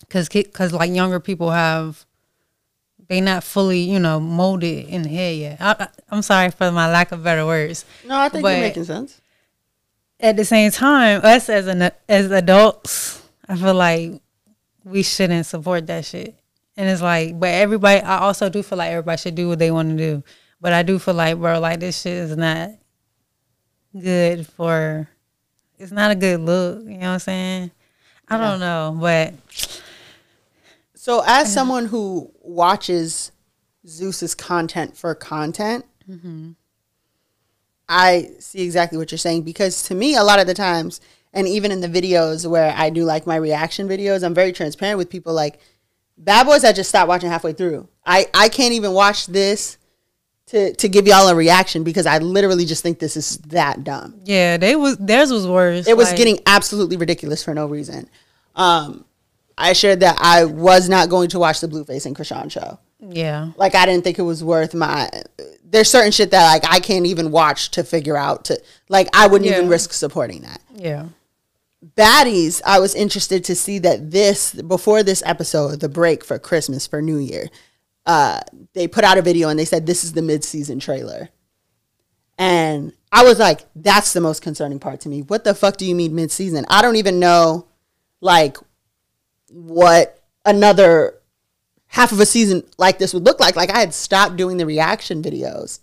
because 0.00 0.28
because 0.28 0.72
like 0.72 0.90
younger 0.92 1.20
people 1.20 1.50
have 1.50 2.04
they 3.08 3.20
not 3.20 3.42
fully 3.44 3.80
you 3.80 3.98
know 3.98 4.20
molded 4.20 4.86
in 4.88 5.02
the 5.02 5.08
head 5.08 5.36
yet. 5.36 5.56
I, 5.60 5.76
I, 5.84 5.88
I'm 6.10 6.22
sorry 6.22 6.50
for 6.50 6.70
my 6.70 6.90
lack 6.90 7.12
of 7.12 7.22
better 7.22 7.46
words. 7.46 7.84
No, 8.06 8.16
I 8.18 8.28
think 8.28 8.42
But- 8.42 8.50
you're 8.52 8.60
making 8.66 8.84
sense. 8.84 9.20
At 10.22 10.36
the 10.36 10.44
same 10.44 10.70
time, 10.70 11.22
us 11.24 11.48
as 11.48 11.66
an 11.66 11.90
as 12.06 12.30
adults, 12.30 13.22
I 13.48 13.56
feel 13.56 13.72
like 13.72 14.20
we 14.84 15.02
shouldn't 15.02 15.46
support 15.46 15.86
that 15.86 16.04
shit. 16.04 16.34
And 16.76 16.88
it's 16.88 17.02
like, 17.02 17.38
but 17.38 17.50
everybody, 17.50 18.00
I 18.00 18.18
also 18.20 18.48
do 18.48 18.62
feel 18.62 18.78
like 18.78 18.90
everybody 18.90 19.18
should 19.18 19.34
do 19.34 19.48
what 19.48 19.58
they 19.58 19.70
want 19.70 19.90
to 19.90 19.96
do. 19.96 20.24
But 20.60 20.72
I 20.72 20.82
do 20.82 20.98
feel 20.98 21.14
like, 21.14 21.38
bro, 21.38 21.58
like 21.60 21.80
this 21.80 22.00
shit 22.00 22.12
is 22.12 22.36
not 22.36 22.70
good 23.98 24.46
for. 24.46 25.08
It's 25.78 25.92
not 25.92 26.10
a 26.10 26.14
good 26.14 26.40
look. 26.40 26.82
You 26.84 26.90
know 26.90 26.98
what 26.98 27.06
I'm 27.06 27.18
saying? 27.18 27.70
I 28.28 28.38
don't 28.38 28.60
know, 28.60 28.96
but 29.00 29.34
So, 30.94 31.22
as 31.26 31.52
someone 31.52 31.86
who 31.86 32.30
watches 32.42 33.32
Zeus's 33.86 34.34
content 34.34 34.96
for 34.96 35.14
content, 35.14 35.84
mm-hmm. 36.08 36.50
I 37.88 38.30
see 38.38 38.62
exactly 38.62 38.98
what 38.98 39.10
you're 39.10 39.18
saying 39.18 39.42
because 39.42 39.82
to 39.84 39.94
me, 39.94 40.14
a 40.14 40.22
lot 40.22 40.38
of 40.38 40.46
the 40.46 40.54
times, 40.54 41.00
and 41.32 41.46
even 41.48 41.70
in 41.72 41.80
the 41.80 41.88
videos 41.88 42.48
where 42.48 42.72
I 42.76 42.90
do 42.90 43.04
like 43.04 43.26
my 43.26 43.36
reaction 43.36 43.88
videos, 43.88 44.22
I'm 44.24 44.34
very 44.34 44.52
transparent 44.52 44.98
with 44.98 45.10
people. 45.10 45.32
Like, 45.32 45.58
Bad 46.18 46.46
Boys, 46.46 46.64
I 46.64 46.72
just 46.72 46.88
stopped 46.88 47.08
watching 47.08 47.30
halfway 47.30 47.52
through. 47.52 47.88
I, 48.04 48.26
I 48.34 48.48
can't 48.48 48.72
even 48.74 48.92
watch 48.92 49.26
this 49.26 49.78
to, 50.46 50.74
to 50.74 50.88
give 50.88 51.06
y'all 51.06 51.28
a 51.28 51.34
reaction 51.34 51.84
because 51.84 52.06
I 52.06 52.18
literally 52.18 52.64
just 52.64 52.82
think 52.82 52.98
this 52.98 53.16
is 53.16 53.36
that 53.48 53.84
dumb. 53.84 54.20
Yeah, 54.24 54.56
they 54.56 54.74
was 54.76 54.96
theirs 54.96 55.30
was 55.30 55.46
worse. 55.46 55.86
It 55.86 55.96
was 55.96 56.08
Like, 56.08 56.16
getting 56.16 56.40
absolutely 56.46 56.96
ridiculous 56.96 57.44
for 57.44 57.54
no 57.54 57.66
reason. 57.66 58.08
Um, 58.56 59.04
I 59.56 59.72
shared 59.74 60.00
that 60.00 60.18
I 60.20 60.44
was 60.46 60.88
not 60.88 61.08
going 61.08 61.28
to 61.30 61.38
watch 61.38 61.60
the 61.60 61.68
Blueface 61.68 62.04
and 62.06 62.16
Chrisean 62.16 62.50
show. 62.50 62.78
yeah, 62.98 63.52
Like 63.56 63.74
I 63.76 63.86
didn't 63.86 64.02
think 64.04 64.18
it 64.18 64.22
was 64.22 64.42
worth 64.42 64.74
my. 64.74 65.08
There's 65.64 65.88
certain 65.88 66.10
shit 66.10 66.32
that 66.32 66.44
like 66.52 66.64
I 66.70 66.80
can't 66.80 67.06
even 67.06 67.30
watch 67.30 67.70
to 67.72 67.84
figure 67.84 68.16
out 68.16 68.46
to 68.46 68.60
like 68.88 69.08
I 69.14 69.28
wouldn't 69.28 69.48
even 69.50 69.68
risk 69.68 69.92
supporting 69.92 70.42
that. 70.42 70.60
yeah, 70.74 71.06
Baddies, 71.96 72.60
I 72.66 72.78
was 72.78 72.94
interested 72.94 73.42
to 73.44 73.54
see 73.54 73.78
that 73.78 74.10
this 74.10 74.52
before 74.52 75.02
this 75.02 75.22
episode, 75.24 75.80
the 75.80 75.88
break 75.88 76.24
for 76.24 76.38
Christmas 76.38 76.86
for 76.86 77.00
New 77.00 77.16
Year, 77.16 77.48
uh, 78.04 78.40
they 78.74 78.86
put 78.86 79.04
out 79.04 79.16
a 79.16 79.22
video 79.22 79.48
and 79.48 79.58
they 79.58 79.64
said 79.64 79.86
this 79.86 80.04
is 80.04 80.12
the 80.12 80.20
mid-season 80.20 80.78
trailer, 80.78 81.30
and 82.36 82.92
I 83.10 83.24
was 83.24 83.38
like, 83.38 83.62
that's 83.74 84.12
the 84.12 84.20
most 84.20 84.42
concerning 84.42 84.78
part 84.78 85.00
to 85.00 85.08
me. 85.08 85.22
What 85.22 85.44
the 85.44 85.54
fuck 85.54 85.78
do 85.78 85.86
you 85.86 85.94
mean 85.94 86.14
mid-season? 86.14 86.66
I 86.68 86.82
don't 86.82 86.96
even 86.96 87.18
know, 87.18 87.66
like, 88.20 88.58
what 89.48 90.22
another 90.44 91.14
half 91.86 92.12
of 92.12 92.20
a 92.20 92.26
season 92.26 92.62
like 92.78 92.98
this 92.98 93.14
would 93.14 93.24
look 93.24 93.40
like. 93.40 93.56
Like 93.56 93.70
I 93.70 93.80
had 93.80 93.94
stopped 93.94 94.36
doing 94.36 94.58
the 94.58 94.66
reaction 94.66 95.22
videos, 95.22 95.80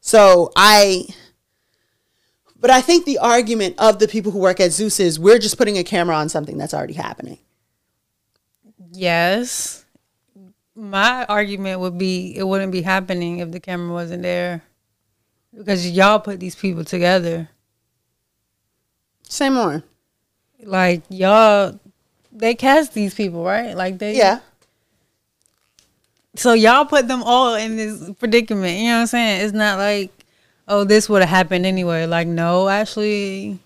so 0.00 0.52
I 0.54 1.08
but 2.64 2.70
I 2.70 2.80
think 2.80 3.04
the 3.04 3.18
argument 3.18 3.74
of 3.78 3.98
the 3.98 4.08
people 4.08 4.32
who 4.32 4.38
work 4.38 4.58
at 4.58 4.72
Zeus 4.72 4.98
is 4.98 5.20
we're 5.20 5.38
just 5.38 5.58
putting 5.58 5.76
a 5.76 5.84
camera 5.84 6.16
on 6.16 6.30
something 6.30 6.56
that's 6.56 6.72
already 6.72 6.94
happening. 6.94 7.36
yes. 8.90 9.84
My 10.74 11.26
argument 11.26 11.80
would 11.80 11.98
be 11.98 12.34
it 12.34 12.44
wouldn't 12.44 12.72
be 12.72 12.80
happening 12.80 13.40
if 13.40 13.50
the 13.50 13.60
camera 13.60 13.92
wasn't 13.92 14.22
there, 14.22 14.62
because 15.54 15.90
y'all 15.90 16.18
put 16.18 16.40
these 16.40 16.54
people 16.54 16.86
together. 16.86 17.50
Say 19.28 19.50
more. 19.50 19.82
Like 20.62 21.02
y'all, 21.10 21.78
they 22.32 22.54
cast 22.54 22.94
these 22.94 23.12
people, 23.14 23.44
right? 23.44 23.76
Like 23.76 23.98
they, 23.98 24.16
Yeah. 24.16 24.40
So 26.34 26.54
y'all 26.54 26.86
put 26.86 27.08
them 27.08 27.22
all 27.22 27.56
in 27.56 27.76
this 27.76 28.10
predicament. 28.18 28.78
You 28.78 28.86
know 28.86 28.94
what 28.94 29.00
I'm 29.00 29.06
saying? 29.08 29.44
It's 29.44 29.52
not 29.52 29.76
like, 29.76 30.13
oh, 30.68 30.84
this 30.84 31.08
would 31.08 31.22
have 31.22 31.30
happened 31.30 31.66
anyway. 31.66 32.06
Like, 32.06 32.26
no, 32.26 32.68
actually, 32.68 33.58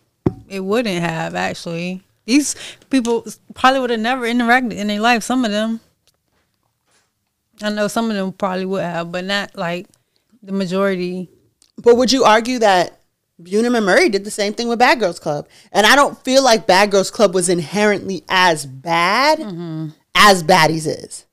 it 0.49 0.61
wouldn't 0.61 1.01
have. 1.01 1.35
Actually, 1.35 2.03
these 2.25 2.55
people 2.91 3.27
probably 3.55 3.81
would 3.81 3.91
have 3.91 4.01
never 4.01 4.27
interacted 4.27 4.73
in 4.75 4.89
their 4.89 5.01
life. 5.01 5.23
Some 5.23 5.45
of 5.45 5.51
them, 5.51 5.81
I 7.63 7.71
know 7.71 7.89
some 7.89 8.11
of 8.11 8.17
them 8.17 8.33
probably 8.33 8.67
would 8.67 8.83
have, 8.83 9.13
but 9.13 9.25
not 9.25 9.57
like 9.57 9.87
the 10.43 10.53
majority. 10.53 11.29
But 11.77 11.97
would 11.97 12.13
you 12.13 12.25
argue 12.25 12.59
that 12.59 13.01
Bunim 13.41 13.77
and 13.77 13.87
Murray 13.87 14.09
did 14.09 14.25
the 14.25 14.31
same 14.31 14.53
thing 14.53 14.69
with 14.69 14.79
Bad 14.79 15.01
Girls 15.01 15.19
Club? 15.19 15.49
And 15.73 15.87
I 15.87 15.95
don't 15.95 16.19
feel 16.25 16.43
like 16.43 16.67
Bad 16.67 16.91
Girls 16.91 17.11
Club 17.11 17.35
was 17.35 17.49
inherently 17.49 18.25
as 18.29 18.67
bad 18.67 19.39
mm-hmm. 19.39 19.89
as 20.15 20.43
Baddies 20.43 20.87
is. 20.87 21.25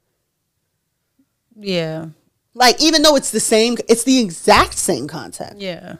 Yeah, 1.57 2.09
Like, 2.57 2.81
even 2.81 3.03
though 3.03 3.15
it's 3.15 3.31
the 3.31 3.39
same, 3.41 3.77
it's 3.89 4.03
the 4.03 4.19
exact 4.19 4.77
same 4.77 5.07
concept. 5.07 5.57
yeah, 5.57 5.97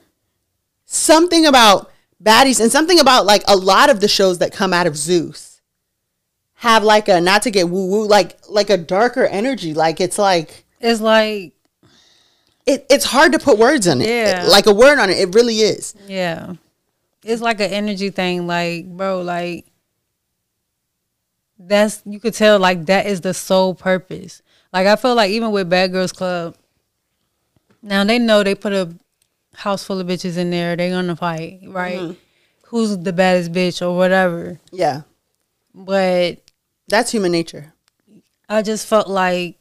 Something 0.86 1.46
about 1.46 1.92
Baddies 2.24 2.62
and 2.62 2.72
something 2.72 3.00
about 3.00 3.26
like 3.26 3.44
a 3.48 3.56
lot 3.58 3.90
of 3.90 4.00
the 4.00 4.08
shows 4.08 4.38
that 4.40 4.54
come 4.54 4.72
out 4.72 4.88
of 4.88 4.96
Zeus 4.96 5.62
have 6.56 6.84
like 6.84 7.10
a, 7.10 7.20
not 7.20 7.42
to 7.42 7.52
get 7.52 7.70
woo 7.70 7.88
woo, 7.88 8.08
like, 8.08 8.38
like 8.48 8.70
a 8.70 8.78
darker 8.78 9.26
energy. 9.26 9.74
Like, 9.74 10.00
it's 10.00 10.18
like, 10.18 10.64
it's 10.80 11.02
like 11.02 11.52
it, 12.66 12.86
it's 12.90 13.06
hard 13.06 13.34
to 13.34 13.40
put 13.40 13.58
words 13.58 13.88
on 13.88 14.02
it. 14.02 14.08
Yeah. 14.08 14.46
Like 14.50 14.66
a 14.66 14.74
word 14.74 14.98
on 14.98 15.10
it. 15.10 15.18
It 15.20 15.36
really 15.36 15.58
is. 15.58 15.94
Yeah. 16.08 16.54
It's 17.24 17.42
like 17.42 17.60
an 17.60 17.72
energy 17.72 18.12
thing, 18.12 18.48
like, 18.48 18.86
bro, 18.86 19.22
like 19.22 19.66
that's 21.58 22.02
you 22.06 22.20
could 22.20 22.34
tell 22.34 22.60
like 22.60 22.86
that 22.86 23.06
is 23.06 23.22
the 23.22 23.34
sole 23.34 23.74
purpose. 23.76 24.42
Like 24.76 24.88
I 24.88 24.98
feel 24.98 25.16
like 25.16 25.32
even 25.32 25.52
with 25.52 25.70
Bad 25.70 25.94
Girls 25.94 26.12
Club, 26.12 26.54
now 27.82 28.04
they 28.04 28.20
know 28.20 28.44
they 28.44 28.56
put 28.56 28.74
a 28.74 28.94
house 29.54 29.86
full 29.86 30.02
of 30.02 30.08
bitches 30.08 30.36
in 30.36 30.50
there, 30.50 30.76
They're 30.76 30.90
gonna 30.90 31.16
fight, 31.16 31.62
right? 31.64 31.98
Mm-hmm. 31.98 32.14
Who's 32.66 32.98
the 32.98 33.14
baddest 33.14 33.54
bitch 33.54 33.82
or 33.82 33.96
whatever. 33.96 34.60
Yeah. 34.74 35.04
But 35.74 36.42
That's 36.90 37.10
human 37.10 37.32
nature. 37.32 37.74
I 38.50 38.64
just 38.64 38.86
felt 38.86 39.08
like 39.08 39.58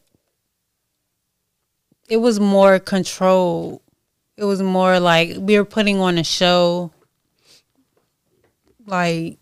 it 2.08 2.16
was 2.16 2.40
more 2.40 2.80
controlled. 2.80 3.82
It 4.36 4.46
was 4.46 4.62
more 4.62 4.98
like 4.98 5.36
we 5.38 5.56
were 5.56 5.64
putting 5.64 6.00
on 6.00 6.18
a 6.18 6.24
show. 6.24 6.90
Like 8.84 9.38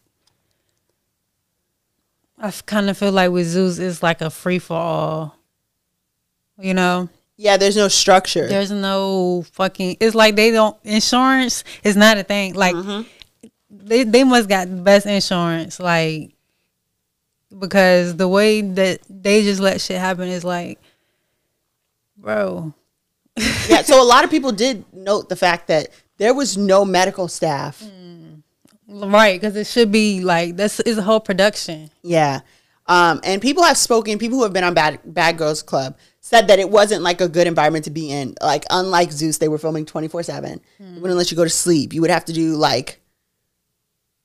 I 2.38 2.50
kind 2.66 2.90
of 2.90 2.98
feel 2.98 3.12
like 3.12 3.30
with 3.30 3.46
Zeus, 3.46 3.78
it's 3.78 4.02
like 4.02 4.20
a 4.20 4.28
free 4.28 4.58
for 4.58 4.76
all. 4.76 5.38
You 6.58 6.74
know, 6.74 7.08
Yeah, 7.36 7.56
there's 7.56 7.76
no 7.76 7.88
structure. 7.88 8.46
there's 8.48 8.70
no 8.70 9.44
fucking. 9.52 9.96
It's 10.00 10.14
like 10.14 10.36
they 10.36 10.50
don't 10.50 10.76
insurance 10.84 11.64
is 11.82 11.96
not 11.96 12.18
a 12.18 12.22
thing. 12.22 12.54
Like 12.54 12.76
they 13.70 14.04
they 14.04 14.22
must 14.24 14.48
got 14.48 14.68
the 14.68 14.76
best 14.76 15.06
insurance. 15.06 15.80
Like 15.80 16.34
because 17.58 18.16
the 18.16 18.28
way 18.28 18.60
that 18.62 19.00
they 19.10 19.42
just 19.42 19.60
let 19.60 19.80
shit 19.80 19.98
happen 19.98 20.28
is 20.28 20.44
like 20.44 20.78
bro. 22.16 22.72
yeah, 23.68 23.82
so 23.82 24.02
a 24.02 24.04
lot 24.08 24.24
of 24.24 24.30
people 24.30 24.52
did 24.52 24.84
note 24.92 25.28
the 25.28 25.36
fact 25.36 25.68
that 25.68 25.88
there 26.18 26.34
was 26.34 26.56
no 26.56 26.84
medical 26.84 27.28
staff. 27.28 27.82
Right, 28.88 29.40
because 29.40 29.56
it 29.56 29.66
should 29.66 29.90
be 29.90 30.20
like 30.20 30.56
this 30.56 30.78
is 30.80 30.98
a 30.98 31.02
whole 31.02 31.20
production. 31.20 31.90
Yeah. 32.02 32.40
Um, 32.86 33.20
and 33.24 33.40
people 33.40 33.62
have 33.62 33.76
spoken, 33.78 34.18
people 34.18 34.36
who 34.38 34.42
have 34.44 34.52
been 34.52 34.64
on 34.64 34.74
Bad 34.74 35.00
Bad 35.04 35.38
Girls 35.38 35.62
Club 35.62 35.96
said 36.22 36.48
that 36.48 36.58
it 36.58 36.70
wasn't 36.70 37.02
like 37.02 37.20
a 37.20 37.28
good 37.28 37.46
environment 37.46 37.84
to 37.84 37.90
be 37.90 38.10
in. 38.10 38.34
Like 38.40 38.64
unlike 38.70 39.12
Zeus, 39.12 39.38
they 39.38 39.48
were 39.48 39.58
filming 39.58 39.84
24/7. 39.84 40.60
They 40.78 41.00
wouldn't 41.00 41.18
let 41.18 41.30
you 41.30 41.36
go 41.36 41.44
to 41.44 41.50
sleep. 41.50 41.92
You 41.92 42.00
would 42.00 42.10
have 42.10 42.24
to 42.26 42.32
do 42.32 42.54
like 42.54 43.00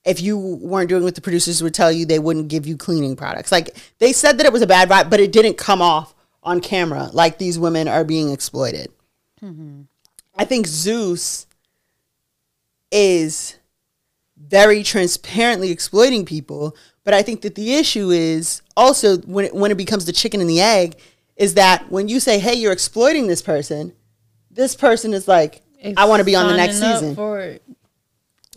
if 0.06 0.22
you 0.22 0.38
weren't 0.38 0.88
doing 0.88 1.04
what 1.04 1.16
the 1.16 1.22
producers 1.22 1.62
would 1.62 1.74
tell 1.74 1.92
you, 1.92 2.06
they 2.06 2.20
wouldn't 2.20 2.48
give 2.48 2.66
you 2.66 2.78
cleaning 2.78 3.18
products. 3.18 3.52
Like 3.52 3.76
they 4.00 4.14
said 4.14 4.38
that 4.38 4.46
it 4.46 4.54
was 4.54 4.62
a 4.62 4.68
bad 4.68 4.88
vibe, 4.88 5.10
but 5.10 5.20
it 5.20 5.34
didn't 5.34 5.58
come 5.58 5.82
off 5.82 6.16
on 6.44 6.62
camera 6.62 7.10
like 7.12 7.40
these 7.40 7.60
women 7.60 7.90
are 7.90 8.06
being 8.06 8.32
exploited. 8.32 8.90
Mm-hmm. 9.44 9.82
I 10.38 10.46
think 10.46 10.68
Zeus 10.68 11.48
is 12.92 13.58
very 14.38 14.84
transparently 14.84 15.72
exploiting 15.72 16.26
people. 16.26 16.76
But 17.04 17.14
I 17.14 17.24
think 17.24 17.42
that 17.42 17.56
the 17.56 17.76
issue 17.76 18.12
is 18.12 18.62
also 18.76 19.18
when 19.20 19.46
it, 19.46 19.56
when 19.56 19.72
it 19.72 19.78
becomes 19.78 20.06
the 20.06 20.14
chicken 20.14 20.42
and 20.42 20.50
the 20.50 20.62
egg 20.62 20.98
is 21.38 21.54
that 21.54 21.90
when 21.92 22.08
you 22.10 22.20
say, 22.20 22.40
"Hey, 22.40 22.56
you're 22.56 22.74
exploiting 22.74 23.28
this 23.28 23.42
person," 23.42 23.94
this 24.52 24.76
person 24.76 25.14
is 25.14 25.28
like, 25.28 25.62
"I 25.96 26.06
want 26.06 26.20
to 26.20 26.26
be 26.26 26.36
on 26.36 26.48
the 26.48 26.58
next 26.58 26.80
season." 27.00 27.16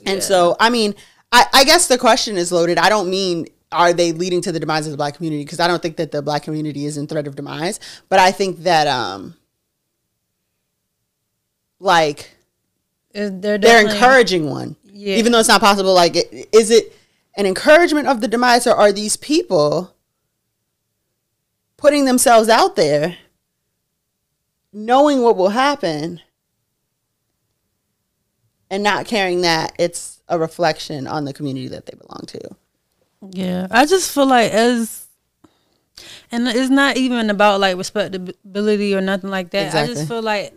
And 0.06 0.22
so, 0.22 0.56
I 0.58 0.70
mean, 0.70 0.94
I, 1.30 1.44
I 1.52 1.64
guess 1.64 1.86
the 1.86 1.98
question 1.98 2.36
is 2.36 2.50
loaded. 2.50 2.78
I 2.78 2.88
don't 2.88 3.10
mean 3.10 3.46
are 3.72 3.92
they 3.92 4.10
leading 4.12 4.40
to 4.42 4.50
the 4.50 4.58
demise 4.58 4.86
of 4.86 4.90
the 4.90 4.96
black 4.96 5.14
community 5.14 5.44
because 5.44 5.60
I 5.60 5.68
don't 5.68 5.80
think 5.80 5.96
that 5.98 6.10
the 6.10 6.22
black 6.22 6.42
community 6.42 6.86
is 6.86 6.96
in 6.96 7.06
threat 7.06 7.26
of 7.28 7.36
demise, 7.36 7.78
but 8.08 8.18
I 8.18 8.32
think 8.32 8.64
that 8.64 8.86
um 8.88 9.34
like 11.78 12.30
they're 13.12 13.30
they're 13.58 13.86
encouraging 13.86 14.50
one. 14.50 14.76
Yeah. 14.84 15.16
Even 15.16 15.32
though 15.32 15.38
it's 15.38 15.48
not 15.48 15.60
possible, 15.60 15.94
like, 15.94 16.16
is 16.52 16.70
it 16.70 16.96
an 17.36 17.46
encouragement 17.46 18.06
of 18.06 18.20
the 18.20 18.28
demise 18.28 18.66
or 18.66 18.74
are 18.74 18.92
these 18.92 19.16
people 19.16 19.94
putting 21.80 22.04
themselves 22.04 22.48
out 22.48 22.76
there, 22.76 23.16
knowing 24.72 25.22
what 25.22 25.36
will 25.36 25.48
happen, 25.48 26.20
and 28.70 28.82
not 28.82 29.06
caring 29.06 29.40
that 29.40 29.72
it's 29.78 30.22
a 30.28 30.38
reflection 30.38 31.08
on 31.08 31.24
the 31.24 31.32
community 31.32 31.66
that 31.68 31.86
they 31.86 31.96
belong 31.98 32.22
to? 32.26 32.40
Yeah, 33.30 33.66
I 33.70 33.86
just 33.86 34.14
feel 34.14 34.26
like 34.26 34.52
as, 34.52 35.08
and 36.30 36.46
it's 36.46 36.70
not 36.70 36.96
even 36.96 37.30
about 37.30 37.60
like 37.60 37.76
respectability 37.76 38.94
or 38.94 39.00
nothing 39.00 39.30
like 39.30 39.50
that. 39.50 39.74
I 39.74 39.86
just 39.86 40.06
feel 40.06 40.22
like 40.22 40.54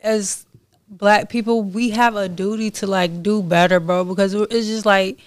as 0.00 0.44
black 0.88 1.28
people, 1.28 1.62
we 1.62 1.90
have 1.90 2.16
a 2.16 2.28
duty 2.28 2.70
to 2.72 2.86
like 2.86 3.22
do 3.22 3.42
better, 3.42 3.78
bro. 3.80 4.04
Because 4.04 4.34
it's 4.34 4.66
just 4.66 4.84
like, 4.84 5.18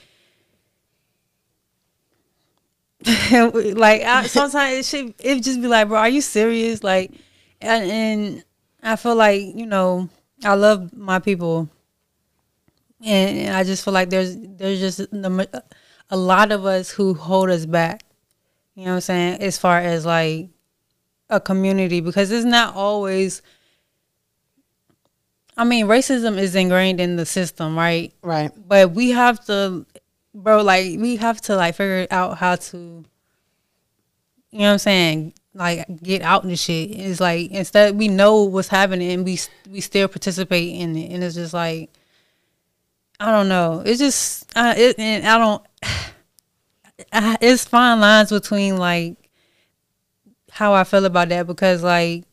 like 3.76 4.02
I, 4.02 4.26
sometimes 4.28 4.80
it 4.80 4.86
should 4.86 5.14
it 5.20 5.44
just 5.44 5.62
be 5.62 5.68
like, 5.68 5.88
bro, 5.88 6.00
are 6.00 6.10
you 6.10 6.22
serious? 6.22 6.84
Like, 6.84 7.12
and, 7.62 7.92
and 7.92 8.44
I 8.82 8.96
feel 8.96 9.16
like 9.16 9.42
you 9.42 9.66
know 9.66 10.10
I 10.44 10.56
love 10.56 10.92
my 10.92 11.20
people, 11.20 11.70
and, 13.04 13.40
and 13.40 13.56
I 13.56 13.64
just 13.64 13.84
feel 13.86 13.94
like 13.94 14.10
there's 14.10 14.36
there's 14.38 14.80
just 14.80 15.00
a 16.10 16.18
lot 16.18 16.52
of 16.52 16.66
us 16.66 16.90
who 16.90 17.14
hold 17.14 17.50
us 17.50 17.66
back. 17.66 18.04
You 18.76 18.86
know 18.86 18.92
what 18.92 18.96
I'm 18.96 19.02
saying? 19.02 19.42
As 19.42 19.58
far 19.58 19.80
as 19.80 20.06
like 20.06 20.50
a 21.30 21.40
community, 21.40 22.02
because 22.02 22.32
it's 22.32 22.46
not 22.46 22.76
always. 22.76 23.42
I 25.58 25.64
mean, 25.64 25.86
racism 25.86 26.38
is 26.38 26.54
ingrained 26.56 27.00
in 27.00 27.16
the 27.16 27.26
system, 27.26 27.78
right? 27.78 28.14
Right. 28.22 28.52
But 28.68 28.92
we 28.92 29.12
have 29.12 29.46
to, 29.46 29.86
bro. 30.36 30.62
Like 30.62 31.00
we 31.00 31.16
have 31.16 31.42
to 31.42 31.56
like 31.56 31.76
figure 31.76 32.08
out 32.12 32.38
how 32.38 32.56
to. 32.56 32.78
You 34.52 34.60
know 34.60 34.66
what 34.68 34.72
I'm 34.74 34.78
saying? 34.80 35.34
Like 35.54 36.04
get 36.04 36.22
out 36.22 36.44
the 36.44 36.56
shit. 36.56 36.92
It's 36.92 37.20
like 37.20 37.50
instead 37.52 37.98
we 37.98 38.08
know 38.08 38.44
what's 38.44 38.68
happening 38.68 39.12
and 39.12 39.26
we 39.26 39.40
we 39.70 39.82
still 39.82 40.08
participate 40.08 40.76
in 40.76 40.96
it, 40.96 41.12
and 41.12 41.24
it's 41.24 41.36
just 41.36 41.54
like. 41.54 41.90
I 43.18 43.32
don't 43.32 43.48
know. 43.48 43.82
It's 43.86 44.00
just, 44.00 44.52
uh, 44.58 44.74
it, 44.76 45.00
and 45.00 45.26
I 45.26 45.38
don't. 45.38 45.66
I, 47.14 47.38
it's 47.40 47.64
fine 47.64 48.02
lines 48.02 48.30
between 48.30 48.76
like 48.76 49.16
how 50.52 50.74
I 50.74 50.84
feel 50.84 51.06
about 51.06 51.30
that 51.30 51.48
because 51.48 51.84
like 51.84 52.26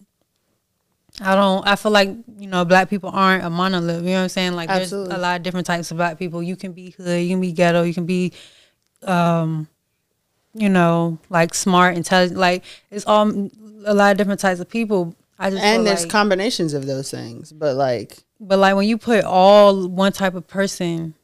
I 1.23 1.35
don't. 1.35 1.67
I 1.67 1.77
feel 1.77 1.93
like 1.93 2.09
you 2.39 2.49
know 2.49 2.65
black 2.65 2.91
people 2.91 3.11
aren't 3.13 3.45
a 3.45 3.51
monolith. 3.51 4.03
You 4.03 4.11
know 4.11 4.17
what 4.17 4.23
I'm 4.23 4.29
saying? 4.29 4.53
Like 4.53 4.69
Absolutely. 4.69 5.11
there's 5.11 5.19
a 5.19 5.23
lot 5.23 5.37
of 5.37 5.43
different 5.43 5.67
types 5.67 5.91
of 5.91 5.97
black 5.97 6.19
people. 6.19 6.43
You 6.43 6.57
can 6.57 6.73
be 6.73 6.91
hood, 6.91 7.23
you 7.23 7.29
can 7.29 7.41
be 7.41 7.53
ghetto, 7.53 7.83
you 7.83 7.95
can 7.95 8.07
be, 8.07 8.33
um, 9.05 9.69
you 10.55 10.69
know, 10.69 11.19
like 11.31 11.55
smart, 11.55 11.97
intelligent. 11.97 12.39
Like 12.39 12.65
it's 12.91 13.07
all 13.07 13.31
a 13.85 13.95
lot 13.95 14.13
of 14.13 14.19
different 14.19 14.41
types 14.41 14.61
of 14.61 14.69
people. 14.69 15.15
I 15.39 15.51
just 15.51 15.63
And 15.63 15.87
there's 15.87 16.03
like, 16.03 16.11
combinations 16.11 16.75
of 16.75 16.87
those 16.87 17.11
things, 17.11 17.53
but 17.53 17.77
like, 17.77 18.19
but 18.41 18.59
like 18.59 18.77
when 18.77 18.89
you 18.89 18.99
put 18.99 19.25
all 19.25 19.89
one 19.89 20.13
type 20.13 20.35
of 20.35 20.47
person 20.47 21.15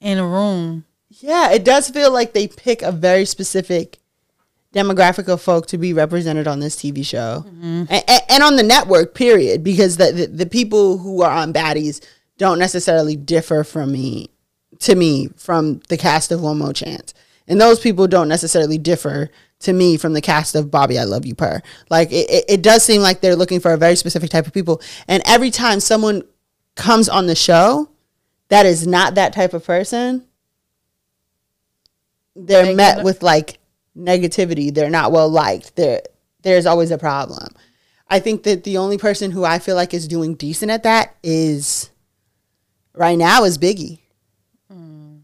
in 0.00 0.18
a 0.18 0.26
room, 0.26 0.84
Yeah, 1.08 1.50
it 1.52 1.64
does 1.64 1.88
feel 1.90 2.12
like 2.12 2.32
they 2.32 2.48
pick 2.48 2.82
a 2.82 2.92
very 2.92 3.24
specific 3.24 3.99
demographic 4.74 5.28
of 5.28 5.40
folk 5.40 5.66
to 5.66 5.78
be 5.78 5.92
represented 5.92 6.46
on 6.46 6.60
this 6.60 6.76
TV 6.76 7.04
show 7.04 7.44
mm-hmm. 7.46 7.84
and, 7.88 8.04
and, 8.06 8.22
and 8.28 8.42
on 8.42 8.56
the 8.56 8.62
network, 8.62 9.14
period, 9.14 9.64
because 9.64 9.96
the, 9.96 10.12
the, 10.12 10.26
the 10.26 10.46
people 10.46 10.98
who 10.98 11.22
are 11.22 11.32
on 11.32 11.52
Baddies 11.52 12.04
don't 12.38 12.58
necessarily 12.58 13.16
differ 13.16 13.64
from 13.64 13.92
me, 13.92 14.30
to 14.78 14.94
me, 14.94 15.28
from 15.36 15.80
the 15.88 15.96
cast 15.96 16.30
of 16.30 16.40
One 16.40 16.58
More 16.58 16.72
Chance. 16.72 17.14
And 17.48 17.60
those 17.60 17.80
people 17.80 18.06
don't 18.06 18.28
necessarily 18.28 18.78
differ 18.78 19.30
to 19.60 19.72
me 19.72 19.96
from 19.96 20.12
the 20.12 20.20
cast 20.20 20.54
of 20.54 20.70
Bobby, 20.70 20.98
I 20.98 21.04
Love 21.04 21.26
You 21.26 21.34
Per. 21.34 21.60
Like, 21.90 22.12
it, 22.12 22.30
it, 22.30 22.44
it 22.48 22.62
does 22.62 22.84
seem 22.84 23.02
like 23.02 23.20
they're 23.20 23.36
looking 23.36 23.60
for 23.60 23.72
a 23.72 23.76
very 23.76 23.96
specific 23.96 24.30
type 24.30 24.46
of 24.46 24.54
people. 24.54 24.80
And 25.08 25.22
every 25.26 25.50
time 25.50 25.80
someone 25.80 26.22
comes 26.76 27.08
on 27.08 27.26
the 27.26 27.34
show 27.34 27.90
that 28.48 28.66
is 28.66 28.86
not 28.86 29.16
that 29.16 29.32
type 29.32 29.52
of 29.52 29.64
person, 29.64 30.24
they're 32.36 32.66
They 32.66 32.74
met 32.74 33.04
with 33.04 33.22
like 33.22 33.59
negativity. 33.96 34.72
They're 34.72 34.90
not 34.90 35.12
well 35.12 35.28
liked. 35.28 35.76
There, 35.76 36.02
there's 36.42 36.66
always 36.66 36.90
a 36.90 36.98
problem. 36.98 37.48
I 38.08 38.18
think 38.18 38.42
that 38.42 38.64
the 38.64 38.76
only 38.76 38.98
person 38.98 39.30
who 39.30 39.44
I 39.44 39.58
feel 39.58 39.76
like 39.76 39.94
is 39.94 40.08
doing 40.08 40.34
decent 40.34 40.70
at 40.70 40.82
that 40.82 41.14
is 41.22 41.90
right 42.94 43.16
now 43.16 43.44
is 43.44 43.56
Biggie. 43.56 44.00
Hmm. 44.70 45.18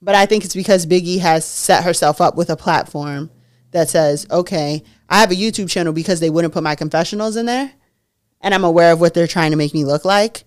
But 0.00 0.14
I 0.14 0.26
think 0.26 0.44
it's 0.44 0.54
because 0.54 0.86
Biggie 0.86 1.20
has 1.20 1.44
set 1.44 1.84
herself 1.84 2.20
up 2.20 2.36
with 2.36 2.48
a 2.48 2.56
platform 2.56 3.30
that 3.72 3.90
says, 3.90 4.26
okay, 4.30 4.82
I 5.08 5.20
have 5.20 5.30
a 5.30 5.34
YouTube 5.34 5.68
channel 5.68 5.92
because 5.92 6.20
they 6.20 6.30
wouldn't 6.30 6.54
put 6.54 6.62
my 6.62 6.74
confessionals 6.74 7.36
in 7.36 7.46
there. 7.46 7.72
And 8.40 8.54
I'm 8.54 8.64
aware 8.64 8.92
of 8.92 9.00
what 9.00 9.12
they're 9.12 9.26
trying 9.26 9.50
to 9.50 9.56
make 9.56 9.74
me 9.74 9.84
look 9.84 10.04
like. 10.04 10.44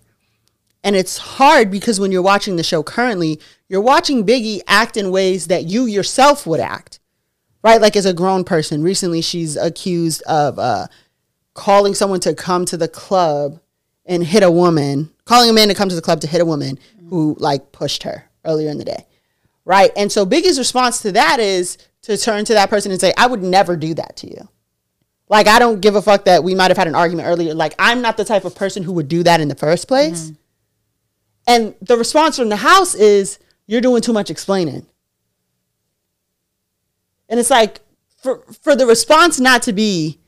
And 0.82 0.96
it's 0.96 1.18
hard 1.18 1.70
because 1.70 2.00
when 2.00 2.10
you're 2.10 2.22
watching 2.22 2.56
the 2.56 2.62
show 2.62 2.82
currently, 2.82 3.40
you're 3.68 3.80
watching 3.80 4.24
Biggie 4.24 4.60
act 4.66 4.96
in 4.96 5.10
ways 5.10 5.48
that 5.48 5.64
you 5.64 5.84
yourself 5.84 6.46
would 6.46 6.60
act, 6.60 7.00
right? 7.62 7.80
Like 7.80 7.96
as 7.96 8.06
a 8.06 8.14
grown 8.14 8.44
person. 8.44 8.82
Recently, 8.82 9.20
she's 9.20 9.56
accused 9.56 10.22
of 10.22 10.58
uh, 10.58 10.86
calling 11.54 11.94
someone 11.94 12.20
to 12.20 12.34
come 12.34 12.64
to 12.66 12.76
the 12.76 12.88
club 12.88 13.60
and 14.06 14.24
hit 14.24 14.42
a 14.42 14.50
woman, 14.50 15.10
calling 15.26 15.50
a 15.50 15.52
man 15.52 15.68
to 15.68 15.74
come 15.74 15.88
to 15.88 15.94
the 15.94 16.02
club 16.02 16.20
to 16.22 16.26
hit 16.26 16.40
a 16.40 16.46
woman 16.46 16.78
who 17.10 17.36
like 17.38 17.72
pushed 17.72 18.04
her 18.04 18.24
earlier 18.44 18.70
in 18.70 18.78
the 18.78 18.84
day, 18.84 19.06
right? 19.64 19.90
And 19.96 20.10
so 20.10 20.24
Biggie's 20.24 20.58
response 20.58 21.02
to 21.02 21.12
that 21.12 21.40
is 21.40 21.76
to 22.02 22.16
turn 22.16 22.44
to 22.46 22.54
that 22.54 22.70
person 22.70 22.90
and 22.90 23.00
say, 23.00 23.12
I 23.18 23.26
would 23.26 23.42
never 23.42 23.76
do 23.76 23.94
that 23.94 24.16
to 24.16 24.28
you. 24.28 24.48
Like, 25.28 25.46
I 25.46 25.60
don't 25.60 25.80
give 25.80 25.94
a 25.94 26.02
fuck 26.02 26.24
that 26.24 26.42
we 26.42 26.56
might 26.56 26.70
have 26.72 26.78
had 26.78 26.88
an 26.88 26.96
argument 26.96 27.28
earlier. 27.28 27.54
Like, 27.54 27.74
I'm 27.78 28.02
not 28.02 28.16
the 28.16 28.24
type 28.24 28.44
of 28.44 28.56
person 28.56 28.82
who 28.82 28.92
would 28.94 29.06
do 29.06 29.22
that 29.22 29.40
in 29.40 29.46
the 29.46 29.54
first 29.54 29.86
place. 29.86 30.32
And 31.50 31.74
the 31.82 31.96
response 31.96 32.36
from 32.38 32.48
the 32.48 32.56
house 32.56 32.94
is, 32.94 33.38
you're 33.66 33.80
doing 33.80 34.02
too 34.02 34.12
much 34.12 34.30
explaining. 34.30 34.86
And 37.28 37.38
it's 37.40 37.50
like, 37.50 37.80
for, 38.22 38.42
for 38.62 38.74
the 38.76 38.86
response 38.86 39.40
not 39.40 39.62
to 39.62 39.72
be, 39.72 40.18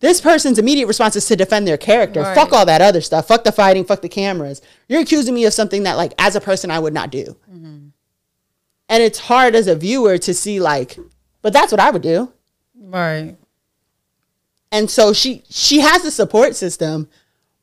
this 0.00 0.20
person's 0.20 0.58
immediate 0.58 0.86
response 0.86 1.16
is 1.16 1.26
to 1.26 1.36
defend 1.36 1.66
their 1.66 1.76
character. 1.76 2.22
Right. 2.22 2.34
Fuck 2.34 2.52
all 2.52 2.66
that 2.66 2.80
other 2.80 3.00
stuff. 3.00 3.28
Fuck 3.28 3.44
the 3.44 3.52
fighting. 3.52 3.84
Fuck 3.84 4.02
the 4.02 4.08
cameras. 4.08 4.62
You're 4.88 5.00
accusing 5.00 5.34
me 5.34 5.44
of 5.44 5.52
something 5.52 5.82
that, 5.82 5.96
like, 5.96 6.14
as 6.18 6.36
a 6.36 6.40
person, 6.40 6.70
I 6.70 6.78
would 6.78 6.94
not 6.94 7.10
do. 7.10 7.36
Mm-hmm. 7.50 7.88
And 8.90 9.02
it's 9.02 9.18
hard 9.18 9.54
as 9.54 9.66
a 9.66 9.74
viewer 9.74 10.18
to 10.18 10.32
see, 10.32 10.60
like, 10.60 10.98
but 11.42 11.52
that's 11.52 11.72
what 11.72 11.80
I 11.80 11.90
would 11.90 12.02
do 12.02 12.32
right? 12.88 13.36
and 14.72 14.90
so 14.90 15.12
she 15.12 15.42
she 15.48 15.80
has 15.80 16.04
a 16.04 16.10
support 16.10 16.56
system 16.56 17.08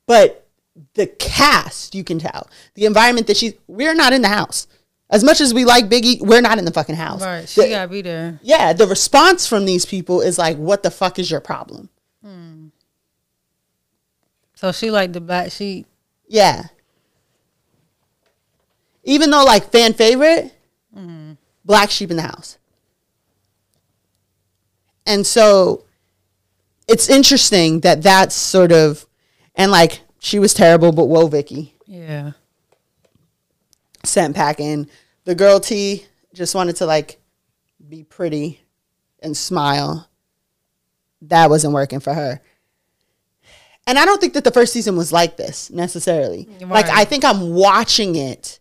but 0.06 0.45
the 0.94 1.06
cast 1.06 1.94
you 1.94 2.04
can 2.04 2.18
tell 2.18 2.48
the 2.74 2.84
environment 2.84 3.26
that 3.26 3.36
she's 3.36 3.54
we're 3.66 3.94
not 3.94 4.12
in 4.12 4.20
the 4.22 4.28
house 4.28 4.66
as 5.08 5.22
much 5.24 5.40
as 5.40 5.54
we 5.54 5.64
like 5.64 5.88
biggie 5.88 6.20
we're 6.20 6.40
not 6.42 6.58
in 6.58 6.64
the 6.64 6.72
fucking 6.72 6.96
house 6.96 7.22
Right. 7.22 7.48
She 7.48 7.62
The- 7.62 7.68
gotta 7.70 7.88
be 7.88 8.02
there. 8.02 8.38
yeah 8.42 8.72
the 8.74 8.86
response 8.86 9.46
from 9.46 9.64
these 9.64 9.84
people 9.86 10.20
is 10.20 10.38
like 10.38 10.56
what 10.58 10.82
the 10.82 10.90
fuck 10.90 11.18
is 11.18 11.30
your 11.30 11.40
problem 11.40 11.88
hmm. 12.22 12.66
So 14.54 14.72
she 14.72 14.90
like 14.90 15.12
the 15.12 15.20
black 15.20 15.52
sheep. 15.52 15.86
Yeah. 16.28 16.68
Even 19.04 19.30
though 19.30 19.44
like 19.44 19.70
fan 19.70 19.92
favorite, 19.92 20.50
hmm. 20.94 21.32
black 21.62 21.90
sheep 21.90 22.10
in 22.10 22.16
the 22.16 22.22
house. 22.22 22.56
And 25.06 25.26
so 25.26 25.84
it's 26.88 27.08
interesting 27.10 27.80
that 27.80 28.02
that's 28.02 28.34
sort 28.34 28.72
of 28.72 29.06
and 29.54 29.70
like 29.70 30.00
she 30.26 30.38
was 30.40 30.52
terrible, 30.52 30.90
but 30.92 31.04
whoa, 31.06 31.28
Vicky 31.28 31.72
Yeah. 31.86 32.32
sent 34.04 34.34
packing. 34.34 34.88
The 35.24 35.34
girl 35.36 35.60
T 35.60 36.04
just 36.34 36.54
wanted 36.54 36.76
to 36.76 36.86
like 36.86 37.20
be 37.88 38.02
pretty 38.02 38.60
and 39.22 39.36
smile. 39.36 40.08
That 41.22 41.48
wasn't 41.48 41.74
working 41.74 42.00
for 42.00 42.12
her. 42.12 42.40
And 43.86 43.98
I 44.00 44.04
don't 44.04 44.20
think 44.20 44.34
that 44.34 44.42
the 44.42 44.50
first 44.50 44.72
season 44.72 44.96
was 44.96 45.12
like 45.12 45.36
this 45.36 45.70
necessarily. 45.70 46.48
Like 46.60 46.88
I 46.88 47.04
think 47.04 47.24
I'm 47.24 47.54
watching 47.54 48.16
it 48.16 48.58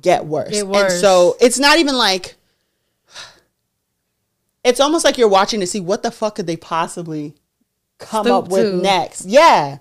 get 0.00 0.24
worse. 0.24 0.50
Get 0.50 0.64
And 0.66 0.92
so 0.92 1.36
it's 1.40 1.58
not 1.58 1.78
even 1.78 1.94
like 1.94 2.36
it's 4.64 4.80
almost 4.80 5.04
like 5.04 5.18
you're 5.18 5.28
watching 5.28 5.60
to 5.60 5.66
see 5.66 5.80
what 5.80 6.02
the 6.02 6.10
fuck 6.10 6.36
could 6.36 6.46
they 6.46 6.56
possibly 6.56 7.34
come 7.98 8.24
Stoop 8.24 8.44
up 8.44 8.48
with 8.50 8.72
to. 8.72 8.76
next. 8.78 9.26
Yeah. 9.26 9.78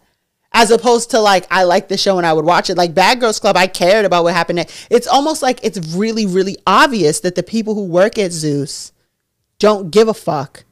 As 0.53 0.69
opposed 0.69 1.11
to 1.11 1.19
like 1.19 1.47
I 1.49 1.63
like 1.63 1.87
the 1.87 1.97
show 1.97 2.17
and 2.17 2.27
I 2.27 2.33
would 2.33 2.45
watch 2.45 2.69
it. 2.69 2.77
Like 2.77 2.93
Bad 2.93 3.19
Girls 3.19 3.39
Club, 3.39 3.55
I 3.55 3.67
cared 3.67 4.03
about 4.05 4.23
what 4.23 4.33
happened. 4.33 4.59
It's 4.89 5.07
almost 5.07 5.41
like 5.41 5.59
it's 5.63 5.95
really, 5.95 6.25
really 6.25 6.57
obvious 6.67 7.21
that 7.21 7.35
the 7.35 7.43
people 7.43 7.73
who 7.73 7.85
work 7.85 8.17
at 8.17 8.31
Zeus 8.31 8.91
don't 9.59 9.91
give 9.91 10.07
a 10.07 10.13
fuck 10.13 10.65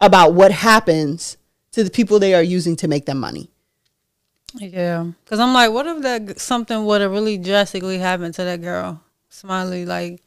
about 0.00 0.34
what 0.34 0.52
happens 0.52 1.36
to 1.72 1.82
the 1.82 1.90
people 1.90 2.18
they 2.18 2.34
are 2.34 2.42
using 2.42 2.76
to 2.76 2.88
make 2.88 3.06
them 3.06 3.18
money. 3.18 3.50
Yeah. 4.54 5.12
Cause 5.26 5.38
I'm 5.38 5.52
like, 5.52 5.72
what 5.72 5.86
if 5.86 6.02
that 6.02 6.40
something 6.40 6.84
would 6.86 7.00
have 7.00 7.10
really 7.10 7.38
drastically 7.38 7.98
happened 7.98 8.34
to 8.34 8.44
that 8.44 8.62
girl, 8.62 9.02
Smiley? 9.28 9.86
Like, 9.86 10.22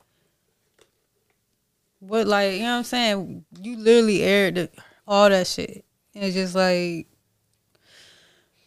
what? 2.00 2.28
Like, 2.28 2.54
you 2.54 2.60
know 2.60 2.72
what 2.72 2.78
I'm 2.78 2.84
saying? 2.84 3.46
You 3.60 3.78
literally 3.78 4.22
aired 4.24 4.70
all 5.08 5.30
that 5.30 5.48
shit. 5.48 5.86
And 6.16 6.24
it's 6.24 6.36
just 6.36 6.56
like, 6.56 7.08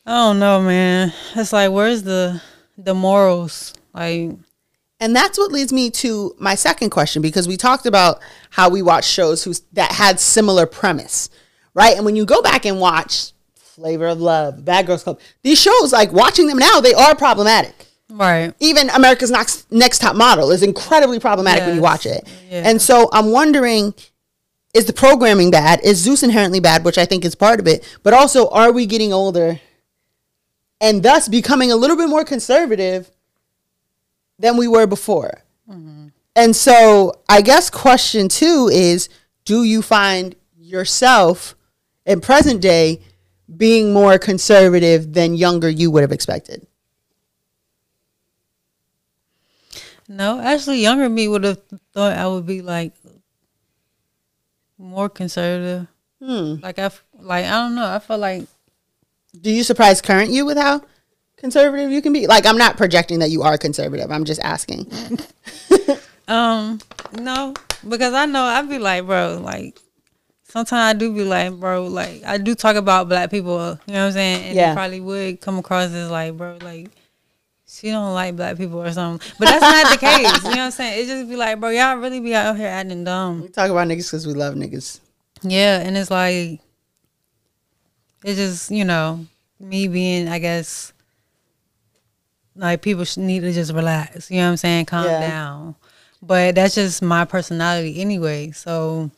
I 0.05 0.11
don't 0.13 0.39
know, 0.39 0.61
man. 0.63 1.13
It's 1.37 1.53
like, 1.53 1.71
where's 1.71 2.03
the 2.03 2.41
the 2.77 2.95
morals? 2.95 3.75
Like, 3.95 4.31
And 4.99 5.15
that's 5.15 5.39
what 5.39 5.53
leads 5.53 5.73
me 5.73 5.91
to 5.91 6.35
my 6.39 6.55
second 6.55 6.91
question 6.91 7.23
because 7.23 7.47
we 7.47 7.57
talked 7.57 7.87
about 7.87 8.21
how 8.51 8.69
we 8.69 8.83
watch 8.83 9.05
shows 9.05 9.45
who's 9.45 9.61
that 9.73 9.93
had 9.93 10.19
similar 10.19 10.67
premise, 10.67 11.29
right? 11.75 11.97
And 11.97 12.05
when 12.05 12.17
you 12.17 12.25
go 12.25 12.43
back 12.43 12.65
and 12.65 12.81
watch 12.81 13.33
Flavor 13.55 14.09
of 14.09 14.21
Love, 14.21 14.65
Bad 14.65 14.87
Girls 14.87 15.03
Club, 15.05 15.21
these 15.43 15.61
shows, 15.61 15.93
like 15.93 16.13
watching 16.13 16.47
them 16.47 16.59
now, 16.59 16.81
they 16.81 16.95
are 16.95 17.15
problematic. 17.15 17.75
right? 18.11 18.55
Even 18.59 18.91
America's 18.91 19.31
Next, 19.31 19.71
Next 19.71 20.01
Top 20.01 20.17
Model 20.17 20.51
is 20.51 20.63
incredibly 20.63 21.21
problematic 21.21 21.65
when 21.67 21.77
you 21.77 21.83
watch 21.83 22.07
it. 22.07 22.27
Yeah. 22.51 22.63
And 22.69 22.83
so 22.83 23.09
I'm 23.13 23.31
wondering 23.31 23.95
is 24.75 24.87
the 24.87 24.93
programming 24.95 25.51
bad? 25.51 25.81
Is 25.85 25.99
Zeus 25.99 26.23
inherently 26.23 26.59
bad, 26.59 26.83
which 26.83 26.97
I 26.97 27.05
think 27.05 27.27
is 27.27 27.35
part 27.35 27.61
of 27.61 27.67
it? 27.69 27.85
But 28.03 28.15
also, 28.15 28.49
are 28.49 28.73
we 28.73 28.87
getting 28.87 29.13
older 29.13 29.61
and 30.83 31.03
thus 31.03 31.29
becoming 31.29 31.73
a 31.73 31.77
little 31.77 31.97
bit 31.97 32.11
more 32.11 32.25
conservative 32.25 33.11
than 34.39 34.59
we 34.59 34.69
were 34.69 34.87
before? 34.87 35.43
And 36.35 36.57
so, 36.57 37.13
I 37.29 37.43
guess 37.43 37.71
question 37.71 38.29
two 38.29 38.69
is 38.73 39.09
do 39.45 39.65
you 39.65 39.83
find 39.83 40.35
yourself 40.57 41.55
in 42.07 42.21
present 42.21 42.61
day 42.61 43.01
being 43.55 43.93
more 43.93 44.19
conservative 44.19 45.13
than 45.13 45.35
younger 45.35 45.69
you 45.69 45.91
would 45.91 46.03
have 46.03 46.13
expected? 46.13 46.67
No, 50.09 50.41
actually, 50.41 50.81
younger 50.81 51.09
me 51.09 51.29
would 51.29 51.45
have 51.45 51.61
thought 51.93 52.17
I 52.17 52.27
would 52.27 52.47
be 52.47 52.63
like 52.63 52.93
more 54.79 55.09
conservative. 55.09 55.87
Hmm. 56.23 56.57
Like 56.63 56.79
I, 56.79 56.91
like 57.19 57.45
I 57.45 57.51
don't 57.51 57.75
know. 57.75 57.87
I 57.87 57.99
feel 57.99 58.19
like 58.19 58.47
do 59.41 59.51
you 59.51 59.63
surprise 59.65 60.01
current 60.01 60.31
you 60.31 60.45
with 60.45 60.59
how 60.59 60.83
conservative 61.37 61.91
you 61.91 62.03
can 62.03 62.13
be? 62.13 62.27
Like, 62.27 62.47
I'm 62.47 62.59
not 62.59 62.77
projecting 62.77 63.19
that 63.21 63.31
you 63.31 63.43
are 63.43 63.57
conservative. 63.59 64.11
I'm 64.11 64.25
just 64.25 64.41
asking. 64.43 64.91
Um, 66.29 66.79
no, 67.19 67.53
because 67.87 68.15
I 68.15 68.27
know 68.27 68.45
I'd 68.45 68.69
be 68.69 68.79
like, 68.79 69.05
bro, 69.07 69.41
like 69.43 69.77
sometimes 70.45 70.95
I 70.95 70.99
do 70.99 71.13
be 71.13 71.25
like, 71.25 71.53
bro, 71.59 71.87
like 71.87 72.23
I 72.25 72.39
do 72.39 72.55
talk 72.55 72.77
about 72.77 73.09
black 73.09 73.29
people, 73.31 73.79
you 73.87 73.93
know 73.93 74.01
what 74.03 74.07
I'm 74.07 74.13
saying? 74.13 74.45
And 74.47 74.57
Yeah. 74.57 74.73
probably 74.73 75.01
would 75.01 75.41
come 75.41 75.59
across 75.59 75.91
as 75.91 76.11
like, 76.11 76.37
bro, 76.37 76.59
like 76.63 76.89
she 77.67 77.91
don't 77.91 78.15
like 78.15 78.37
black 78.37 78.57
people 78.57 78.81
or 78.81 78.93
something. 78.93 79.29
But 79.39 79.47
that's 79.47 79.63
not 79.63 79.91
the 79.91 79.97
case. 79.99 80.45
You 80.45 80.51
know 80.51 80.57
what 80.59 80.65
I'm 80.67 80.71
saying? 80.71 81.01
It 81.05 81.07
just 81.09 81.29
be 81.29 81.37
like, 81.37 81.59
bro, 81.59 81.71
y'all 81.71 81.97
really 81.97 82.21
be 82.21 82.35
out 82.35 82.57
here 82.57 82.69
acting 82.69 83.03
dumb. 83.05 83.43
We 83.43 83.49
talk 83.49 83.69
about 83.71 83.89
niggas 83.89 84.07
because 84.09 84.27
we 84.27 84.33
love 84.35 84.55
niggas. 84.55 85.01
Yeah, 85.43 85.81
and 85.81 85.97
it's 85.99 86.11
like 86.11 86.61
it's 88.25 88.39
just, 88.39 88.71
you 88.71 88.85
know, 88.85 89.27
me 89.59 89.89
being, 89.89 90.29
I 90.29 90.39
guess, 90.39 90.93
like 92.57 92.83
people 92.83 93.05
need 93.17 93.41
to 93.41 93.53
just 93.53 93.73
relax. 93.73 94.31
You 94.31 94.39
know 94.39 94.45
what 94.45 94.51
I'm 94.51 94.57
saying? 94.57 94.87
Calm 94.87 95.07
Yeah. 95.07 95.21
down. 95.21 95.77
But 96.21 96.55
that's 96.55 96.75
just 96.75 97.03
my 97.03 97.25
personality 97.25 98.01
anyway. 98.01 98.53
So 98.53 99.11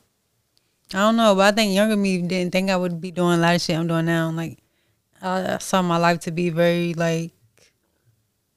I 0.93 0.99
don't 0.99 1.17
know, 1.17 1.35
but 1.35 1.53
I 1.53 1.53
think 1.53 1.75
younger 1.75 1.97
me 1.97 2.23
didn't 2.23 2.53
think 2.53 2.71
I 2.71 2.77
would 2.77 3.01
be 3.01 3.11
doing 3.11 3.39
a 3.39 3.43
lot 3.43 3.55
of 3.55 3.61
shit 3.61 3.77
I'm 3.77 3.87
doing 3.87 4.07
now. 4.07 4.31
Like 4.31 4.59
I, 5.21 5.55
I 5.55 5.59
saw 5.59 5.83
my 5.83 5.97
life 5.97 6.21
to 6.21 6.31
be 6.31 6.51
very 6.51 6.95
like 6.95 7.33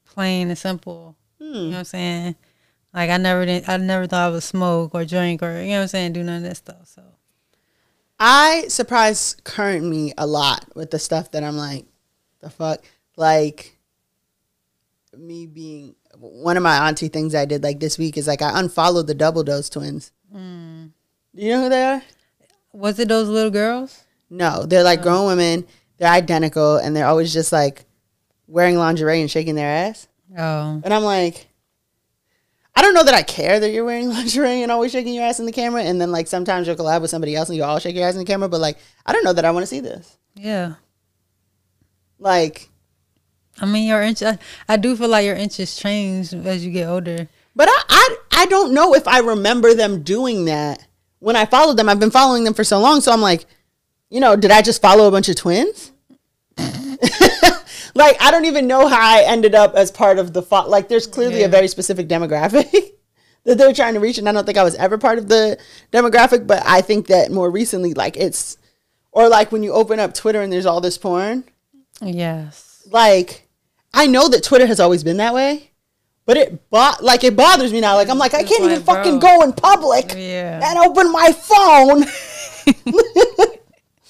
plain 0.06 0.50
and 0.50 0.58
simple. 0.58 1.16
You 1.40 1.48
hmm. 1.48 1.54
know 1.54 1.70
what 1.70 1.78
I'm 1.78 1.86
saying? 1.86 2.36
Like 2.94 3.10
I 3.10 3.18
never 3.18 3.46
did, 3.46 3.68
I 3.68 3.78
never 3.78 4.08
thought 4.08 4.28
I 4.28 4.32
would 4.32 4.44
smoke 4.44 4.96
or 4.96 5.04
drink 5.04 5.44
or 5.44 5.62
you 5.62 5.70
know 5.70 5.78
what 5.78 5.82
I'm 5.84 5.88
saying, 5.88 6.14
do 6.14 6.24
none 6.24 6.38
of 6.38 6.44
that 6.44 6.58
stuff. 6.58 6.88
So 6.88 7.04
I 8.20 8.66
surprise 8.68 9.36
current 9.44 9.86
me 9.86 10.14
a 10.18 10.26
lot 10.26 10.66
with 10.76 10.92
the 10.92 11.00
stuff 11.00 11.32
that 11.32 11.44
I'm 11.44 11.58
like, 11.58 11.86
the 12.42 12.50
fuck? 12.50 12.84
Like, 13.16 13.78
me 15.16 15.46
being 15.46 15.96
one 16.20 16.58
of 16.58 16.64
my 16.64 16.88
auntie 16.88 17.08
things 17.10 17.36
I 17.36 17.46
did 17.46 17.64
like 17.64 17.80
this 17.80 17.98
week 17.98 18.18
is 18.18 18.28
like 18.28 18.42
I 18.42 18.60
unfollowed 18.60 19.08
the 19.08 19.16
Double 19.16 19.44
Dose 19.44 19.70
twins. 19.70 20.12
Do 20.34 21.44
you 21.44 21.52
know 21.52 21.64
who 21.64 21.70
they 21.70 21.84
are? 21.84 22.02
was 22.78 23.00
it 23.00 23.08
those 23.08 23.28
little 23.28 23.52
girls? 23.52 24.04
No, 24.30 24.66
they're 24.66 24.84
like 24.84 25.02
grown 25.02 25.26
oh. 25.26 25.28
women. 25.28 25.66
They're 25.98 26.12
identical, 26.12 26.78
and 26.78 26.96
they're 26.96 27.08
always 27.08 27.34
just 27.34 27.52
like 27.52 27.86
wearing 28.48 28.78
lingerie 28.78 29.22
and 29.22 29.32
shaking 29.32 29.56
their 29.56 29.70
ass. 29.70 30.08
Oh. 30.38 30.82
And 30.84 30.94
I'm 30.94 31.04
like, 31.04 31.48
I 32.78 32.82
don't 32.84 32.94
know 32.94 33.04
that 33.06 33.16
I 33.16 33.24
care 33.24 33.60
that 33.60 33.72
you're 33.72 33.84
wearing 33.84 34.10
lingerie 34.14 34.62
and 34.62 34.72
always 34.72 34.92
shaking 34.92 35.16
your 35.16 35.24
ass 35.24 35.40
in 35.40 35.48
the 35.48 35.52
camera. 35.52 35.82
And 35.82 36.00
then 36.00 36.12
like 36.12 36.28
sometimes 36.28 36.68
you'll 36.68 36.76
collab 36.76 37.02
with 37.02 37.10
somebody 37.10 37.36
else 37.36 37.50
and 37.50 37.58
you 37.58 37.64
all 37.64 37.80
shake 37.80 37.96
your 37.96 38.08
ass 38.08 38.14
in 38.14 38.20
the 38.20 38.26
camera. 38.26 38.48
But 38.48 38.62
like, 38.62 38.78
I 39.04 39.14
don't 39.14 39.24
know 39.24 39.34
that 39.34 39.46
I 39.46 39.50
want 39.52 39.64
to 39.64 39.68
see 39.68 39.80
this. 39.80 40.16
Yeah. 40.36 40.76
Like, 42.20 42.70
I 43.60 43.66
mean, 43.66 43.88
your 43.88 44.04
interest. 44.04 44.40
I, 44.70 44.74
I 44.74 44.78
do 44.78 44.96
feel 44.96 45.10
like 45.10 45.26
your 45.26 45.36
interests 45.36 45.82
change 45.82 46.36
as 46.36 46.64
you 46.64 46.72
get 46.72 46.88
older. 46.88 47.28
but 47.56 47.68
I, 47.68 47.82
I 47.90 48.18
I 48.44 48.46
don't 48.46 48.76
know 48.76 48.94
if 48.94 49.08
I 49.08 49.22
remember 49.22 49.74
them 49.74 50.04
doing 50.04 50.46
that 50.46 50.86
when 51.18 51.36
I 51.36 51.46
followed 51.46 51.78
them. 51.78 51.90
I've 51.90 52.00
been 52.00 52.12
following 52.12 52.44
them 52.44 52.54
for 52.54 52.64
so 52.64 52.80
long, 52.80 53.02
so 53.02 53.12
I'm 53.12 53.22
like, 53.22 53.46
you 54.12 54.20
know, 54.20 54.36
did 54.36 54.52
I 54.52 54.62
just 54.62 54.84
follow 54.84 55.08
a 55.08 55.12
bunch 55.12 55.30
of 55.30 55.36
twins? 55.36 55.92
like, 57.96 58.18
I 58.22 58.32
don't 58.32 58.46
even 58.46 58.68
know 58.68 58.88
how 58.88 59.00
I 59.00 59.24
ended 59.24 59.56
up 59.56 59.76
as 59.76 59.92
part 59.92 60.20
of 60.20 60.34
the 60.34 60.42
fo- 60.42 60.68
like. 60.68 60.88
There's 60.90 61.08
clearly 61.08 61.44
a 61.44 61.48
very 61.48 61.68
specific 61.68 62.08
demographic. 62.08 62.68
That 63.44 63.58
they're 63.58 63.72
trying 63.72 63.94
to 63.94 64.02
reach, 64.02 64.18
and 64.18 64.28
I 64.28 64.34
don't 64.34 64.44
think 64.46 64.58
I 64.58 64.64
was 64.64 64.76
ever 64.76 64.98
part 64.98 65.18
of 65.20 65.30
the 65.30 65.58
demographic, 65.94 66.46
but 66.48 66.62
I 66.66 66.82
think 66.82 67.08
that 67.08 67.32
more 67.32 67.50
recently, 67.50 67.94
like 67.94 68.18
it's, 68.18 68.58
or 69.14 69.30
like 69.30 69.54
when 69.54 69.64
you 69.64 69.72
open 69.72 70.02
up 70.02 70.14
Twitter 70.14 70.42
and 70.42 70.52
there's 70.52 70.66
all 70.66 70.82
this 70.82 70.98
porn, 70.98 71.46
Yes. 72.02 72.86
like 72.92 73.48
I 73.94 74.06
know 74.08 74.28
that 74.28 74.44
Twitter 74.44 74.66
has 74.68 74.82
always 74.82 75.02
been 75.02 75.16
that 75.18 75.34
way, 75.34 75.72
but 76.26 76.36
it 76.36 76.70
bo- 76.70 76.96
like 77.02 77.24
it 77.24 77.38
bothers 77.38 77.72
me 77.72 77.80
now. 77.80 77.96
Like 77.96 78.10
I'm 78.10 78.18
like 78.18 78.34
I 78.34 78.44
can't 78.44 78.64
even 78.66 78.84
like, 78.86 78.98
fucking 78.98 79.20
go 79.20 79.42
in 79.44 79.54
public 79.54 80.14
Yeah. 80.18 80.60
and 80.62 80.78
open 80.80 81.10
my 81.10 81.32
phone. 81.32 82.04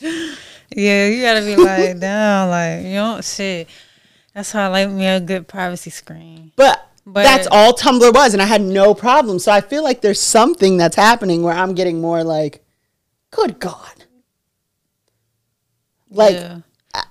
Yeah, 0.77 1.07
you 1.07 1.21
gotta 1.23 1.41
be 1.41 1.55
like 1.55 1.99
down, 1.99 2.49
like 2.51 2.83
you 2.83 2.93
know, 2.93 3.19
shit. 3.21 3.67
That's 4.35 4.51
how 4.51 4.65
I 4.65 4.67
like 4.67 4.89
me 4.91 5.07
a 5.07 5.19
good 5.19 5.47
privacy 5.47 5.89
screen. 5.89 6.51
But, 6.55 6.87
But- 7.03 7.23
that's 7.23 7.47
all 7.49 7.73
Tumblr 7.73 8.13
was, 8.13 8.33
and 8.33 8.41
I 8.43 8.45
had 8.45 8.61
no 8.61 8.93
problem. 8.93 9.39
So 9.39 9.51
I 9.51 9.61
feel 9.61 9.83
like 9.83 10.01
there's 10.01 10.21
something 10.21 10.77
that's 10.77 10.95
happening 10.95 11.41
where 11.41 11.55
I'm 11.55 11.73
getting 11.73 11.99
more 11.99 12.23
like, 12.23 12.63
good 13.31 13.59
God, 13.59 14.05
like 16.11 16.35
yeah. 16.35 16.59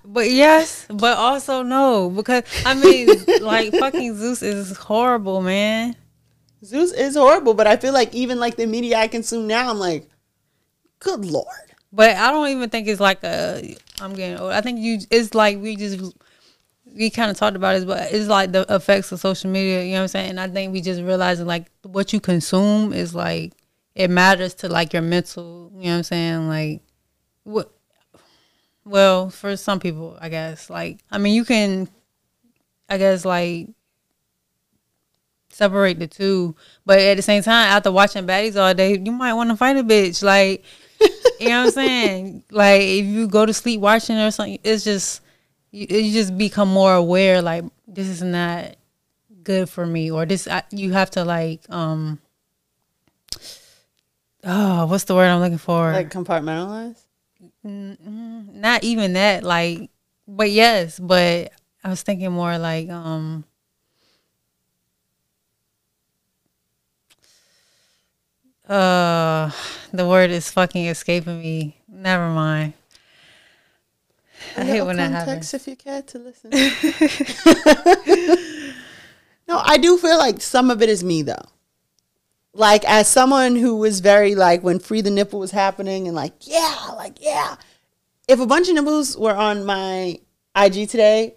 But 0.04 0.30
yes, 0.30 0.86
but 0.88 1.16
also 1.18 1.62
no, 1.64 2.08
because 2.08 2.44
I 2.64 2.74
mean, 2.74 3.08
like 3.40 3.72
fucking 3.72 4.14
Zeus 4.14 4.42
is 4.42 4.76
horrible, 4.76 5.42
man. 5.42 5.96
Zeus 6.64 6.92
is 6.92 7.16
horrible. 7.16 7.54
But 7.54 7.66
I 7.66 7.76
feel 7.76 7.92
like 7.92 8.14
even 8.14 8.38
like 8.38 8.54
the 8.56 8.66
media 8.66 8.98
I 8.98 9.08
consume 9.08 9.48
now, 9.48 9.70
I'm 9.70 9.78
like, 9.78 10.08
good 11.00 11.24
Lord. 11.24 11.65
But 11.92 12.16
I 12.16 12.30
don't 12.30 12.48
even 12.48 12.70
think 12.70 12.88
it's 12.88 13.00
like 13.00 13.22
a. 13.24 13.76
I'm 14.00 14.14
getting 14.14 14.38
old. 14.38 14.52
I 14.52 14.60
think 14.60 14.80
you. 14.80 14.98
It's 15.10 15.34
like 15.34 15.60
we 15.60 15.76
just. 15.76 16.14
We 16.84 17.10
kind 17.10 17.30
of 17.30 17.36
talked 17.36 17.56
about 17.56 17.76
it, 17.76 17.86
but 17.86 18.10
it's 18.12 18.28
like 18.28 18.52
the 18.52 18.64
effects 18.70 19.12
of 19.12 19.20
social 19.20 19.50
media. 19.50 19.82
You 19.82 19.92
know 19.92 19.96
what 19.98 20.02
I'm 20.02 20.08
saying? 20.08 20.30
And 20.30 20.40
I 20.40 20.48
think 20.48 20.72
we 20.72 20.80
just 20.80 21.02
realizing 21.02 21.46
like 21.46 21.66
what 21.82 22.12
you 22.12 22.20
consume 22.20 22.92
is 22.92 23.14
like 23.14 23.52
it 23.94 24.08
matters 24.08 24.54
to 24.54 24.68
like 24.68 24.92
your 24.92 25.02
mental. 25.02 25.70
You 25.74 25.84
know 25.84 25.90
what 25.90 25.96
I'm 25.96 26.02
saying? 26.04 26.48
Like 26.48 26.82
what? 27.44 27.70
Well, 28.84 29.30
for 29.30 29.56
some 29.56 29.80
people, 29.80 30.16
I 30.20 30.28
guess. 30.28 30.70
Like 30.70 31.00
I 31.10 31.18
mean, 31.18 31.34
you 31.34 31.44
can. 31.44 31.88
I 32.88 32.98
guess 32.98 33.24
like 33.24 33.68
separate 35.56 35.98
the 35.98 36.06
two. 36.06 36.54
But 36.84 36.98
at 36.98 37.16
the 37.16 37.22
same 37.22 37.42
time, 37.42 37.68
after 37.68 37.90
watching 37.90 38.26
baddies 38.26 38.60
all 38.60 38.74
day, 38.74 38.98
you 38.98 39.12
might 39.12 39.32
want 39.32 39.50
to 39.50 39.56
fight 39.56 39.76
a 39.76 39.82
bitch. 39.82 40.22
Like, 40.22 40.64
you 41.38 41.48
know 41.48 41.60
what 41.60 41.66
I'm 41.66 41.70
saying? 41.70 42.44
Like, 42.50 42.82
if 42.82 43.06
you 43.06 43.28
go 43.28 43.46
to 43.46 43.52
sleep 43.52 43.80
watching 43.80 44.16
or 44.16 44.30
something, 44.30 44.58
it's 44.62 44.84
just 44.84 45.22
you, 45.70 45.86
you 45.88 46.12
just 46.12 46.36
become 46.36 46.68
more 46.68 46.94
aware. 46.94 47.42
Like, 47.42 47.64
this 47.86 48.08
is 48.08 48.22
not 48.22 48.76
good 49.42 49.68
for 49.68 49.86
me, 49.86 50.10
or 50.10 50.26
this 50.26 50.48
I, 50.48 50.62
you 50.70 50.92
have 50.92 51.10
to 51.12 51.24
like 51.24 51.62
um. 51.70 52.20
Oh, 54.44 54.86
what's 54.86 55.04
the 55.04 55.14
word 55.14 55.26
I'm 55.26 55.40
looking 55.40 55.58
for? 55.58 55.92
Like 55.92 56.10
compartmentalize. 56.10 56.98
not 57.64 58.84
even 58.84 59.14
that. 59.14 59.42
Like, 59.42 59.90
but 60.28 60.50
yes, 60.50 61.00
but 61.00 61.52
I 61.82 61.88
was 61.88 62.02
thinking 62.02 62.32
more 62.32 62.58
like 62.58 62.90
um. 62.90 63.44
Uh, 68.68 69.50
the 69.92 70.06
word 70.06 70.30
is 70.30 70.50
fucking 70.50 70.86
escaping 70.86 71.40
me. 71.40 71.76
Never 71.88 72.28
mind. 72.28 72.72
I 74.56 74.64
hate 74.64 74.82
when 74.82 74.96
that 74.96 75.12
happens. 75.12 75.54
If 75.54 75.68
you 75.68 75.76
care 75.76 76.02
to 76.02 76.18
listen. 76.18 76.50
no, 79.48 79.58
I 79.64 79.76
do 79.78 79.96
feel 79.98 80.18
like 80.18 80.40
some 80.40 80.70
of 80.70 80.82
it 80.82 80.88
is 80.88 81.04
me 81.04 81.22
though. 81.22 81.46
Like 82.52 82.84
as 82.86 83.06
someone 83.06 83.56
who 83.56 83.76
was 83.76 84.00
very 84.00 84.34
like 84.34 84.62
when 84.62 84.78
free 84.78 85.00
the 85.00 85.10
nipple 85.10 85.38
was 85.38 85.50
happening 85.50 86.06
and 86.06 86.16
like 86.16 86.32
yeah, 86.40 86.90
like 86.96 87.18
yeah. 87.20 87.56
If 88.28 88.40
a 88.40 88.46
bunch 88.46 88.68
of 88.68 88.74
nipples 88.74 89.16
were 89.16 89.34
on 89.34 89.64
my 89.64 90.18
IG 90.56 90.88
today, 90.88 91.34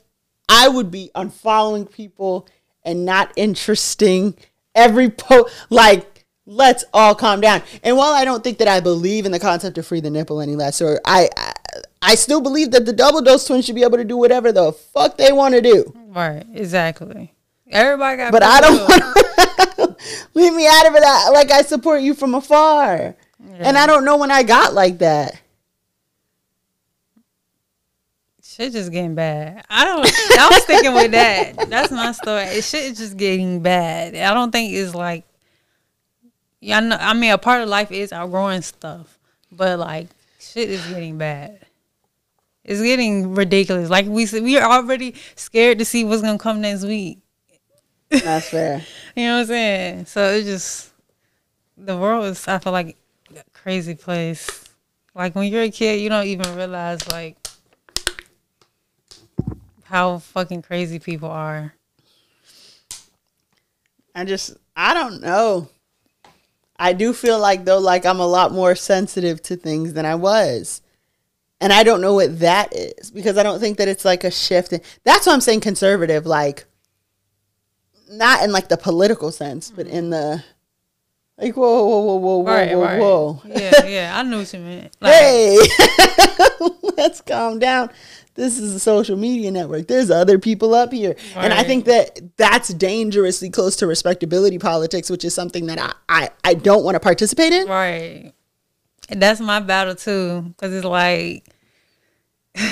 I 0.48 0.68
would 0.68 0.90
be 0.90 1.12
unfollowing 1.14 1.92
people 1.92 2.48
and 2.84 3.06
not 3.06 3.32
interesting 3.36 4.36
every 4.74 5.10
post 5.10 5.54
like 5.70 6.19
let's 6.50 6.84
all 6.94 7.14
calm 7.16 7.40
down. 7.40 7.62
And 7.84 7.96
while 7.96 8.12
I 8.14 8.26
don't 8.26 8.44
think 8.44 8.58
that 8.58 8.68
I 8.68 8.80
believe 8.80 9.26
in 9.26 9.32
the 9.32 9.40
concept 9.40 9.78
of 9.78 9.86
free 9.86 10.02
the 10.02 10.10
nipple 10.10 10.42
any 10.42 10.56
less, 10.56 10.82
or 10.82 11.00
I, 11.06 11.30
I, 11.38 11.54
I 12.02 12.16
still 12.16 12.42
believe 12.42 12.72
that 12.72 12.86
the 12.86 12.94
double 12.94 13.22
dose 13.22 13.46
twins 13.46 13.66
should 13.66 13.76
be 13.76 13.84
able 13.84 13.98
to 13.98 14.04
do 14.04 14.18
whatever 14.18 14.52
the 14.52 14.74
fuck 14.74 15.18
they 15.18 15.32
want 15.32 15.54
to 15.54 15.62
do. 15.62 15.94
Right, 16.08 16.44
exactly. 16.54 17.34
Everybody 17.70 18.18
got, 18.18 18.32
But 18.32 18.44
I 18.44 18.62
don't 18.62 18.78
want 18.80 19.98
leave 20.34 20.54
me 20.54 20.66
out 20.68 20.88
of 20.88 20.96
it. 20.96 21.04
I, 21.06 21.30
like 21.30 21.52
I 21.52 21.62
support 21.62 22.02
you 22.02 22.16
from 22.16 22.34
afar, 22.34 23.16
and 23.60 23.78
I 23.78 23.86
don't 23.86 24.04
know 24.04 24.18
when 24.18 24.32
I 24.32 24.42
got 24.42 24.74
like 24.74 24.98
that. 25.00 25.40
Shit 28.42 28.74
just 28.74 28.92
getting 28.92 29.14
bad. 29.14 29.64
I 29.70 29.86
don't. 29.86 30.00
I 30.40 30.50
was 30.50 30.64
sticking 30.64 30.94
with 30.94 31.12
that. 31.12 31.70
That's 31.70 31.92
my 31.92 32.12
story. 32.12 32.60
Shit 32.62 32.92
is 32.92 32.98
just 32.98 33.18
getting 33.18 33.62
bad. 33.62 34.16
I 34.16 34.34
don't 34.34 34.52
think 34.52 34.74
it's 34.74 34.96
like. 34.96 35.26
Yeah, 36.62 36.78
I 36.78 36.80
know. 36.82 36.98
I 37.00 37.14
mean, 37.14 37.32
a 37.32 37.38
part 37.38 37.62
of 37.62 37.70
life 37.70 37.92
is 37.92 38.12
outgrowing 38.12 38.62
stuff, 38.62 39.18
but 39.52 39.80
like 39.80 40.08
shit 40.40 40.70
is 40.70 40.86
getting 40.88 41.18
bad. 41.18 41.66
It's 42.64 42.82
getting 42.82 43.34
ridiculous. 43.34 43.90
Like 43.90 44.06
we 44.06 44.26
said, 44.26 44.44
we 44.44 44.58
are 44.58 44.70
already 44.70 45.16
scared 45.36 45.80
to 45.80 45.86
see 45.86 46.04
what's 46.04 46.22
gonna 46.22 46.38
come 46.38 46.62
next 46.62 46.84
week. 46.84 47.20
That's 48.10 48.50
fair. 48.52 48.84
You 49.16 49.26
know 49.26 49.36
what 49.36 49.40
I'm 49.42 49.46
saying? 49.48 50.06
So 50.06 50.30
it's 50.30 50.46
just 50.48 50.92
the 51.78 51.98
world 51.98 52.26
is. 52.26 52.48
I 52.48 52.60
feel 52.60 52.74
like 52.74 52.98
a 53.36 53.44
crazy 53.54 53.96
place. 53.96 54.66
Like 55.16 55.36
when 55.36 55.52
you're 55.52 55.64
a 55.64 55.72
kid, 55.72 56.02
you 56.02 56.10
don't 56.10 56.28
even 56.28 56.56
realize 56.56 57.08
like 57.10 57.38
how 59.84 60.20
fucking 60.20 60.62
crazy 60.62 61.00
people 61.00 61.30
are. 61.30 61.74
I 64.14 64.26
just 64.26 64.58
I 64.76 64.94
don't 64.94 65.22
know. 65.22 65.70
I 66.80 66.94
do 66.94 67.14
feel 67.14 67.38
like 67.38 67.66
though 67.66 67.78
like 67.78 68.06
I'm 68.06 68.20
a 68.20 68.28
lot 68.28 68.54
more 68.54 68.74
sensitive 68.74 69.42
to 69.44 69.56
things 69.56 69.94
than 69.94 70.06
I 70.06 70.16
was. 70.16 70.82
And 71.62 71.74
I 71.74 71.84
don't 71.84 72.00
know 72.00 72.14
what 72.14 72.40
that 72.40 72.74
is 72.74 73.12
because 73.12 73.38
I 73.38 73.44
don't 73.44 73.60
think 73.60 73.78
that 73.78 73.90
it's 73.90 74.06
like 74.06 74.24
a 74.24 74.32
shift. 74.32 74.72
In, 74.72 74.82
that's 75.04 75.28
why 75.28 75.34
I'm 75.34 75.42
saying 75.42 75.60
conservative 75.60 76.26
like 76.26 76.66
not 78.10 78.44
in 78.44 78.52
like 78.52 78.70
the 78.70 78.78
political 78.78 79.32
sense, 79.32 79.70
but 79.70 79.86
in 79.86 80.06
mm-hmm. 80.06 80.12
the 80.12 80.44
like 81.42 81.56
whoa 81.56 81.84
whoa 81.86 82.00
whoa 82.02 82.16
whoa 82.16 82.38
whoa 82.38 82.44
Right, 82.44 82.76
whoa 82.76 82.84
right. 82.84 83.00
whoa. 83.00 83.42
Yeah, 83.48 83.86
yeah. 83.88 84.18
I 84.18 84.24
knew 84.24 84.40
what 84.40 84.54
you 84.54 84.60
meant. 84.60 84.96
Like, 85.00 85.14
Hey, 85.14 85.58
let's 86.98 87.22
calm 87.22 87.60
down. 87.60 87.90
This 88.36 88.58
is 88.58 88.74
a 88.74 88.80
social 88.80 89.18
media 89.18 89.52
network. 89.52 89.88
There's 89.88 90.10
other 90.12 90.40
people 90.40 90.74
up 90.74 90.94
here. 90.94 91.16
And 91.36 91.54
I 91.54 91.64
think 91.64 91.86
that 91.86 92.22
that's 92.38 92.70
dangerously 92.74 93.50
close 93.50 93.76
to 93.78 93.88
respectability 93.88 94.60
politics, 94.60 95.10
which 95.10 95.26
is 95.26 95.34
something 95.34 95.66
that 95.66 95.78
I, 95.80 95.94
I, 96.08 96.30
I 96.46 96.54
don't 96.54 96.84
want 96.86 96.96
to 96.96 97.02
participate 97.02 97.52
in. 97.52 97.68
Right. 97.68 98.32
And 99.10 99.22
that's 99.22 99.42
my 99.42 99.60
battle 99.60 99.96
too, 99.96 100.42
because 100.42 100.74
it's 100.74 100.86
like, 100.86 101.44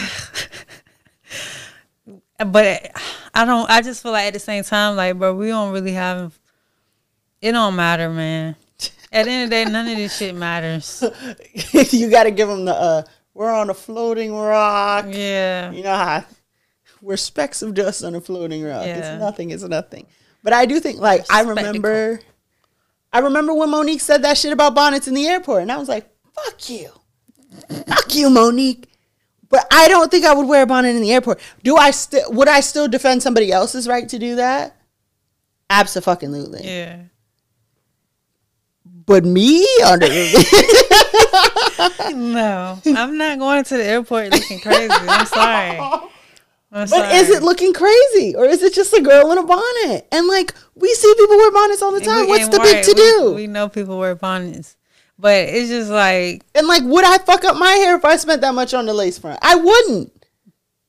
but 2.38 2.91
I 3.34 3.45
don't. 3.45 3.70
I 3.70 3.82
just 3.82 4.03
feel 4.03 4.11
like 4.11 4.28
at 4.28 4.34
the 4.34 4.39
same 4.39 4.63
time, 4.63 4.95
like, 4.95 5.18
bro, 5.18 5.34
we 5.36 5.47
don't 5.47 5.74
really 5.74 5.93
have. 5.93 6.36
It 7.41 7.51
don't 7.51 7.75
matter, 7.75 8.09
man. 8.09 8.55
At 9.11 9.25
the 9.25 9.31
end 9.31 9.43
of 9.45 9.49
the 9.49 9.55
day, 9.55 9.71
none 9.71 9.88
of 9.88 9.97
this 9.97 10.17
shit 10.17 10.35
matters. 10.35 11.03
you 11.93 12.09
got 12.09 12.23
to 12.23 12.31
give 12.31 12.47
them 12.47 12.65
the, 12.65 12.73
uh, 12.73 13.03
we're 13.33 13.51
on 13.51 13.69
a 13.69 13.73
floating 13.73 14.35
rock. 14.35 15.05
Yeah. 15.09 15.71
You 15.71 15.83
know 15.83 15.95
how 15.95 16.25
we're 17.01 17.17
specks 17.17 17.61
of 17.61 17.73
dust 17.73 18.03
on 18.03 18.15
a 18.15 18.21
floating 18.21 18.63
rock. 18.63 18.85
Yeah. 18.85 18.97
It's 18.97 19.19
nothing, 19.19 19.51
it's 19.51 19.63
nothing. 19.63 20.07
But 20.43 20.53
I 20.53 20.65
do 20.65 20.79
think, 20.79 20.99
like, 20.99 21.25
I 21.29 21.41
remember, 21.41 22.19
I 23.13 23.19
remember 23.19 23.53
when 23.53 23.69
Mo'Nique 23.69 24.01
said 24.01 24.23
that 24.23 24.38
shit 24.38 24.53
about 24.53 24.75
bonnets 24.75 25.07
in 25.07 25.13
the 25.13 25.27
airport, 25.27 25.61
and 25.61 25.71
I 25.71 25.77
was 25.77 25.88
like, 25.88 26.09
fuck 26.33 26.69
you. 26.69 26.89
fuck 27.88 28.13
you, 28.15 28.29
Mo'Nique. 28.29 28.85
But 29.49 29.65
I 29.71 29.88
don't 29.88 30.11
think 30.11 30.25
I 30.25 30.33
would 30.33 30.47
wear 30.47 30.63
a 30.63 30.65
bonnet 30.65 30.95
in 30.95 31.01
the 31.01 31.13
airport. 31.13 31.39
Do 31.63 31.77
I 31.77 31.91
still, 31.91 32.31
would 32.33 32.49
I 32.49 32.59
still 32.59 32.88
defend 32.88 33.23
somebody 33.23 33.51
else's 33.51 33.88
right 33.88 34.07
to 34.09 34.19
do 34.19 34.35
that? 34.35 34.75
Absolutely. 35.69 36.65
Yeah. 36.65 37.03
But 39.07 39.23
me 39.23 39.63
on 39.85 39.93
under 39.93 40.07
No, 42.13 42.79
I'm 42.85 43.17
not 43.17 43.39
going 43.39 43.63
to 43.63 43.77
the 43.77 43.83
airport 43.83 44.31
looking 44.31 44.59
crazy. 44.59 44.91
I'm 44.91 45.25
sorry. 45.25 45.79
I'm 46.73 46.89
But 46.89 47.15
is 47.15 47.29
it 47.29 47.41
looking 47.41 47.71
crazy 47.73 48.35
or 48.35 48.43
is 48.45 48.61
it 48.61 48.73
just 48.73 48.93
a 48.93 49.01
girl 49.01 49.31
in 49.31 49.37
a 49.37 49.43
bonnet? 49.43 50.07
And 50.11 50.27
like 50.27 50.53
we 50.75 50.93
see 50.93 51.13
people 51.17 51.37
wear 51.37 51.51
bonnets 51.51 51.81
all 51.81 51.93
the 51.93 52.01
time. 52.01 52.27
What's 52.27 52.49
the 52.49 52.59
big 52.59 52.83
to 52.83 52.93
do? 52.93 53.33
We, 53.33 53.47
know 53.47 53.69
people 53.69 53.97
wear 53.97 54.13
bonnets, 54.13 54.75
but 55.17 55.47
it's 55.47 55.69
just 55.69 55.89
like 55.89 56.43
and 56.53 56.67
like, 56.67 56.83
would 56.83 57.05
I 57.05 57.17
fuck 57.19 57.45
up 57.45 57.55
my 57.55 57.71
hair 57.71 57.95
if 57.95 58.03
I 58.03 58.17
spent 58.17 58.41
that 58.41 58.53
much 58.53 58.73
on 58.73 58.85
the 58.85 58.93
lace 58.93 59.17
front? 59.17 59.39
I 59.41 59.55
wouldn't. 59.55 60.11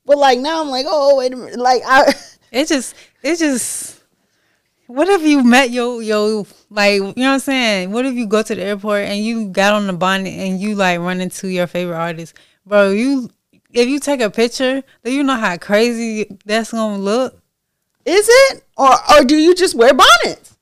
But 0.04 0.18
like 0.18 0.40
now, 0.40 0.60
I'm 0.60 0.70
like, 0.70 0.86
oh 0.88 1.16
wait 1.18 1.32
a 1.32 1.36
minute. 1.36 1.60
Like 1.60 1.82
I, 1.86 2.12
it 2.50 2.66
just 2.66 2.96
it 3.22 3.38
just 3.38 3.97
what 4.89 5.09
if 5.09 5.22
you 5.22 5.45
met 5.45 5.70
your 5.70 6.03
your 6.03 6.45
like 6.70 6.95
you 6.95 7.01
know 7.01 7.12
what 7.14 7.26
I'm 7.26 7.39
saying? 7.39 7.93
What 7.93 8.05
if 8.05 8.14
you 8.14 8.26
go 8.26 8.43
to 8.43 8.55
the 8.55 8.62
airport 8.62 9.03
and 9.05 9.24
you 9.24 9.49
got 9.49 9.74
on 9.74 9.86
the 9.86 9.93
bonnet 9.93 10.34
and 10.34 10.61
you 10.61 10.74
like 10.74 10.99
run 10.99 11.20
into 11.20 11.49
your 11.49 11.68
favorite 11.68 11.97
artist, 11.97 12.34
bro? 12.66 12.91
You 12.91 13.30
if 13.72 13.89
you 13.89 14.01
take 14.01 14.20
a 14.20 14.30
picture, 14.30 14.82
do 15.05 15.12
you 15.12 15.22
know 15.22 15.36
how 15.36 15.57
crazy 15.57 16.26
that's 16.45 16.72
gonna 16.72 16.99
look? 16.99 17.41
is 18.09 18.26
it 18.30 18.64
or 18.76 18.91
or 19.12 19.24
do 19.24 19.36
you 19.36 19.55
just 19.55 19.74
wear 19.74 19.93
bonnets? 19.93 20.57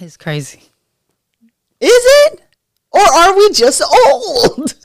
It's 0.00 0.16
crazy. 0.16 0.62
Is 1.80 2.02
it 2.24 2.40
or 2.90 3.02
are 3.02 3.36
we 3.36 3.50
just 3.52 3.82
old? 4.06 4.74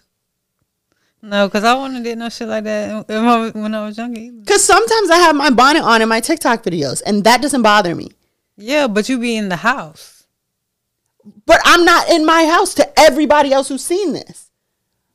No, 1.21 1.47
because 1.47 1.63
I 1.63 1.73
wouldn't 1.73 2.03
did 2.03 2.17
no 2.17 2.29
shit 2.29 2.47
like 2.47 2.63
that 2.65 3.07
when 3.07 3.25
I 3.25 3.37
was- 3.37 3.53
when 3.53 3.73
I 3.73 3.85
was 3.85 3.97
younger. 3.97 4.31
Because 4.31 4.63
sometimes 4.63 5.09
I 5.09 5.17
have 5.17 5.35
my 5.35 5.49
bonnet 5.49 5.83
on 5.83 6.01
in 6.01 6.09
my 6.09 6.19
TikTok 6.19 6.63
videos, 6.63 7.01
and 7.05 7.23
that 7.23 7.41
doesn't 7.41 7.61
bother 7.63 7.95
me. 7.95 8.11
Yeah, 8.55 8.87
but 8.87 9.07
you 9.09 9.19
be 9.19 9.35
in 9.35 9.49
the 9.49 9.57
house. 9.57 10.13
but 11.45 11.59
I'm 11.65 11.83
not 11.83 12.09
in 12.09 12.25
my 12.25 12.45
house 12.45 12.73
to 12.75 12.99
everybody 12.99 13.51
else 13.51 13.67
who's 13.67 13.83
seen 13.83 14.13
this. 14.13 14.49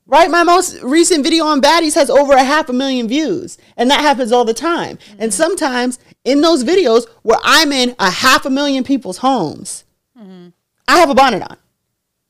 Right? 0.06 0.30
My 0.30 0.42
most 0.42 0.80
recent 0.82 1.24
video 1.24 1.46
on 1.46 1.62
baddies 1.62 1.94
has 1.94 2.10
over 2.10 2.34
a 2.34 2.44
half 2.44 2.68
a 2.68 2.72
million 2.72 3.08
views. 3.08 3.56
And 3.78 3.90
that 3.90 4.00
happens 4.00 4.30
all 4.30 4.44
the 4.44 4.52
time. 4.52 4.98
And 5.12 5.30
mm-hmm. 5.30 5.42
sometimes 5.42 5.98
in 6.24 6.42
those 6.42 6.64
videos 6.64 7.08
where 7.22 7.38
I'm 7.42 7.72
in 7.72 7.96
a 7.98 8.10
half 8.10 8.44
a 8.44 8.50
million 8.50 8.84
people's 8.84 9.18
homes, 9.18 9.84
mm-hmm. 10.18 10.48
I 10.86 10.98
have 10.98 11.08
a 11.08 11.14
bonnet 11.14 11.42
on. 11.48 11.56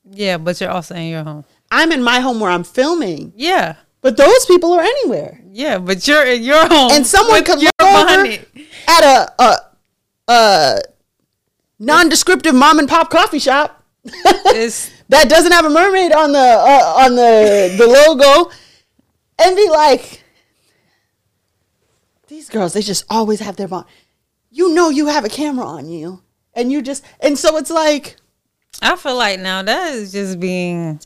Yeah, 0.09 0.37
but 0.37 0.61
you're 0.61 0.69
also 0.69 0.95
in 0.95 1.09
your 1.09 1.23
home. 1.23 1.43
I'm 1.73 1.91
in 1.91 2.03
my 2.03 2.19
home 2.19 2.39
where 2.39 2.51
I'm 2.51 2.63
filming, 2.63 3.33
Yeah. 3.35 3.75
but 4.01 4.15
those 4.17 4.45
people 4.45 4.71
are 4.73 4.81
anywhere. 4.83 5.41
Yeah, 5.51 5.77
but 5.79 6.07
you're 6.07 6.25
in 6.25 6.43
your 6.43 6.65
home. 6.67 6.91
And 6.91 7.05
someone 7.05 7.43
could 7.43 7.59
look 7.59 7.73
over 7.81 8.27
at 8.87 9.03
a 9.03 9.33
a, 9.47 9.55
a 10.27 10.81
non-descriptive 11.79 12.55
mom 12.55 12.79
and 12.79 12.87
pop 12.87 13.09
coffee 13.09 13.39
shop 13.39 13.83
that 14.03 15.25
doesn't 15.29 15.51
have 15.51 15.65
a 15.65 15.69
mermaid 15.69 16.11
on 16.11 16.31
the 16.31 16.39
uh, 16.39 16.93
on 17.03 17.15
the 17.15 17.75
the 17.77 17.87
logo, 17.87 18.51
and 19.41 19.55
be 19.55 19.69
like, 19.69 20.23
these 22.27 22.49
girls, 22.49 22.73
they 22.73 22.81
just 22.81 23.05
always 23.09 23.39
have 23.39 23.55
their 23.55 23.67
mom. 23.67 23.85
You 24.49 24.73
know, 24.73 24.89
you 24.89 25.07
have 25.07 25.25
a 25.25 25.29
camera 25.29 25.65
on 25.65 25.89
you, 25.89 26.21
and 26.53 26.71
you 26.71 26.81
just 26.81 27.03
and 27.19 27.37
so 27.37 27.57
it's 27.57 27.71
like. 27.71 28.17
I 28.81 28.95
feel 28.95 29.15
like 29.15 29.39
now 29.39 29.61
that 29.61 29.93
is 29.93 30.11
just 30.11 30.39
being 30.39 30.99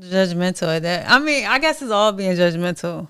judgmental 0.00 0.76
at 0.76 0.82
that. 0.82 1.08
I 1.10 1.18
mean, 1.18 1.46
I 1.46 1.58
guess 1.58 1.82
it's 1.82 1.90
all 1.90 2.12
being 2.12 2.36
judgmental. 2.36 3.08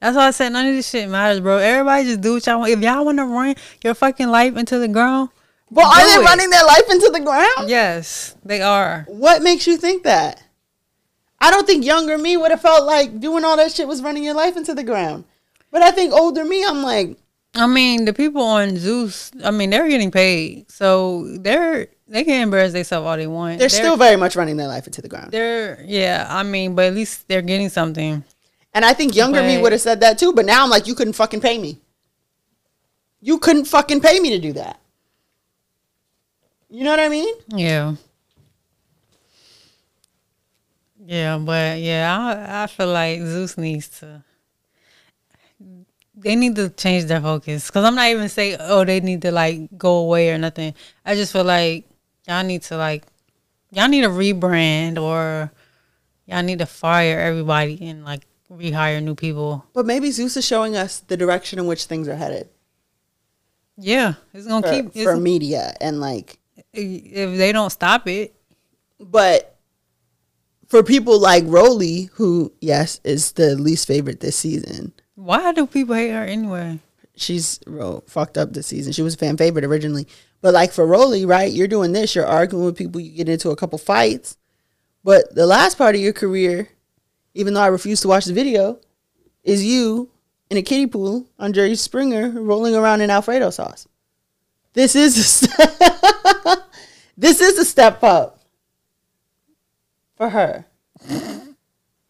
That's 0.00 0.16
why 0.16 0.26
I 0.26 0.30
said 0.32 0.50
none 0.52 0.66
of 0.66 0.74
this 0.74 0.88
shit 0.88 1.08
matters, 1.08 1.40
bro. 1.40 1.58
Everybody 1.58 2.04
just 2.04 2.20
do 2.20 2.34
what 2.34 2.46
y'all 2.46 2.58
want. 2.60 2.72
If 2.72 2.80
y'all 2.80 3.04
want 3.04 3.18
to 3.18 3.24
run 3.24 3.54
your 3.82 3.94
fucking 3.94 4.28
life 4.28 4.56
into 4.56 4.78
the 4.78 4.88
ground, 4.88 5.30
But 5.70 5.84
are 5.86 6.06
they 6.06 6.22
it. 6.22 6.24
running 6.24 6.50
their 6.50 6.64
life 6.64 6.84
into 6.90 7.10
the 7.12 7.20
ground? 7.20 7.68
Yes, 7.70 8.36
they 8.44 8.60
are. 8.60 9.04
What 9.08 9.42
makes 9.42 9.66
you 9.66 9.76
think 9.76 10.02
that? 10.04 10.42
I 11.40 11.50
don't 11.50 11.66
think 11.66 11.84
younger 11.84 12.16
me 12.18 12.36
would 12.36 12.50
have 12.50 12.60
felt 12.60 12.84
like 12.86 13.20
doing 13.20 13.44
all 13.44 13.56
that 13.56 13.72
shit 13.72 13.88
was 13.88 14.02
running 14.02 14.24
your 14.24 14.34
life 14.34 14.56
into 14.56 14.74
the 14.74 14.84
ground. 14.84 15.24
But 15.70 15.82
I 15.82 15.90
think 15.90 16.12
older 16.12 16.44
me, 16.44 16.64
I'm 16.64 16.82
like, 16.82 17.16
I 17.54 17.66
mean, 17.66 18.04
the 18.04 18.12
people 18.12 18.42
on 18.42 18.76
Zeus, 18.76 19.30
I 19.44 19.50
mean, 19.52 19.70
they're 19.70 19.88
getting 19.88 20.10
paid, 20.10 20.70
so 20.70 21.26
they're 21.38 21.88
they 22.06 22.24
can 22.24 22.42
embarrass 22.42 22.72
themselves 22.72 23.06
all 23.06 23.16
they 23.16 23.26
want. 23.26 23.58
they're 23.58 23.68
still 23.68 23.96
very 23.96 24.16
much 24.16 24.36
running 24.36 24.56
their 24.56 24.68
life 24.68 24.86
into 24.86 25.00
the 25.00 25.08
ground. 25.08 25.32
they're 25.32 25.82
yeah. 25.86 26.26
I 26.28 26.42
mean, 26.42 26.74
but 26.74 26.86
at 26.86 26.94
least 26.94 27.26
they're 27.28 27.42
getting 27.42 27.68
something. 27.68 28.24
And 28.74 28.84
I 28.84 28.92
think 28.92 29.14
younger 29.14 29.42
me 29.42 29.56
would 29.58 29.72
have 29.72 29.80
said 29.80 30.00
that 30.00 30.18
too. 30.18 30.32
But 30.32 30.46
now 30.46 30.64
I'm 30.64 30.70
like, 30.70 30.86
you 30.86 30.94
couldn't 30.94 31.12
fucking 31.14 31.40
pay 31.40 31.58
me. 31.58 31.80
You 33.20 33.38
couldn't 33.38 33.66
fucking 33.66 34.00
pay 34.00 34.18
me 34.18 34.30
to 34.30 34.38
do 34.38 34.52
that. 34.54 34.80
You 36.68 36.82
know 36.82 36.90
what 36.90 37.00
I 37.00 37.08
mean? 37.08 37.34
Yeah. 37.48 37.94
Yeah, 41.06 41.38
but 41.38 41.78
yeah, 41.80 42.16
I 42.18 42.64
I 42.64 42.66
feel 42.66 42.88
like 42.88 43.20
Zeus 43.20 43.56
needs 43.58 43.88
to. 44.00 44.24
They 46.16 46.34
need 46.34 46.56
to 46.56 46.70
change 46.70 47.04
their 47.04 47.20
focus 47.20 47.66
because 47.66 47.84
I'm 47.84 47.94
not 47.94 48.08
even 48.08 48.28
saying 48.28 48.56
oh 48.60 48.84
they 48.84 49.00
need 49.00 49.20
to 49.22 49.30
like 49.30 49.68
go 49.76 49.98
away 49.98 50.30
or 50.30 50.38
nothing. 50.38 50.74
I 51.04 51.14
just 51.14 51.32
feel 51.32 51.44
like 51.44 51.84
y'all 52.26 52.44
need 52.44 52.62
to 52.62 52.76
like 52.76 53.04
y'all 53.70 53.88
need 53.88 54.02
to 54.02 54.08
rebrand 54.08 54.98
or 55.00 55.52
y'all 56.26 56.42
need 56.42 56.58
to 56.60 56.66
fire 56.66 57.18
everybody 57.20 57.78
and 57.88 58.04
like 58.04 58.26
rehire 58.50 59.02
new 59.02 59.14
people. 59.14 59.64
But 59.74 59.86
maybe 59.86 60.10
Zeus 60.10 60.36
is 60.36 60.44
showing 60.44 60.76
us 60.76 61.00
the 61.00 61.16
direction 61.16 61.58
in 61.58 61.66
which 61.66 61.84
things 61.86 62.06
are 62.08 62.14
headed 62.16 62.48
Yeah, 63.76 64.14
it's 64.32 64.46
gonna 64.46 64.66
for, 64.66 64.72
keep 64.90 64.94
for 65.04 65.16
media 65.16 65.74
and 65.80 66.00
like 66.00 66.38
if 66.72 67.36
they 67.38 67.52
don't 67.52 67.70
stop 67.70 68.06
it. 68.08 68.34
but 69.00 69.56
for 70.68 70.82
people 70.82 71.18
like 71.20 71.44
Roly, 71.46 72.04
who 72.14 72.52
yes 72.60 73.00
is 73.04 73.32
the 73.32 73.54
least 73.56 73.86
favorite 73.86 74.20
this 74.20 74.36
season, 74.36 74.92
Why 75.14 75.52
do 75.52 75.66
people 75.66 75.94
hate 75.94 76.10
her 76.10 76.24
anyway? 76.24 76.78
she's 77.16 77.60
ro- 77.66 78.02
fucked 78.08 78.36
up 78.38 78.52
this 78.52 78.66
season. 78.66 78.92
She 78.92 79.02
was 79.02 79.14
a 79.14 79.18
fan 79.18 79.36
favorite 79.36 79.64
originally, 79.64 80.06
but 80.44 80.52
like 80.52 80.72
for 80.72 80.86
Roly, 80.86 81.24
right? 81.24 81.50
You're 81.50 81.66
doing 81.66 81.92
this. 81.92 82.14
You're 82.14 82.26
arguing 82.26 82.66
with 82.66 82.76
people. 82.76 83.00
You 83.00 83.12
get 83.12 83.30
into 83.30 83.48
a 83.48 83.56
couple 83.56 83.78
fights, 83.78 84.36
but 85.02 85.34
the 85.34 85.46
last 85.46 85.78
part 85.78 85.94
of 85.94 86.02
your 86.02 86.12
career, 86.12 86.68
even 87.32 87.54
though 87.54 87.62
I 87.62 87.68
refuse 87.68 88.02
to 88.02 88.08
watch 88.08 88.26
the 88.26 88.34
video, 88.34 88.78
is 89.42 89.64
you 89.64 90.10
in 90.50 90.58
a 90.58 90.62
kiddie 90.62 90.86
pool 90.86 91.26
on 91.38 91.54
Jerry 91.54 91.74
Springer 91.76 92.28
rolling 92.28 92.74
around 92.74 93.00
in 93.00 93.08
Alfredo 93.08 93.48
sauce. 93.48 93.88
This 94.74 94.94
is 94.94 95.16
a 95.16 95.22
step, 95.22 96.58
this 97.16 97.40
is 97.40 97.58
a 97.58 97.64
step 97.64 98.02
up 98.02 98.38
for 100.18 100.28
her. 100.28 100.66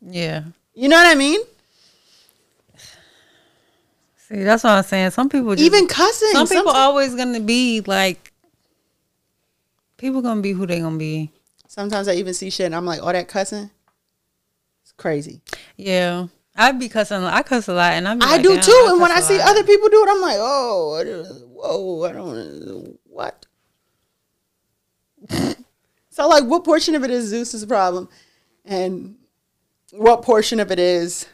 Yeah. 0.01 0.43
You 0.74 0.89
know 0.89 0.97
what 0.97 1.07
I 1.07 1.14
mean? 1.14 1.41
See, 4.16 4.43
that's 4.43 4.64
what 4.64 4.70
I'm 4.70 4.82
saying. 4.82 5.11
Some 5.12 5.28
people 5.28 5.55
just, 5.55 5.64
Even 5.64 5.87
cussing. 5.87 6.30
some 6.32 6.49
people 6.49 6.64
sometimes- 6.64 6.78
always 6.78 7.14
gonna 7.14 7.39
be 7.39 7.80
like 7.82 8.24
people 9.97 10.22
gonna 10.22 10.40
be 10.40 10.53
who 10.53 10.66
they 10.66 10.80
gonna 10.80 10.97
be. 10.97 11.30
Sometimes 11.66 12.09
I 12.09 12.14
even 12.14 12.34
see 12.34 12.51
shit 12.51 12.66
and 12.66 12.74
I'm 12.74 12.86
like, 12.86 13.01
oh, 13.03 13.12
that 13.12 13.28
cussing? 13.28 13.70
It's 14.82 14.92
crazy. 14.92 15.40
Yeah. 15.76 16.26
I'd 16.57 16.78
be 16.78 16.88
cussing 16.88 17.24
I 17.24 17.42
cuss 17.42 17.66
a 17.66 17.74
lot 17.74 17.95
and 17.95 18.07
I 18.07 18.14
like, 18.14 18.42
do 18.42 18.55
"Damn, 18.55 18.62
too. 18.62 18.86
And 18.90 19.01
when 19.01 19.11
I 19.11 19.20
see 19.20 19.38
lot." 19.38 19.49
other 19.49 19.64
people 19.64 19.88
do 19.88 20.05
it, 20.05 20.11
I'm 20.11 20.20
like, 20.20 20.36
oh, 20.38 21.40
whoa, 21.53 22.05
I 22.05 22.12
don't, 22.12 22.99
what? 23.05 23.47
so, 26.11 26.28
like, 26.28 26.45
what 26.45 26.64
portion 26.64 26.95
of 26.95 27.03
it 27.03 27.11
is 27.11 27.26
Zeus's 27.26 27.64
problem? 27.64 28.09
And 28.64 29.16
what 29.92 30.22
portion 30.22 30.61
of 30.61 30.70
it 30.70 30.78
is 30.78 31.26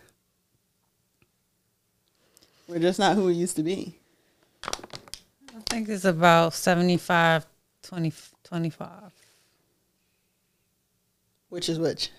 we're 2.66 2.78
just 2.78 2.98
not 2.98 3.16
who 3.16 3.26
we 3.26 3.34
used 3.34 3.56
to 3.56 3.62
be? 3.62 3.98
I 4.64 5.61
think 5.66 5.88
it's 5.88 6.04
about 6.04 6.54
75 6.54 7.46
20 7.82 8.12
25. 8.51 8.88
Which 11.48 11.68
is 11.68 11.78
which? 11.78 12.11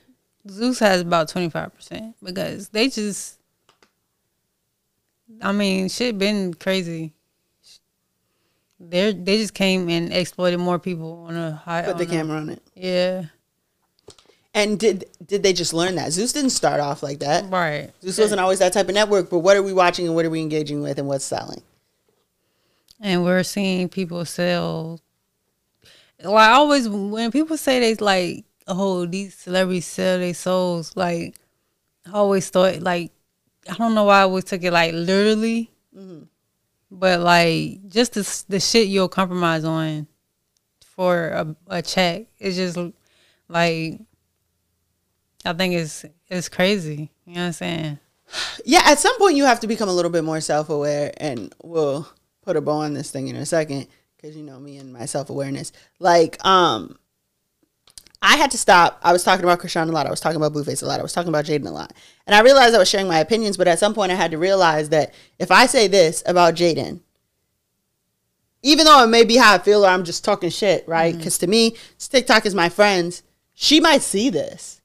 Zeus 0.50 0.80
has 0.80 1.02
about 1.02 1.30
25% 1.30 2.16
because 2.24 2.70
they 2.70 2.90
just 2.90 3.38
I 5.42 5.52
mean, 5.52 5.88
shit 5.88 6.18
been 6.18 6.54
crazy. 6.54 7.14
They 8.80 9.14
they 9.14 9.38
just 9.38 9.54
came 9.54 9.88
and 9.90 10.12
exploited 10.12 10.60
more 10.60 10.80
people 10.80 11.26
on 11.28 11.36
a 11.36 11.52
high 11.52 11.84
Put 11.84 11.98
the 12.00 12.04
a- 12.04 12.08
camera 12.08 12.38
on 12.38 12.50
it. 12.50 12.62
Yeah. 12.76 13.26
And 14.54 14.78
did 14.80 15.06
did 15.26 15.44
they 15.44 15.54
just 15.54 15.74
learn 15.74 15.96
that? 15.96 16.12
Zeus 16.12 16.34
didn't 16.34 16.50
start 16.50 16.80
off 16.82 17.04
like 17.04 17.20
that. 17.20 17.50
Right. 17.50 17.92
Zeus 18.02 18.18
wasn't 18.18 18.42
always 18.42 18.60
that 18.60 18.74
type 18.74 18.90
of 18.90 18.96
network, 18.96 19.30
but 19.30 19.40
what 19.40 19.56
are 19.56 19.64
we 19.64 19.72
watching 19.72 20.08
and 20.08 20.16
what 20.16 20.26
are 20.26 20.30
we 20.30 20.42
engaging 20.42 20.82
with 20.82 20.98
and 20.98 21.08
what's 21.08 21.26
selling? 21.26 21.62
and 23.04 23.24
we're 23.24 23.42
seeing 23.44 23.90
people 23.90 24.24
sell. 24.26 25.00
Well, 26.24 26.38
I 26.38 26.52
always 26.52 26.88
when 26.88 27.32
people 27.32 27.58
say 27.58 27.80
they 27.80 27.96
like, 27.96 28.46
oh, 28.68 29.06
these 29.06 29.36
celebrities 29.36 29.88
sell 29.88 30.20
their 30.20 30.34
souls, 30.34 30.96
like 30.96 31.36
I 32.06 32.12
always 32.12 32.50
thought 32.50 32.82
like 32.82 33.12
I 33.70 33.76
don't 33.76 33.96
know 33.96 34.06
why 34.06 34.20
I 34.20 34.24
always 34.24 34.44
took 34.44 34.64
it 34.64 34.72
like 34.72 34.94
literally, 34.94 35.72
mm-hmm. 35.96 36.24
but 36.90 37.20
like 37.20 37.88
just 37.88 38.14
the 38.14 38.44
the 38.50 38.60
shit 38.60 38.88
you'll 38.88 39.10
compromise 39.10 39.64
on 39.64 40.08
for 40.82 41.30
a, 41.30 41.56
a 41.68 41.82
check. 41.82 42.28
It's 42.40 42.58
just 42.58 42.78
like 43.48 44.00
I 45.46 45.54
think 45.54 45.74
it's 45.76 46.06
it's 46.28 46.50
crazy. 46.50 47.12
You 47.26 47.36
know 47.36 47.42
what 47.42 47.48
I'm 47.48 47.54
saying? 47.54 48.00
Yeah, 48.64 48.82
at 48.86 49.00
some 49.00 49.18
point 49.18 49.36
you 49.36 49.46
have 49.46 49.60
to 49.62 49.68
become 49.68 49.90
a 49.90 49.94
little 49.94 50.12
bit 50.12 50.24
more 50.24 50.42
self 50.42 50.70
aware, 50.70 51.12
and 51.18 51.54
we'll 51.64 52.08
put 52.44 52.56
a 52.56 52.62
bow 52.62 52.78
on 52.78 52.94
this 52.94 53.12
thing 53.12 53.28
in 53.28 53.36
a 53.36 53.46
second 53.46 53.88
because 54.22 54.36
you 54.36 54.44
know 54.44 54.60
me 54.60 54.78
and 54.78 54.94
my 54.94 55.06
self 55.06 55.30
awareness. 55.30 55.72
Like, 56.00 56.44
um, 56.46 56.98
I 58.22 58.38
had 58.38 58.52
to 58.52 58.58
stop. 58.58 59.00
I 59.04 59.14
was 59.14 59.24
talking 59.24 59.44
about 59.44 59.60
Chrisean 59.60 59.90
a 59.90 59.92
lot. 59.92 60.06
I 60.06 60.12
was 60.12 60.20
talking 60.20 60.38
about 60.38 60.54
Blueface 60.54 60.84
a 60.84 60.86
lot. 60.86 61.00
I 61.00 61.04
was 61.04 61.14
talking 61.14 61.30
about 61.30 61.46
Jaden 61.46 61.68
a 61.68 61.72
lot, 61.72 61.94
and 62.28 62.36
I 62.36 62.42
realized 62.42 62.76
I 62.76 62.80
was 62.80 62.90
sharing 62.90 63.08
my 63.08 63.20
opinions. 63.20 63.58
But 63.58 63.68
at 63.68 63.80
some 63.80 63.94
point, 63.94 64.12
I 64.12 64.16
had 64.16 64.32
to 64.32 64.38
realize 64.38 64.90
that 64.90 65.14
if 65.40 65.50
I 65.52 65.66
say 65.66 65.88
this 65.88 66.22
about 66.26 66.56
Jaden, 66.56 67.00
even 68.62 68.86
though 68.86 69.04
it 69.04 69.08
may 69.08 69.24
be 69.24 69.38
how 69.38 69.56
I 69.56 69.58
feel 69.58 69.84
or 69.86 69.90
I'm 69.90 70.04
just 70.04 70.24
talking 70.24 70.52
shit, 70.52 70.88
right? 70.88 71.18
Because 71.18 71.40
to 71.40 71.48
me, 71.48 71.76
TikTok 71.98 72.46
is 72.46 72.54
my 72.54 72.70
friends. 72.70 73.24
She 73.56 73.80
might 73.80 74.02
see 74.04 74.30
this. 74.30 74.82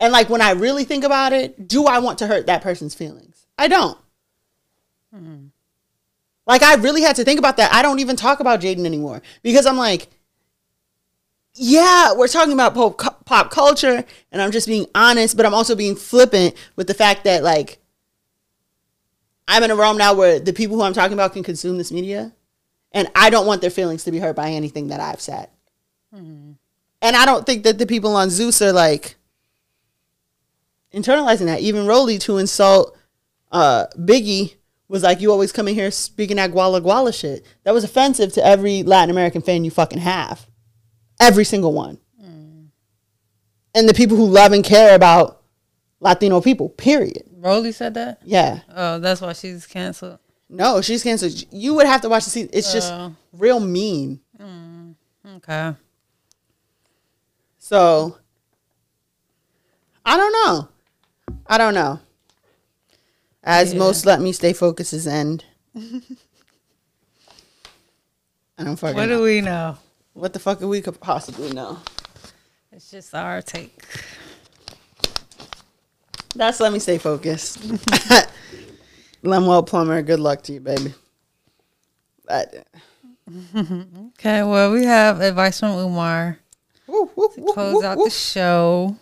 And 0.00 0.12
like 0.12 0.28
when 0.28 0.40
I 0.40 0.50
really 0.50 0.82
think 0.82 1.04
about 1.04 1.32
it, 1.32 1.68
do 1.68 1.84
I 1.84 2.00
want 2.00 2.18
to 2.18 2.26
hurt 2.26 2.46
that 2.46 2.62
person's 2.62 2.94
feelings? 2.94 3.46
I 3.56 3.68
don't. 3.68 3.98
Like 6.46 6.62
I 6.62 6.74
really 6.74 7.02
had 7.02 7.16
to 7.16 7.24
think 7.24 7.38
about 7.38 7.56
that. 7.58 7.72
I 7.72 7.82
don't 7.82 8.00
even 8.00 8.16
talk 8.16 8.40
about 8.40 8.60
Jaden 8.60 8.84
anymore 8.84 9.22
because 9.42 9.66
I'm 9.66 9.76
like, 9.76 10.08
yeah, 11.54 12.14
we're 12.14 12.28
talking 12.28 12.52
about 12.54 12.74
pop, 12.74 13.24
pop 13.24 13.50
culture, 13.50 14.04
and 14.32 14.42
I'm 14.42 14.50
just 14.50 14.66
being 14.66 14.86
honest, 14.94 15.36
but 15.36 15.46
I'm 15.46 15.54
also 15.54 15.74
being 15.74 15.96
flippant 15.96 16.54
with 16.76 16.86
the 16.86 16.94
fact 16.94 17.24
that 17.24 17.42
like 17.42 17.78
I'm 19.46 19.62
in 19.62 19.70
a 19.70 19.76
realm 19.76 19.98
now 19.98 20.14
where 20.14 20.40
the 20.40 20.52
people 20.52 20.76
who 20.76 20.82
I'm 20.82 20.94
talking 20.94 21.12
about 21.12 21.34
can 21.34 21.42
consume 21.42 21.76
this 21.78 21.92
media, 21.92 22.32
and 22.92 23.08
I 23.14 23.28
don't 23.30 23.46
want 23.46 23.60
their 23.60 23.70
feelings 23.70 24.04
to 24.04 24.10
be 24.10 24.18
hurt 24.18 24.36
by 24.36 24.50
anything 24.50 24.88
that 24.88 25.00
I've 25.00 25.20
said. 25.20 25.48
And 27.02 27.16
I 27.16 27.24
don't 27.24 27.44
think 27.44 27.64
that 27.64 27.78
the 27.78 27.86
people 27.86 28.16
on 28.16 28.30
Zeus 28.30 28.62
are 28.62 28.72
like 28.72 29.16
internalizing 30.92 31.46
that. 31.46 31.60
Even 31.60 31.86
Roly 31.86 32.18
to 32.20 32.38
insult 32.38 32.96
uh, 33.50 33.86
Biggie 33.98 34.54
was 34.92 35.02
like, 35.02 35.20
"You 35.20 35.32
always 35.32 35.50
come 35.52 35.66
in 35.68 35.74
here 35.74 35.90
speaking 35.90 36.36
that 36.36 36.52
guala 36.52 36.80
guala 36.80 37.12
shit." 37.18 37.44
That 37.64 37.74
was 37.74 37.82
offensive 37.82 38.32
to 38.34 38.44
every 38.46 38.82
Latin 38.84 39.10
American 39.10 39.42
fan 39.42 39.64
you 39.64 39.70
fucking 39.70 39.98
have. 40.00 40.46
Every 41.18 41.44
single 41.44 41.72
one. 41.72 41.98
Mm. 42.22 42.68
And 43.74 43.88
the 43.88 43.94
people 43.94 44.16
who 44.16 44.26
love 44.26 44.52
and 44.52 44.62
care 44.62 44.94
about 44.94 45.42
Latino 46.00 46.40
people, 46.40 46.68
period. 46.68 47.24
Rolly 47.36 47.72
said 47.72 47.94
that. 47.94 48.20
Yeah. 48.24 48.60
Oh, 48.72 48.98
that's 48.98 49.20
why 49.20 49.32
she's 49.32 49.66
canceled. 49.66 50.18
No, 50.48 50.80
she's 50.82 51.02
canceled. 51.02 51.32
You 51.50 51.74
would 51.74 51.86
have 51.86 52.02
to 52.02 52.08
watch 52.08 52.24
the 52.24 52.30
season. 52.30 52.50
It's 52.52 52.72
just 52.72 52.92
Oh. 52.92 53.14
real 53.32 53.58
mean. 53.60 54.20
Mm, 54.38 54.94
okay. 55.36 55.74
So 57.58 58.18
I 60.04 60.16
don't 60.16 60.32
know. 60.32 60.68
I 61.46 61.56
don't 61.58 61.74
know. 61.74 62.00
As 63.42 63.72
Yeah. 63.72 63.78
most 63.78 64.06
let 64.06 64.20
me 64.20 64.32
stay 64.32 64.52
focuses 64.52 65.06
end. 65.06 65.44
I 65.76 66.00
don't 68.64 68.76
fucking 68.76 68.96
What 68.96 69.08
know. 69.08 69.18
do 69.18 69.22
we 69.24 69.40
know? 69.40 69.76
what 70.14 70.32
the 70.34 70.38
fuck 70.38 70.58
do 70.60 70.68
we 70.68 70.80
could 70.82 71.00
possibly 71.00 71.50
know? 71.52 71.78
It's 72.70 72.90
just 72.90 73.14
our 73.14 73.40
take. 73.42 73.82
That's 76.34 76.60
let 76.60 76.72
me 76.72 76.78
stay 76.78 76.98
focused. 76.98 77.58
Lemuel 79.22 79.62
Plummer, 79.62 80.00
good 80.02 80.20
luck 80.20 80.42
to 80.44 80.52
you, 80.54 80.60
baby. 80.60 80.94
Okay, 84.18 84.42
well, 84.42 84.72
we 84.72 84.84
have 84.84 85.20
advice 85.20 85.60
from 85.60 85.76
Umar 85.78 86.38
woo, 86.86 87.10
woo, 87.14 87.28
to 87.34 87.42
close 87.52 87.74
woo, 87.74 87.84
out 87.84 87.98
woo. 87.98 88.04
the 88.04 88.10
show. 88.10 88.96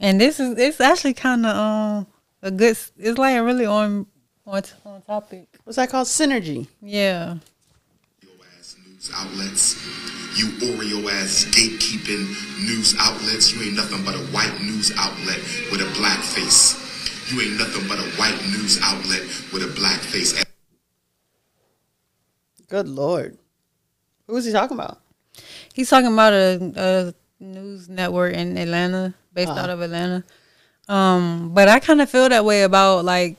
And 0.00 0.18
this 0.18 0.40
is 0.40 0.58
it's 0.58 0.80
actually 0.80 1.14
kind 1.14 1.44
of 1.44 1.56
um 1.56 2.06
a 2.42 2.50
good. 2.50 2.76
It's 2.96 3.18
like 3.18 3.36
a 3.36 3.44
really 3.44 3.66
on 3.66 4.06
on 4.46 4.62
on 4.86 5.02
topic. 5.02 5.46
What's 5.64 5.76
that 5.76 5.90
called? 5.90 6.06
Synergy. 6.06 6.66
Yeah. 6.80 7.36
Oreo 8.24 8.40
ass 8.58 8.76
news 8.86 9.10
outlets. 9.14 9.76
You 10.38 10.46
Oreo 10.72 11.10
ass 11.12 11.44
gatekeeping 11.50 12.26
news 12.66 12.96
outlets. 12.98 13.52
You 13.52 13.62
ain't 13.62 13.76
nothing 13.76 14.02
but 14.04 14.14
a 14.14 14.24
white 14.32 14.58
news 14.60 14.90
outlet 14.96 15.38
with 15.70 15.82
a 15.82 15.92
black 15.98 16.20
face. 16.20 16.80
You 17.30 17.42
ain't 17.42 17.58
nothing 17.58 17.86
but 17.86 17.98
a 17.98 18.08
white 18.18 18.40
news 18.48 18.80
outlet 18.82 19.20
with 19.52 19.62
a 19.62 19.72
black 19.76 20.00
face. 20.00 20.42
Good 22.68 22.88
lord. 22.88 23.36
who 24.26 24.36
is 24.36 24.44
he 24.44 24.52
talking 24.52 24.76
about? 24.76 24.98
He's 25.74 25.90
talking 25.90 26.12
about 26.12 26.32
a, 26.32 26.72
a 26.76 27.14
news 27.42 27.88
network 27.88 28.34
in 28.34 28.56
Atlanta, 28.56 29.14
based 29.32 29.50
Uh-huh. 29.50 29.60
out 29.60 29.70
of 29.70 29.80
Atlanta. 29.80 30.24
Um, 30.88 31.50
but 31.54 31.68
I 31.68 31.78
kind 31.78 32.00
of 32.00 32.10
feel 32.10 32.28
that 32.28 32.44
way 32.44 32.62
about 32.62 33.04
like 33.04 33.36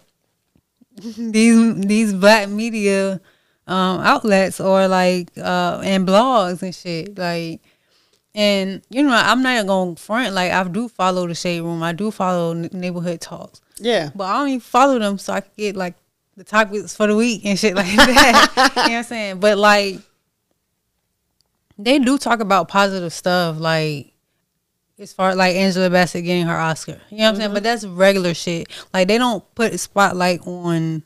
these 1.17 1.75
these 1.85 2.13
black 2.13 2.49
media 2.49 3.19
um, 3.67 3.99
outlets 4.01 4.59
or 4.59 4.87
like 4.87 5.29
uh, 5.37 5.81
and 5.83 6.07
blogs 6.07 6.61
and 6.61 6.73
shit. 6.75 7.17
Like, 7.17 7.61
and 8.35 8.81
you 8.89 9.03
know, 9.03 9.13
I'm 9.13 9.41
not 9.43 9.65
gonna 9.67 9.95
front. 9.95 10.33
Like, 10.33 10.51
I 10.51 10.63
do 10.63 10.87
follow 10.87 11.27
the 11.27 11.35
Shade 11.35 11.61
Room. 11.61 11.83
I 11.83 11.91
do 11.93 12.11
follow 12.11 12.51
N- 12.51 12.69
Neighborhood 12.71 13.19
Talks. 13.21 13.59
Yeah. 13.79 14.11
But 14.15 14.25
I 14.25 14.39
don't 14.39 14.47
even 14.49 14.59
follow 14.61 14.99
them 14.99 15.17
so 15.17 15.33
I 15.33 15.41
can 15.41 15.51
get 15.57 15.75
like 15.75 15.95
the 16.37 16.43
topics 16.45 16.95
for 16.95 17.07
the 17.07 17.15
week 17.15 17.41
and 17.45 17.57
shit 17.59 17.75
like 17.81 17.87
that. 17.95 18.51
you 18.55 18.61
know 18.63 18.83
what 18.83 18.91
I'm 18.91 19.03
saying? 19.03 19.39
But 19.41 19.57
like 19.57 19.99
they 21.77 21.99
do 21.99 22.17
talk 22.17 22.39
about 22.39 22.67
positive 22.67 23.11
stuff, 23.13 23.59
like 23.59 24.10
as 25.01 25.11
far 25.13 25.35
like 25.35 25.55
Angela 25.55 25.89
Bassett 25.89 26.23
getting 26.23 26.45
her 26.45 26.55
Oscar. 26.57 27.01
You 27.09 27.17
know 27.17 27.23
what 27.23 27.29
I'm 27.29 27.35
saying? 27.35 27.47
Mm-hmm. 27.47 27.53
But 27.55 27.63
that's 27.63 27.85
regular 27.85 28.33
shit. 28.33 28.67
Like 28.93 29.07
they 29.07 29.17
don't 29.17 29.43
put 29.55 29.73
a 29.73 29.77
spotlight 29.77 30.45
on 30.45 31.03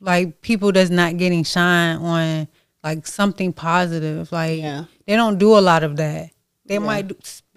like 0.00 0.40
people 0.40 0.72
that's 0.72 0.90
not 0.90 1.16
getting 1.16 1.42
shine 1.44 1.98
on 1.98 2.48
like 2.84 3.06
something 3.06 3.52
positive. 3.52 4.30
Like 4.30 4.60
Yeah. 4.60 4.84
they 5.06 5.16
don't 5.16 5.38
do 5.38 5.58
a 5.58 5.60
lot 5.60 5.82
of 5.82 5.96
that. 5.96 6.30
They 6.66 6.78
might 6.78 7.08
do, 7.08 7.16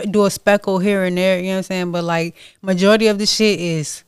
do 0.09 0.25
a 0.25 0.31
speckle 0.31 0.79
here 0.79 1.03
and 1.03 1.17
there, 1.17 1.37
you 1.37 1.47
know 1.47 1.51
what 1.51 1.57
I'm 1.57 1.63
saying? 1.63 1.91
But 1.91 2.05
like 2.05 2.35
majority 2.61 3.07
of 3.07 3.19
the 3.19 3.25
shit 3.25 3.59
is 3.59 4.03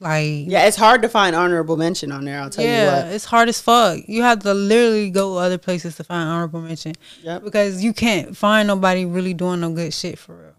like 0.00 0.44
Yeah, 0.46 0.66
it's 0.66 0.76
hard 0.76 1.02
to 1.02 1.08
find 1.08 1.34
honorable 1.36 1.76
mention 1.76 2.10
on 2.12 2.24
there, 2.24 2.40
I'll 2.40 2.50
tell 2.50 2.64
yeah, 2.64 3.00
you 3.00 3.04
what. 3.06 3.14
it's 3.14 3.24
hard 3.24 3.48
as 3.48 3.60
fuck. 3.60 4.00
You 4.06 4.22
have 4.22 4.40
to 4.40 4.54
literally 4.54 5.10
go 5.10 5.36
other 5.38 5.58
places 5.58 5.96
to 5.96 6.04
find 6.04 6.28
honorable 6.28 6.60
mention. 6.60 6.94
Yep. 7.22 7.44
Because 7.44 7.82
you 7.84 7.92
can't 7.92 8.36
find 8.36 8.66
nobody 8.68 9.04
really 9.04 9.34
doing 9.34 9.60
no 9.60 9.70
good 9.72 9.92
shit 9.92 10.18
for 10.18 10.34
real. 10.36 10.54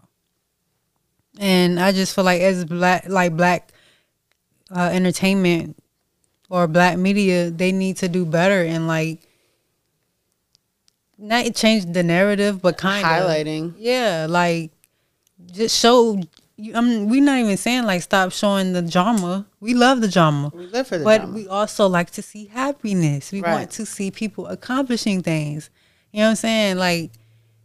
And 1.38 1.80
I 1.80 1.92
just 1.92 2.14
feel 2.14 2.24
like 2.24 2.40
as 2.42 2.64
black 2.64 3.08
like 3.08 3.36
black 3.36 3.72
uh, 4.74 4.90
entertainment 4.92 5.76
or 6.50 6.66
black 6.66 6.98
media, 6.98 7.50
they 7.50 7.72
need 7.72 7.96
to 7.98 8.08
do 8.08 8.26
better 8.26 8.62
and 8.62 8.86
like 8.86 9.20
not 11.18 11.54
change 11.54 11.86
the 11.92 12.02
narrative, 12.02 12.60
but 12.60 12.76
kind 12.76 13.04
of 13.04 13.10
Highlighting. 13.12 13.74
Yeah, 13.78 14.26
like 14.28 14.72
just 15.52 15.78
show. 15.78 16.20
I 16.74 16.80
mean, 16.80 17.08
we're 17.08 17.22
not 17.22 17.38
even 17.38 17.56
saying 17.56 17.84
like 17.84 18.02
stop 18.02 18.32
showing 18.32 18.72
the 18.72 18.82
drama. 18.82 19.46
We 19.60 19.74
love 19.74 20.00
the 20.00 20.08
drama, 20.08 20.50
We 20.54 20.66
live 20.66 20.86
for 20.86 20.98
the 20.98 21.04
but 21.04 21.18
drama. 21.22 21.34
we 21.34 21.48
also 21.48 21.86
like 21.88 22.10
to 22.12 22.22
see 22.22 22.46
happiness. 22.46 23.32
We 23.32 23.40
Right. 23.40 23.52
want 23.52 23.70
to 23.72 23.86
see 23.86 24.10
people 24.10 24.46
accomplishing 24.46 25.22
things. 25.22 25.70
You 26.12 26.20
know 26.20 26.26
what 26.26 26.30
I'm 26.30 26.36
saying? 26.36 26.76
Like 26.78 27.10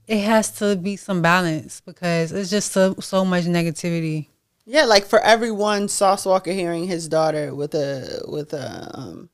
it 0.07 0.21
has 0.23 0.51
to 0.59 0.75
be 0.75 0.95
some 0.95 1.21
balance 1.21 1.81
because 1.85 2.31
it's 2.31 2.49
just 2.49 2.71
so 2.71 2.95
so 2.99 3.23
much 3.25 3.43
negativity. 3.45 4.27
Yeah, 4.65 4.83
like 4.85 5.05
for 5.05 5.19
everyone 5.19 5.87
Sauce 5.89 6.25
Walka 6.25 6.53
hearing 6.53 6.87
his 6.87 7.07
daughter 7.07 7.53
with 7.53 7.73
a 7.75 8.23
with 8.27 8.53
a 8.53 8.89
um 8.93 9.29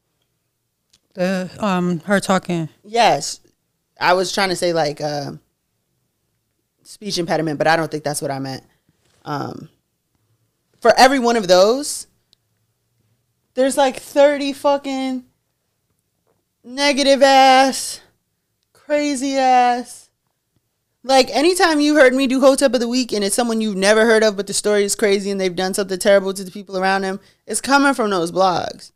The 1.13 1.49
um 1.59 1.99
her 2.01 2.19
talking. 2.19 2.69
yes. 2.83 3.39
I 4.01 4.13
was 4.13 4.31
trying 4.33 4.49
to 4.49 4.55
say 4.55 4.73
like 4.73 4.99
uh 4.99 5.33
speech 6.83 7.17
impediment, 7.17 7.57
but 7.57 7.67
I 7.67 7.75
don't 7.75 7.89
think 7.89 8.03
that's 8.03 8.21
what 8.21 8.31
I 8.31 8.39
meant. 8.39 8.63
Um 9.25 9.69
for 10.79 10.93
every 10.97 11.19
one 11.19 11.37
of 11.37 11.47
those, 11.47 12.07
there's 13.53 13.77
like 13.77 13.97
30 13.97 14.51
fucking 14.51 15.23
negative 16.63 17.21
ass, 17.21 18.01
crazy 18.73 19.37
ass. 19.37 20.09
Like 21.05 21.29
anytime 21.31 21.79
you 21.79 21.95
heard 21.95 22.13
me 22.13 22.27
do 22.27 22.39
Hotep 22.39 22.73
of 22.73 22.79
the 22.79 22.87
Week 22.87 23.11
and 23.11 23.23
it's 23.23 23.35
someone 23.35 23.61
you've 23.61 23.75
never 23.75 24.05
heard 24.05 24.23
of, 24.23 24.37
but 24.37 24.47
the 24.47 24.53
story 24.53 24.83
is 24.83 24.95
crazy 24.95 25.31
and 25.31 25.39
they've 25.39 25.55
done 25.55 25.73
something 25.73 25.99
terrible 25.99 26.33
to 26.33 26.43
the 26.43 26.51
people 26.51 26.77
around 26.77 27.01
them, 27.01 27.19
it's 27.45 27.61
coming 27.61 27.93
from 27.93 28.09
those 28.09 28.31
blogs. 28.31 28.91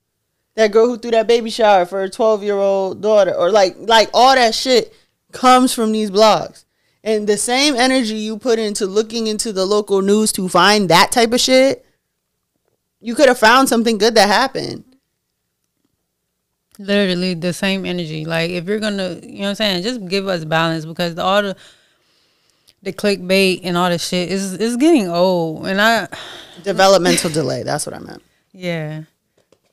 That 0.55 0.71
girl 0.71 0.87
who 0.87 0.97
threw 0.97 1.11
that 1.11 1.27
baby 1.27 1.49
shower 1.49 1.85
for 1.85 1.99
her 1.99 2.09
12 2.09 2.43
year 2.43 2.57
old 2.57 3.01
daughter, 3.01 3.33
or 3.33 3.51
like 3.51 3.75
like 3.77 4.09
all 4.13 4.35
that 4.35 4.55
shit 4.55 4.93
comes 5.31 5.73
from 5.73 5.91
these 5.91 6.09
blogs. 6.09 6.65
And 7.03 7.27
the 7.27 7.37
same 7.37 7.75
energy 7.75 8.15
you 8.15 8.37
put 8.37 8.59
into 8.59 8.85
looking 8.85 9.27
into 9.27 9.53
the 9.53 9.65
local 9.65 10.01
news 10.01 10.31
to 10.33 10.49
find 10.49 10.89
that 10.89 11.11
type 11.11 11.31
of 11.31 11.39
shit, 11.39 11.85
you 12.99 13.15
could 13.15 13.27
have 13.27 13.39
found 13.39 13.69
something 13.69 13.97
good 13.97 14.15
that 14.15 14.27
happened. 14.27 14.83
Literally 16.79 17.33
the 17.33 17.53
same 17.53 17.85
energy. 17.85 18.25
Like 18.25 18.51
if 18.51 18.65
you're 18.65 18.79
gonna, 18.79 19.19
you 19.23 19.39
know 19.39 19.41
what 19.41 19.49
I'm 19.49 19.55
saying, 19.55 19.83
just 19.83 20.05
give 20.07 20.27
us 20.27 20.45
balance 20.45 20.85
because 20.85 21.15
the, 21.15 21.23
all 21.23 21.41
the 21.41 21.55
the 22.83 22.93
clickbait 22.93 23.61
and 23.63 23.75
all 23.77 23.89
the 23.89 23.97
shit 23.97 24.31
is 24.31 24.53
is 24.53 24.77
getting 24.77 25.07
old. 25.07 25.67
And 25.67 25.81
I, 25.81 26.07
Developmental 26.63 27.29
delay. 27.29 27.63
That's 27.63 27.85
what 27.85 27.95
I 27.95 27.99
meant. 27.99 28.21
yeah, 28.51 29.03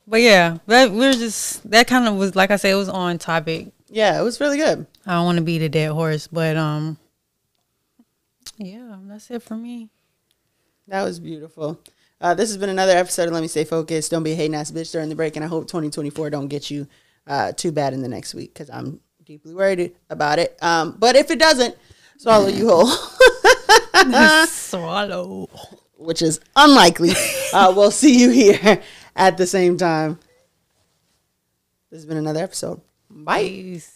but 0.06 0.20
yeah, 0.20 0.58
that 0.66 0.90
we're 0.90 1.12
just 1.12 1.68
that 1.70 1.86
kind 1.86 2.06
of 2.06 2.16
was 2.16 2.34
like 2.36 2.50
I 2.50 2.56
said, 2.56 2.72
it 2.72 2.76
was 2.76 2.88
on 2.88 3.18
topic. 3.18 3.68
Yeah, 3.88 4.18
it 4.18 4.22
was 4.22 4.40
really 4.40 4.58
good. 4.58 4.86
I 5.06 5.12
don't 5.12 5.24
want 5.24 5.38
to 5.38 5.44
be 5.44 5.58
the 5.58 5.68
dead 5.68 5.90
horse, 5.90 6.26
but 6.26 6.56
um, 6.56 6.98
yeah, 8.56 8.96
that's 9.06 9.30
it 9.30 9.42
for 9.42 9.56
me. 9.56 9.88
That 10.88 11.02
was 11.02 11.18
beautiful. 11.18 11.80
Uh, 12.20 12.34
this 12.34 12.50
has 12.50 12.56
been 12.58 12.68
another 12.68 12.92
episode 12.96 13.26
of 13.28 13.32
Let 13.34 13.40
Me 13.42 13.48
Stay 13.48 13.64
Focused. 13.64 14.10
Don't 14.10 14.22
be 14.22 14.32
a 14.32 14.34
hating 14.34 14.54
ass 14.54 14.70
bitch 14.70 14.92
during 14.92 15.08
the 15.08 15.14
break, 15.14 15.36
and 15.36 15.44
I 15.44 15.48
hope 15.48 15.64
2024 15.66 16.30
don't 16.30 16.48
get 16.48 16.70
you 16.70 16.86
uh, 17.26 17.52
too 17.52 17.72
bad 17.72 17.92
in 17.92 18.02
the 18.02 18.08
next 18.08 18.34
week 18.34 18.52
because 18.54 18.70
I'm 18.70 19.00
deeply 19.24 19.54
worried 19.54 19.94
about 20.10 20.38
it. 20.38 20.56
Um, 20.62 20.96
but 20.98 21.16
if 21.16 21.30
it 21.30 21.38
doesn't, 21.38 21.76
swallow 22.18 22.48
you 22.48 22.68
whole, 22.68 22.86
Swallow. 24.46 25.48
which 25.96 26.22
is 26.22 26.40
unlikely. 26.56 27.12
Uh, 27.54 27.72
we'll 27.76 27.92
see 27.92 28.18
you 28.20 28.30
here 28.30 28.82
at 29.14 29.38
the 29.38 29.46
same 29.46 29.78
time. 29.78 30.18
This 31.88 31.98
has 31.98 32.06
been 32.06 32.16
another 32.16 32.42
episode. 32.42 32.80
Bye. 33.08 33.44
Peace. 33.44 33.93